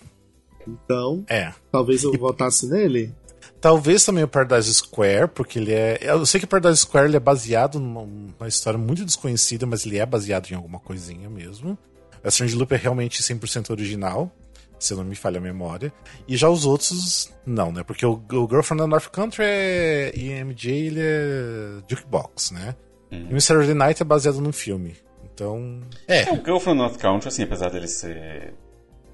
[0.67, 1.55] Então, é.
[1.73, 2.19] talvez eu e...
[2.19, 3.15] votasse nele.
[3.63, 6.01] Talvez também o Paradise Square, porque ele é.
[6.03, 9.97] Eu sei que o Paradise Square ele é baseado numa história muito desconhecida, mas ele
[9.97, 11.79] é baseado em alguma coisinha mesmo.
[12.23, 14.31] A Strange Loop é realmente 100% original,
[14.79, 15.93] se não me falha a memória.
[16.27, 17.83] E já os outros, não, né?
[17.83, 22.75] Porque o, o Girl from the North Country é, e MJ ele é Jukebox, né?
[23.11, 23.29] Hum.
[23.31, 24.97] E o Saturday Night é baseado num filme.
[25.25, 25.81] Então.
[26.07, 26.23] É.
[26.23, 26.33] é.
[26.33, 28.55] O Girl from the North Country, assim, apesar dele ser.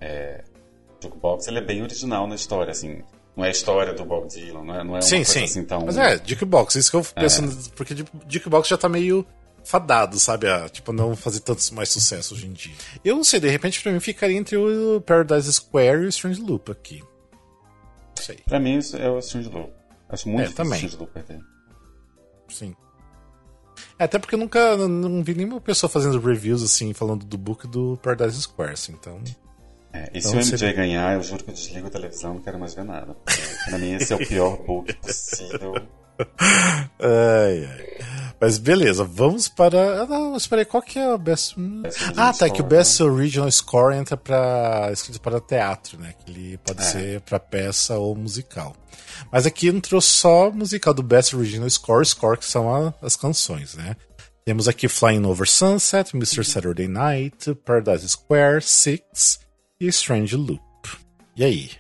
[0.00, 0.42] É,
[1.02, 3.02] Jukebox, ele é bem original na história, assim
[3.36, 5.44] não é a história do Bob Dylan, não é, não é uma sim, coisa sim.
[5.44, 5.84] assim tão.
[5.84, 7.70] Mas é, Jukebox, isso que eu fico pensando, é.
[7.74, 7.94] porque
[8.28, 9.26] Jukebox já tá meio
[9.64, 10.48] fadado, sabe?
[10.48, 12.74] A, tipo, não fazer tantos mais sucesso hoje em dia.
[13.04, 16.40] Eu não sei, de repente pra mim ficaria entre o Paradise Square e o Strange
[16.40, 17.00] Loop aqui.
[17.00, 18.36] Não sei.
[18.44, 19.72] Pra mim é o Strange Loop.
[20.08, 20.74] Acho muito é, também.
[20.74, 21.38] Strange Loop até.
[22.48, 22.76] Sim.
[23.98, 27.66] É, até porque eu nunca não vi nenhuma pessoa fazendo reviews assim, falando do book
[27.66, 29.20] do Paradise Square, assim, então.
[29.92, 30.72] É, e então, se o MJ você...
[30.72, 33.16] ganhar, eu juro que eu desligo a televisão, não quero mais ver nada.
[33.68, 35.74] Pra mim esse é o pior book possível.
[37.00, 37.94] ai, ai.
[38.40, 40.02] Mas beleza, vamos para.
[40.02, 41.58] Ah, não, espera aí, qual que é o best.
[41.58, 43.08] best ah, tá, score, que o Best né?
[43.08, 44.90] Original Score entra para.
[44.92, 46.12] escrito para teatro, né?
[46.12, 46.84] Que ele pode é.
[46.84, 48.76] ser para peça ou musical.
[49.32, 53.74] Mas aqui entrou só musical do Best Original Score, score que são a, as canções,
[53.74, 53.96] né?
[54.44, 56.44] Temos aqui Flying Over Sunset, Mr.
[56.44, 59.40] Saturday Night, Paradise Square, Six,
[59.80, 60.60] e Strange Loop.
[61.34, 61.70] E aí?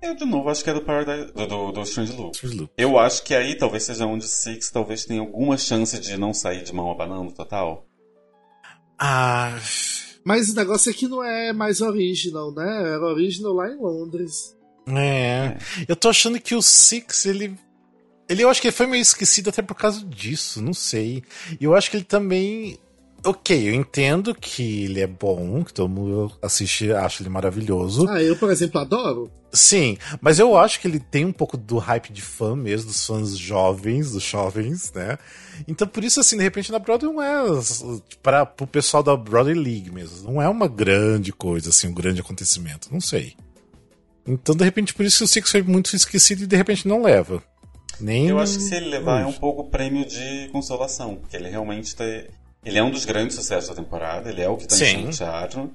[0.00, 2.34] Eu, de novo, acho que é do, Paradise, do, do, do Strange, Loop.
[2.34, 2.72] Strange Loop.
[2.76, 6.62] Eu acho que aí talvez seja onde Six talvez tenha alguma chance de não sair
[6.62, 7.86] de mão abanando total.
[8.98, 9.58] Ah.
[10.24, 12.92] Mas o negócio aqui não é mais original, né?
[12.94, 14.56] Era original lá em Londres.
[14.86, 15.00] É.
[15.00, 15.58] é.
[15.88, 17.56] Eu tô achando que o Six, ele.
[18.28, 21.24] Ele eu acho que ele foi meio esquecido até por causa disso, não sei.
[21.58, 22.78] E eu acho que ele também
[23.24, 28.08] Ok, eu entendo que ele é bom, que todo mundo assiste e acha ele maravilhoso.
[28.08, 29.30] Ah, eu, por exemplo, adoro.
[29.52, 33.04] Sim, mas eu acho que ele tem um pouco do hype de fã mesmo, dos
[33.06, 35.18] fãs jovens, dos jovens, né?
[35.66, 37.60] Então por isso, assim, de repente na Broadway não é
[38.22, 40.30] para o pessoal da Broadway League mesmo.
[40.30, 42.88] Não é uma grande coisa, assim, um grande acontecimento.
[42.92, 43.34] Não sei.
[44.26, 47.02] Então, de repente, por isso que o Six foi muito esquecido e de repente não
[47.02, 47.42] leva.
[47.98, 51.48] Nem eu acho que se ele levar é um pouco prêmio de consolação, porque ele
[51.48, 52.04] realmente tá,
[52.64, 55.12] ele é um dos grandes sucessos da temporada, ele é o que está enchendo o
[55.12, 55.72] teatro.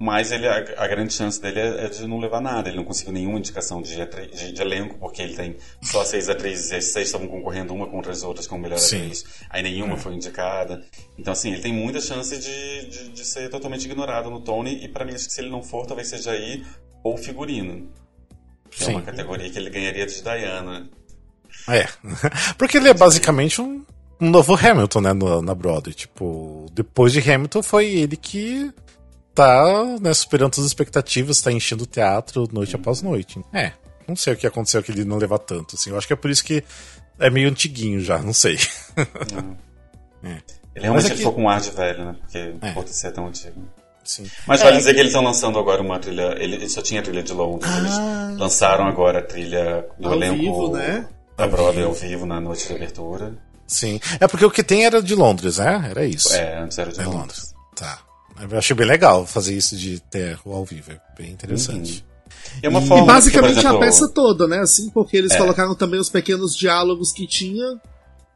[0.00, 2.68] Mas ele, a, a, grande chance dele é, é, de não levar nada.
[2.68, 6.70] Ele não conseguiu nenhuma indicação de, de, de, elenco, porque ele tem só seis atrizes
[6.70, 8.98] e as seis estavam concorrendo uma contra as outras como melhor Sim.
[8.98, 9.24] atriz.
[9.50, 9.96] Aí nenhuma é.
[9.96, 10.84] foi indicada.
[11.18, 14.84] Então, assim, ele tem muita chance de, de, de ser totalmente ignorado no Tony.
[14.84, 16.64] E para mim, acho que se ele não for, talvez seja aí
[17.02, 17.90] ou figurino.
[18.70, 18.92] Que Sim.
[18.92, 20.88] é uma categoria que ele ganharia de Diana.
[21.68, 21.88] É.
[22.56, 23.84] Porque ele é basicamente um
[24.20, 25.94] um novo Hamilton, né, no, na Broadway.
[25.94, 28.72] Tipo, depois de Hamilton foi ele que
[29.34, 33.40] tá, né, superando todas as expectativas, tá enchendo o teatro noite após noite.
[33.52, 33.72] É,
[34.06, 35.90] não sei o que aconteceu que ele não leva tanto, assim.
[35.90, 36.64] Eu acho que é por isso que
[37.18, 38.56] é meio antiguinho já, não sei.
[40.22, 40.38] é.
[40.74, 41.16] Ele realmente aqui...
[41.16, 42.16] ficou com um ar de velho, né?
[42.20, 42.72] Porque é.
[42.72, 43.60] pode ser tão antigo.
[44.04, 44.26] Sim.
[44.46, 46.34] Mas vale é, dizer que eles estão lançando agora uma trilha.
[46.38, 47.70] Ele só tinha trilha de Londres.
[47.70, 51.06] Ah, eles lançaram agora a trilha do elenco vivo, né?
[51.38, 53.32] da Broadway ao vivo na noite de abertura.
[53.68, 54.00] Sim.
[54.18, 55.88] É porque o que tem era de Londres, né?
[55.90, 56.34] Era isso.
[56.34, 57.20] É, antes era de é Londres.
[57.20, 57.54] Londres.
[57.76, 57.98] Tá.
[58.50, 60.90] Eu achei bem legal fazer isso de ter o ao vivo.
[60.90, 62.02] É bem interessante.
[62.02, 62.08] Uhum.
[62.62, 64.60] É uma e, forma e basicamente que, exemplo, a peça toda, né?
[64.60, 65.38] Assim, porque eles é.
[65.38, 67.78] colocaram também os pequenos diálogos que tinha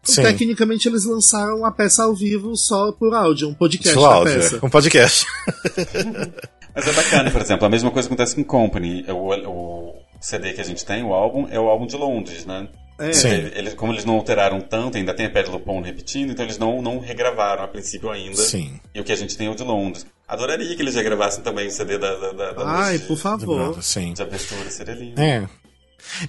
[0.02, 0.22] Sim.
[0.22, 4.56] Tecnicamente eles lançaram a peça ao vivo só por áudio, um podcast só áudio, peça.
[4.56, 4.66] É.
[4.66, 5.26] Um podcast.
[6.74, 9.04] Mas é bacana, por exemplo, a mesma coisa acontece com Company.
[9.08, 12.66] O, o CD que a gente tem, o álbum, é o álbum de Londres, né?
[12.98, 13.12] É.
[13.12, 13.50] Sim.
[13.54, 16.80] Eles, como eles não alteraram tanto, ainda tem a Pedra Lupon repetindo, então eles não,
[16.80, 18.36] não regravaram a princípio ainda.
[18.36, 18.78] Sim.
[18.94, 20.06] E o que a gente tem é o de Londres.
[20.28, 23.76] Adoraria que eles regravassem também o CD da, da, da, da Ai, por favor.
[23.76, 24.12] De, sim.
[24.12, 25.20] de abertura, seria lindo.
[25.20, 25.46] É.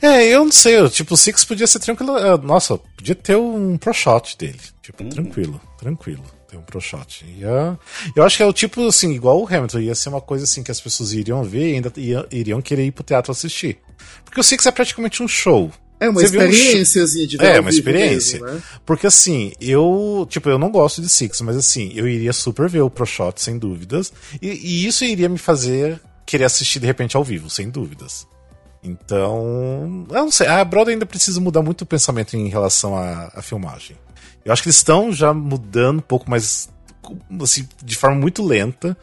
[0.01, 2.13] É, eu não sei, tipo, o Six podia ser tranquilo.
[2.39, 4.59] Nossa, podia ter um pro shot dele.
[4.81, 5.09] Tipo, hum.
[5.09, 6.23] tranquilo, tranquilo.
[6.47, 7.25] Ter um pro shot.
[7.37, 7.77] Ia,
[8.15, 10.63] eu acho que é o tipo, assim, igual o Hamilton, ia ser uma coisa assim
[10.63, 13.79] que as pessoas iriam ver e ainda ia, iriam querer ir pro teatro assistir.
[14.23, 15.71] Porque o Six é praticamente um show.
[16.03, 18.39] É uma experiênciazinha de ver É, uma experiência.
[18.39, 18.63] Mesmo, né?
[18.85, 22.81] Porque assim, eu, tipo, eu não gosto de Six, mas assim, eu iria super ver
[22.81, 24.11] o Pro Shot, sem dúvidas.
[24.41, 28.27] E, e isso iria me fazer querer assistir de repente ao vivo, sem dúvidas.
[28.83, 33.31] Então, eu não sei, a Broadway ainda precisa mudar muito o pensamento em relação à,
[33.33, 33.95] à filmagem.
[34.43, 36.69] Eu acho que eles estão já mudando um pouco mais,
[37.41, 38.97] assim, de forma muito lenta.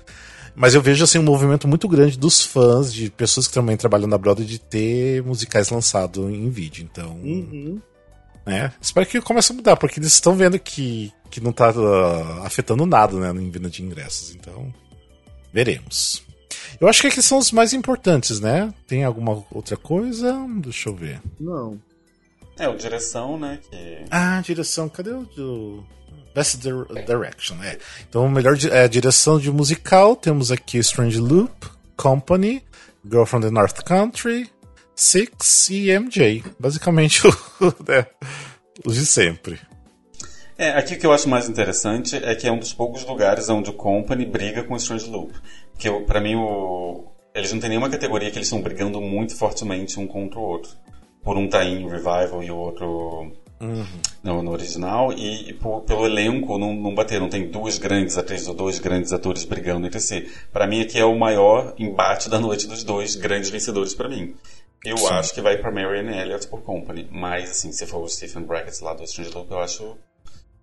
[0.55, 4.09] Mas eu vejo assim um movimento muito grande dos fãs, de pessoas que também trabalham
[4.09, 6.87] na Broadway, de ter musicais lançados em vídeo.
[6.91, 7.81] Então, uhum.
[8.45, 8.73] né?
[8.81, 12.85] Espero que comece a mudar, porque eles estão vendo que, que não está uh, afetando
[12.85, 14.35] nada, né, em venda de ingressos.
[14.35, 14.73] Então,
[15.53, 16.23] veremos.
[16.81, 18.73] Eu acho que aqui são os mais importantes, né?
[18.87, 20.35] Tem alguma outra coisa?
[20.61, 21.21] Deixa eu ver.
[21.39, 21.79] Não.
[22.59, 23.59] É, o direção, né?
[23.71, 24.05] Que...
[24.11, 24.89] Ah, direção.
[24.89, 25.85] Cadê o.
[26.35, 27.79] Best Direction, é.
[28.09, 31.53] Então, melhor é, direção de musical, temos aqui Strange Loop,
[31.97, 32.63] Company,
[33.05, 34.51] Girl from the North Country,
[34.95, 36.45] Six e MJ.
[36.59, 37.23] Basicamente,
[37.87, 38.07] né,
[38.85, 39.59] os de sempre.
[40.57, 43.49] É, aqui o que eu acho mais interessante é que é um dos poucos lugares
[43.49, 45.33] onde o Company briga com o Strange Loop.
[45.79, 47.07] Que para mim o...
[47.35, 50.71] eles não têm nenhuma categoria que eles estão brigando muito fortemente um contra o outro.
[51.23, 53.87] Por um tá em Revival e o outro uhum.
[54.23, 55.13] no, no, original.
[55.13, 58.79] E, e por, pelo elenco não, não bater, não tem duas grandes atrizes ou dois
[58.79, 60.31] grandes atores brigando entre si.
[60.53, 64.35] Para mim aqui é o maior embate da noite dos dois grandes vencedores para mim.
[64.85, 65.13] Eu Sim.
[65.13, 68.83] acho que vai para Marianne Elliott por Company, mas assim, se for o Stephen Brackett
[68.83, 69.99] lá do Strange Loop, eu acho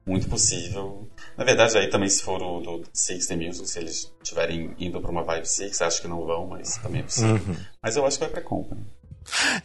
[0.07, 1.07] muito possível.
[1.37, 4.99] Na verdade, aí também se for o do Six The Music, se eles estiverem indo
[5.01, 7.35] para uma vibe Six, acho que não vão, mas também é possível.
[7.35, 7.55] Uhum.
[7.83, 8.85] Mas eu acho que vai para Company.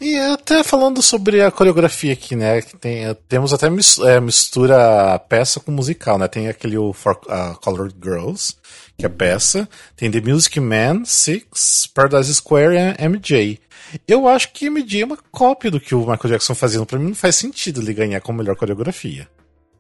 [0.01, 2.63] E até falando sobre a coreografia aqui, né?
[2.63, 6.29] Que tem, temos até é, mistura peça com musical, né?
[6.29, 8.57] Tem aquele o For, uh, Colored Girls,
[8.99, 9.69] que é peça.
[9.97, 13.61] Tem The Music Man, Six, Paradise Square e MJ.
[14.07, 16.85] Eu acho que MJ é uma cópia do que o Michael Jackson fazia.
[16.85, 19.29] Pra mim não faz sentido ele ganhar com melhor coreografia.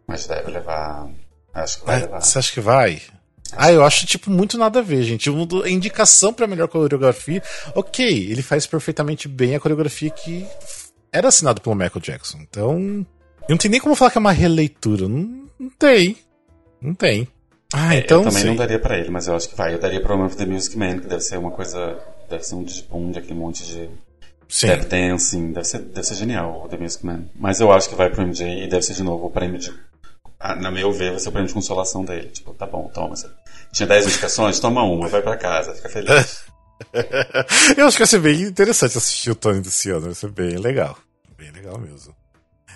[0.06, 1.08] Mas deve levar.
[1.54, 2.20] Acho que vai levar.
[2.20, 3.02] Você acha que vai?
[3.56, 5.30] Ah, eu acho, tipo, muito nada a ver, gente.
[5.30, 7.42] A indicação pra melhor coreografia,
[7.74, 10.46] ok, ele faz perfeitamente bem a coreografia que
[11.12, 12.38] era assinado pelo Michael Jackson.
[12.40, 13.06] Então,
[13.48, 15.08] não tem nem como falar que é uma releitura.
[15.08, 16.16] Não, não tem.
[16.80, 17.28] Não tem.
[17.74, 18.22] Ah, é, então.
[18.22, 19.74] Eu também não daria pra ele, mas eu acho que vai.
[19.74, 21.98] Eu daria pro Man of the Music Man, que deve ser uma coisa.
[22.28, 23.90] Deve ser um de aquele monte de.
[24.48, 24.66] Sim.
[24.66, 27.24] Tap dancing, deve ser, deve ser genial o The Music Man.
[27.34, 29.72] Mas eu acho que vai pro MJ e deve ser de novo o prêmio de
[30.44, 32.26] ah, na meu ver, vai ser o prêmio de consolação dele.
[32.26, 33.14] Tipo, tá bom, toma.
[33.14, 33.28] Você
[33.72, 36.42] tinha 10 indicações, toma uma, vai para casa, fica feliz.
[37.76, 40.58] Eu acho que vai ser bem interessante assistir o Tony desse ano, vai ser bem
[40.58, 40.96] legal.
[41.38, 42.14] Bem legal mesmo.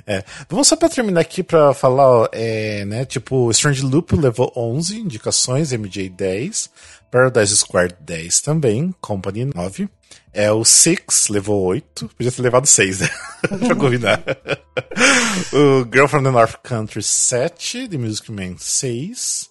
[0.06, 5.00] É, vamos só pra terminar aqui pra falar, é, né, tipo, Strange Loop levou 11
[5.00, 6.70] indicações, MJ 10,
[7.10, 9.88] Paradise Square 10 também, Company 9,
[10.32, 13.10] é, o Six levou 8, podia ter levado 6, né,
[13.66, 14.22] pra combinar.
[15.52, 19.50] o Girl from the North Country 7, The Music Man 6,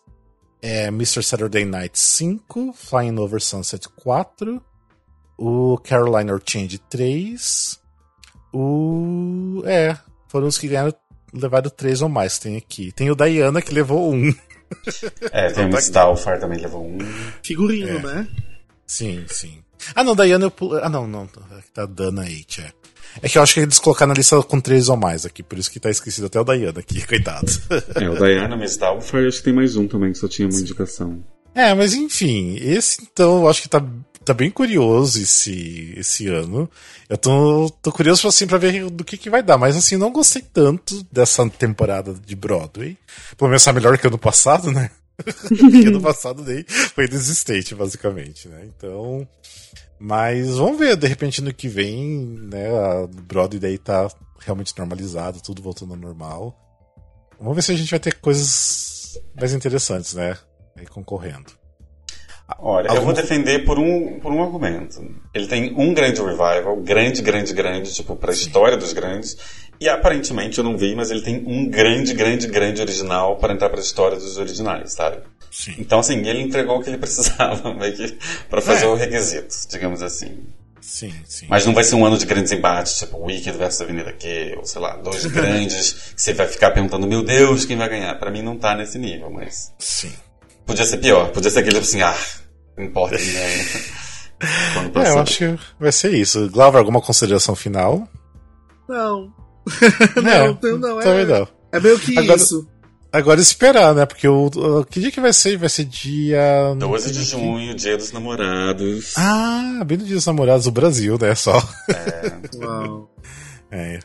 [0.65, 1.21] é, Mr.
[1.21, 4.59] Saturday Night 5, Flying Over Sunset 4,
[5.37, 7.79] o Carolina Change 3,
[8.51, 9.61] o...
[9.67, 9.95] é,
[10.27, 10.91] foram os que ganharam,
[11.31, 12.91] levaram três ou mais, tem aqui.
[12.91, 14.33] Tem o Diana que levou um.
[15.31, 16.97] É, tem o Miss Doubtfire também levou um.
[17.43, 18.01] Figurino, é.
[18.01, 18.27] né?
[18.87, 19.63] Sim, sim.
[19.93, 20.79] Ah, não, Diana eu pulo...
[20.81, 21.29] Ah, não, não.
[21.71, 22.73] Tá Dana 8, é.
[23.21, 25.57] É que eu acho que eles colocaram na lista com três ou mais aqui, por
[25.57, 27.51] isso que tá esquecido até o Diana aqui, coitado.
[27.95, 30.59] É, o Diana, Miss Doubtfire, acho que tem mais um também, que só tinha uma
[30.59, 31.23] indicação.
[31.53, 33.81] É, mas enfim, esse então eu acho que tá
[34.25, 36.69] tá bem curioso esse, esse ano.
[37.07, 39.57] Eu tô, tô curioso assim, pra ver do que, que vai dar.
[39.57, 42.97] Mas assim, não gostei tanto dessa temporada de Broadway.
[43.37, 44.89] Pelo menos é melhor que ano passado, né?
[45.23, 48.67] Porque ano passado daí foi desistente, basicamente, né?
[48.75, 49.27] Então.
[49.99, 52.67] Mas vamos ver, de repente no que vem, né?
[52.67, 54.09] A Broadway daí tá
[54.39, 56.55] realmente normalizado, tudo voltando ao normal.
[57.39, 60.37] Vamos ver se a gente vai ter coisas mais interessantes, né?
[60.77, 61.51] Aí concorrendo.
[62.59, 63.01] Olha, Algum...
[63.01, 65.03] eu vou defender por um, por um argumento.
[65.33, 68.41] Ele tem um grande revival, grande, grande, grande, tipo, pra Sim.
[68.41, 69.35] história dos grandes.
[69.79, 73.69] E aparentemente, eu não vi, mas ele tem um grande, grande, grande original para entrar
[73.69, 75.17] pra história dos originais, sabe?
[75.55, 75.73] Sim.
[75.79, 78.17] Então, assim, ele entregou o que ele precisava meio que
[78.49, 78.87] pra fazer é.
[78.87, 80.43] o requisito, digamos assim.
[80.81, 81.45] Sim, sim.
[81.49, 84.65] Mas não vai ser um ano de grandes embates, tipo Wicked versus Avenida Q, ou
[84.65, 88.13] sei lá, dois grandes que você vai ficar perguntando, meu Deus, quem vai ganhar?
[88.19, 89.73] Para mim não tá nesse nível, mas.
[89.79, 90.11] Sim.
[90.65, 92.17] Podia ser pior, podia ser aquele assim, ah,
[92.77, 95.05] não importa quem ganha.
[95.05, 96.49] é, eu acho que vai ser isso.
[96.49, 98.07] Glauber, alguma consideração final?
[98.89, 99.33] Não.
[100.21, 101.47] não, não, não, é, não.
[101.71, 102.67] É meio que Agora, isso.
[103.15, 104.05] Agora esperar, né?
[104.05, 105.57] Porque o, o, que dia que vai ser?
[105.57, 106.75] Vai ser dia.
[106.77, 109.13] 12 de junho, dia dos namorados.
[109.15, 111.33] Ah, bem no dia dos namorados do Brasil, né?
[111.33, 111.57] Só.
[111.89, 112.57] É.
[112.57, 113.11] Uau.
[113.71, 113.99] É,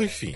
[0.00, 0.34] enfim.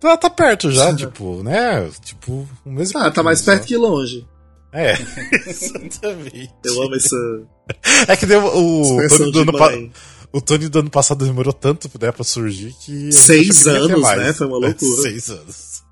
[0.00, 1.90] Tá, tá perto já, tipo, né?
[2.02, 2.98] Tipo, o mesmo.
[2.98, 3.68] Ah, tá mais perto só.
[3.68, 4.26] que longe.
[4.72, 4.92] É,
[5.46, 6.54] exatamente.
[6.64, 7.16] Eu amo essa.
[8.08, 9.08] É que deu o.
[9.08, 9.70] Tony do, ano pa...
[10.32, 13.12] o Tony do ano passado demorou tanto né, pra surgir que.
[13.12, 14.32] Seis anos, né?
[14.32, 15.00] Foi uma loucura.
[15.00, 15.82] É, seis anos.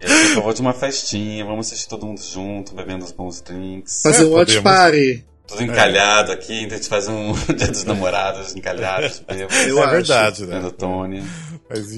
[0.00, 4.02] Eu por favor de uma festinha, vamos assistir todo mundo junto, bebendo os bons drinks.
[4.02, 5.24] Fazer é, um watch party.
[5.46, 6.34] Tudo encalhado é.
[6.34, 9.22] aqui, então a gente faz um dia dos namorados encalhados.
[9.68, 10.70] Eu é verdade, né?
[10.76, 11.22] Tony.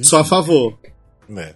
[0.03, 0.79] Só a favor.
[1.29, 1.53] Né.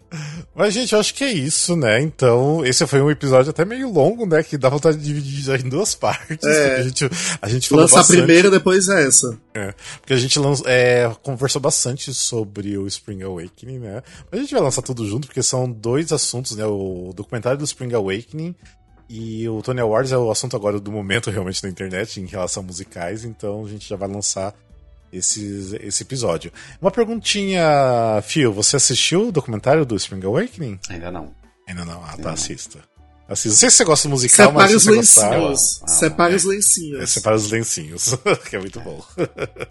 [0.54, 2.00] Mas, gente, eu acho que é isso, né?
[2.02, 4.42] Então, esse foi um episódio até meio longo, né?
[4.42, 6.46] Que dá vontade de dividir já em duas partes.
[6.46, 6.76] É.
[6.76, 8.18] a gente, a gente falou Lança bastante.
[8.20, 9.38] a primeira, depois essa.
[9.54, 9.72] É.
[10.00, 14.02] Porque a gente é, conversou bastante sobre o Spring Awakening, né?
[14.30, 16.66] Mas a gente vai lançar tudo junto, porque são dois assuntos, né?
[16.66, 18.54] O documentário do Spring Awakening
[19.08, 22.62] e o Tony Awards é o assunto agora do momento realmente na internet em relação
[22.62, 24.54] a musicais, então a gente já vai lançar
[25.12, 26.52] esse, esse episódio.
[26.80, 27.62] Uma perguntinha,
[28.22, 30.78] Phil, você assistiu o documentário do Spring Awakening?
[30.88, 31.34] Ainda não.
[31.68, 32.02] Ainda não?
[32.04, 32.80] Ah, tá, assista.
[33.32, 33.48] Assista.
[33.48, 35.32] Não sei se você gosta de musical, Separe mas se você gostar...
[35.34, 37.00] Ah, Separe é, os lencinhos.
[37.00, 38.16] É, separe os lencinhos,
[38.48, 39.02] que é muito bom.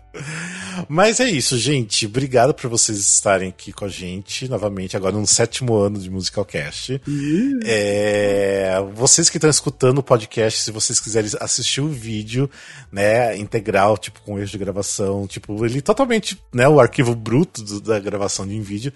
[0.89, 2.05] mas é isso, gente.
[2.05, 7.01] Obrigado por vocês estarem aqui com a gente novamente, agora no sétimo ano de Musicalcast.
[7.07, 7.59] Uh.
[7.63, 12.49] É, vocês que estão escutando o podcast, se vocês quiserem assistir o vídeo,
[12.91, 17.81] né, integral, tipo com erro de gravação, tipo, ele totalmente, né, o arquivo bruto do,
[17.81, 18.93] da gravação de um vídeo,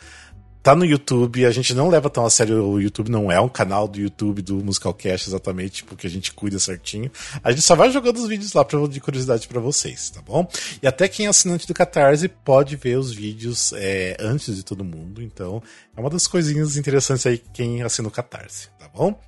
[0.66, 3.48] tá no YouTube, a gente não leva tão a sério o YouTube, não é um
[3.48, 7.12] canal do YouTube do Musicalcast exatamente, porque a gente cuida certinho.
[7.44, 10.50] A gente só vai jogando os vídeos lá pra, de curiosidade para vocês, tá bom?
[10.82, 14.84] E até quem é assinante do Catarse pode ver os vídeos é, antes de todo
[14.84, 15.62] mundo, então
[15.96, 19.22] é uma das coisinhas interessantes aí quem assina o Catarse, tá bom?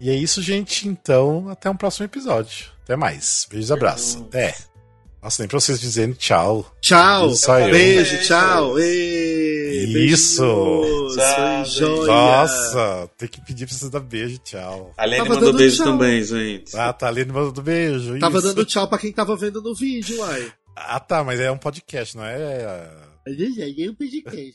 [0.00, 0.88] E é isso, gente.
[0.88, 2.66] Então, até um próximo episódio.
[2.82, 3.46] Até mais.
[3.48, 4.22] Beijos e abraços.
[4.22, 4.56] Até.
[5.22, 6.74] Nossa, nem pra vocês dizendo tchau.
[6.80, 7.30] Tchau.
[7.36, 7.70] Só eu.
[7.70, 8.74] Beijo, tchau.
[9.70, 10.82] Isso.
[11.14, 12.06] Tchau, joia.
[12.06, 14.92] Nossa, tem que pedir pra vocês dar beijo, tchau.
[14.96, 15.86] A Lene mandou beijo tchau.
[15.86, 16.76] também, gente.
[16.76, 18.18] Ah, tá, a Lene mandou beijo.
[18.18, 18.48] Tava isso.
[18.48, 20.52] dando tchau pra quem tava vendo no vídeo, uai.
[20.76, 22.36] Ah, tá, mas é um podcast, não é?
[22.36, 22.90] É,
[23.26, 24.54] é um podcast.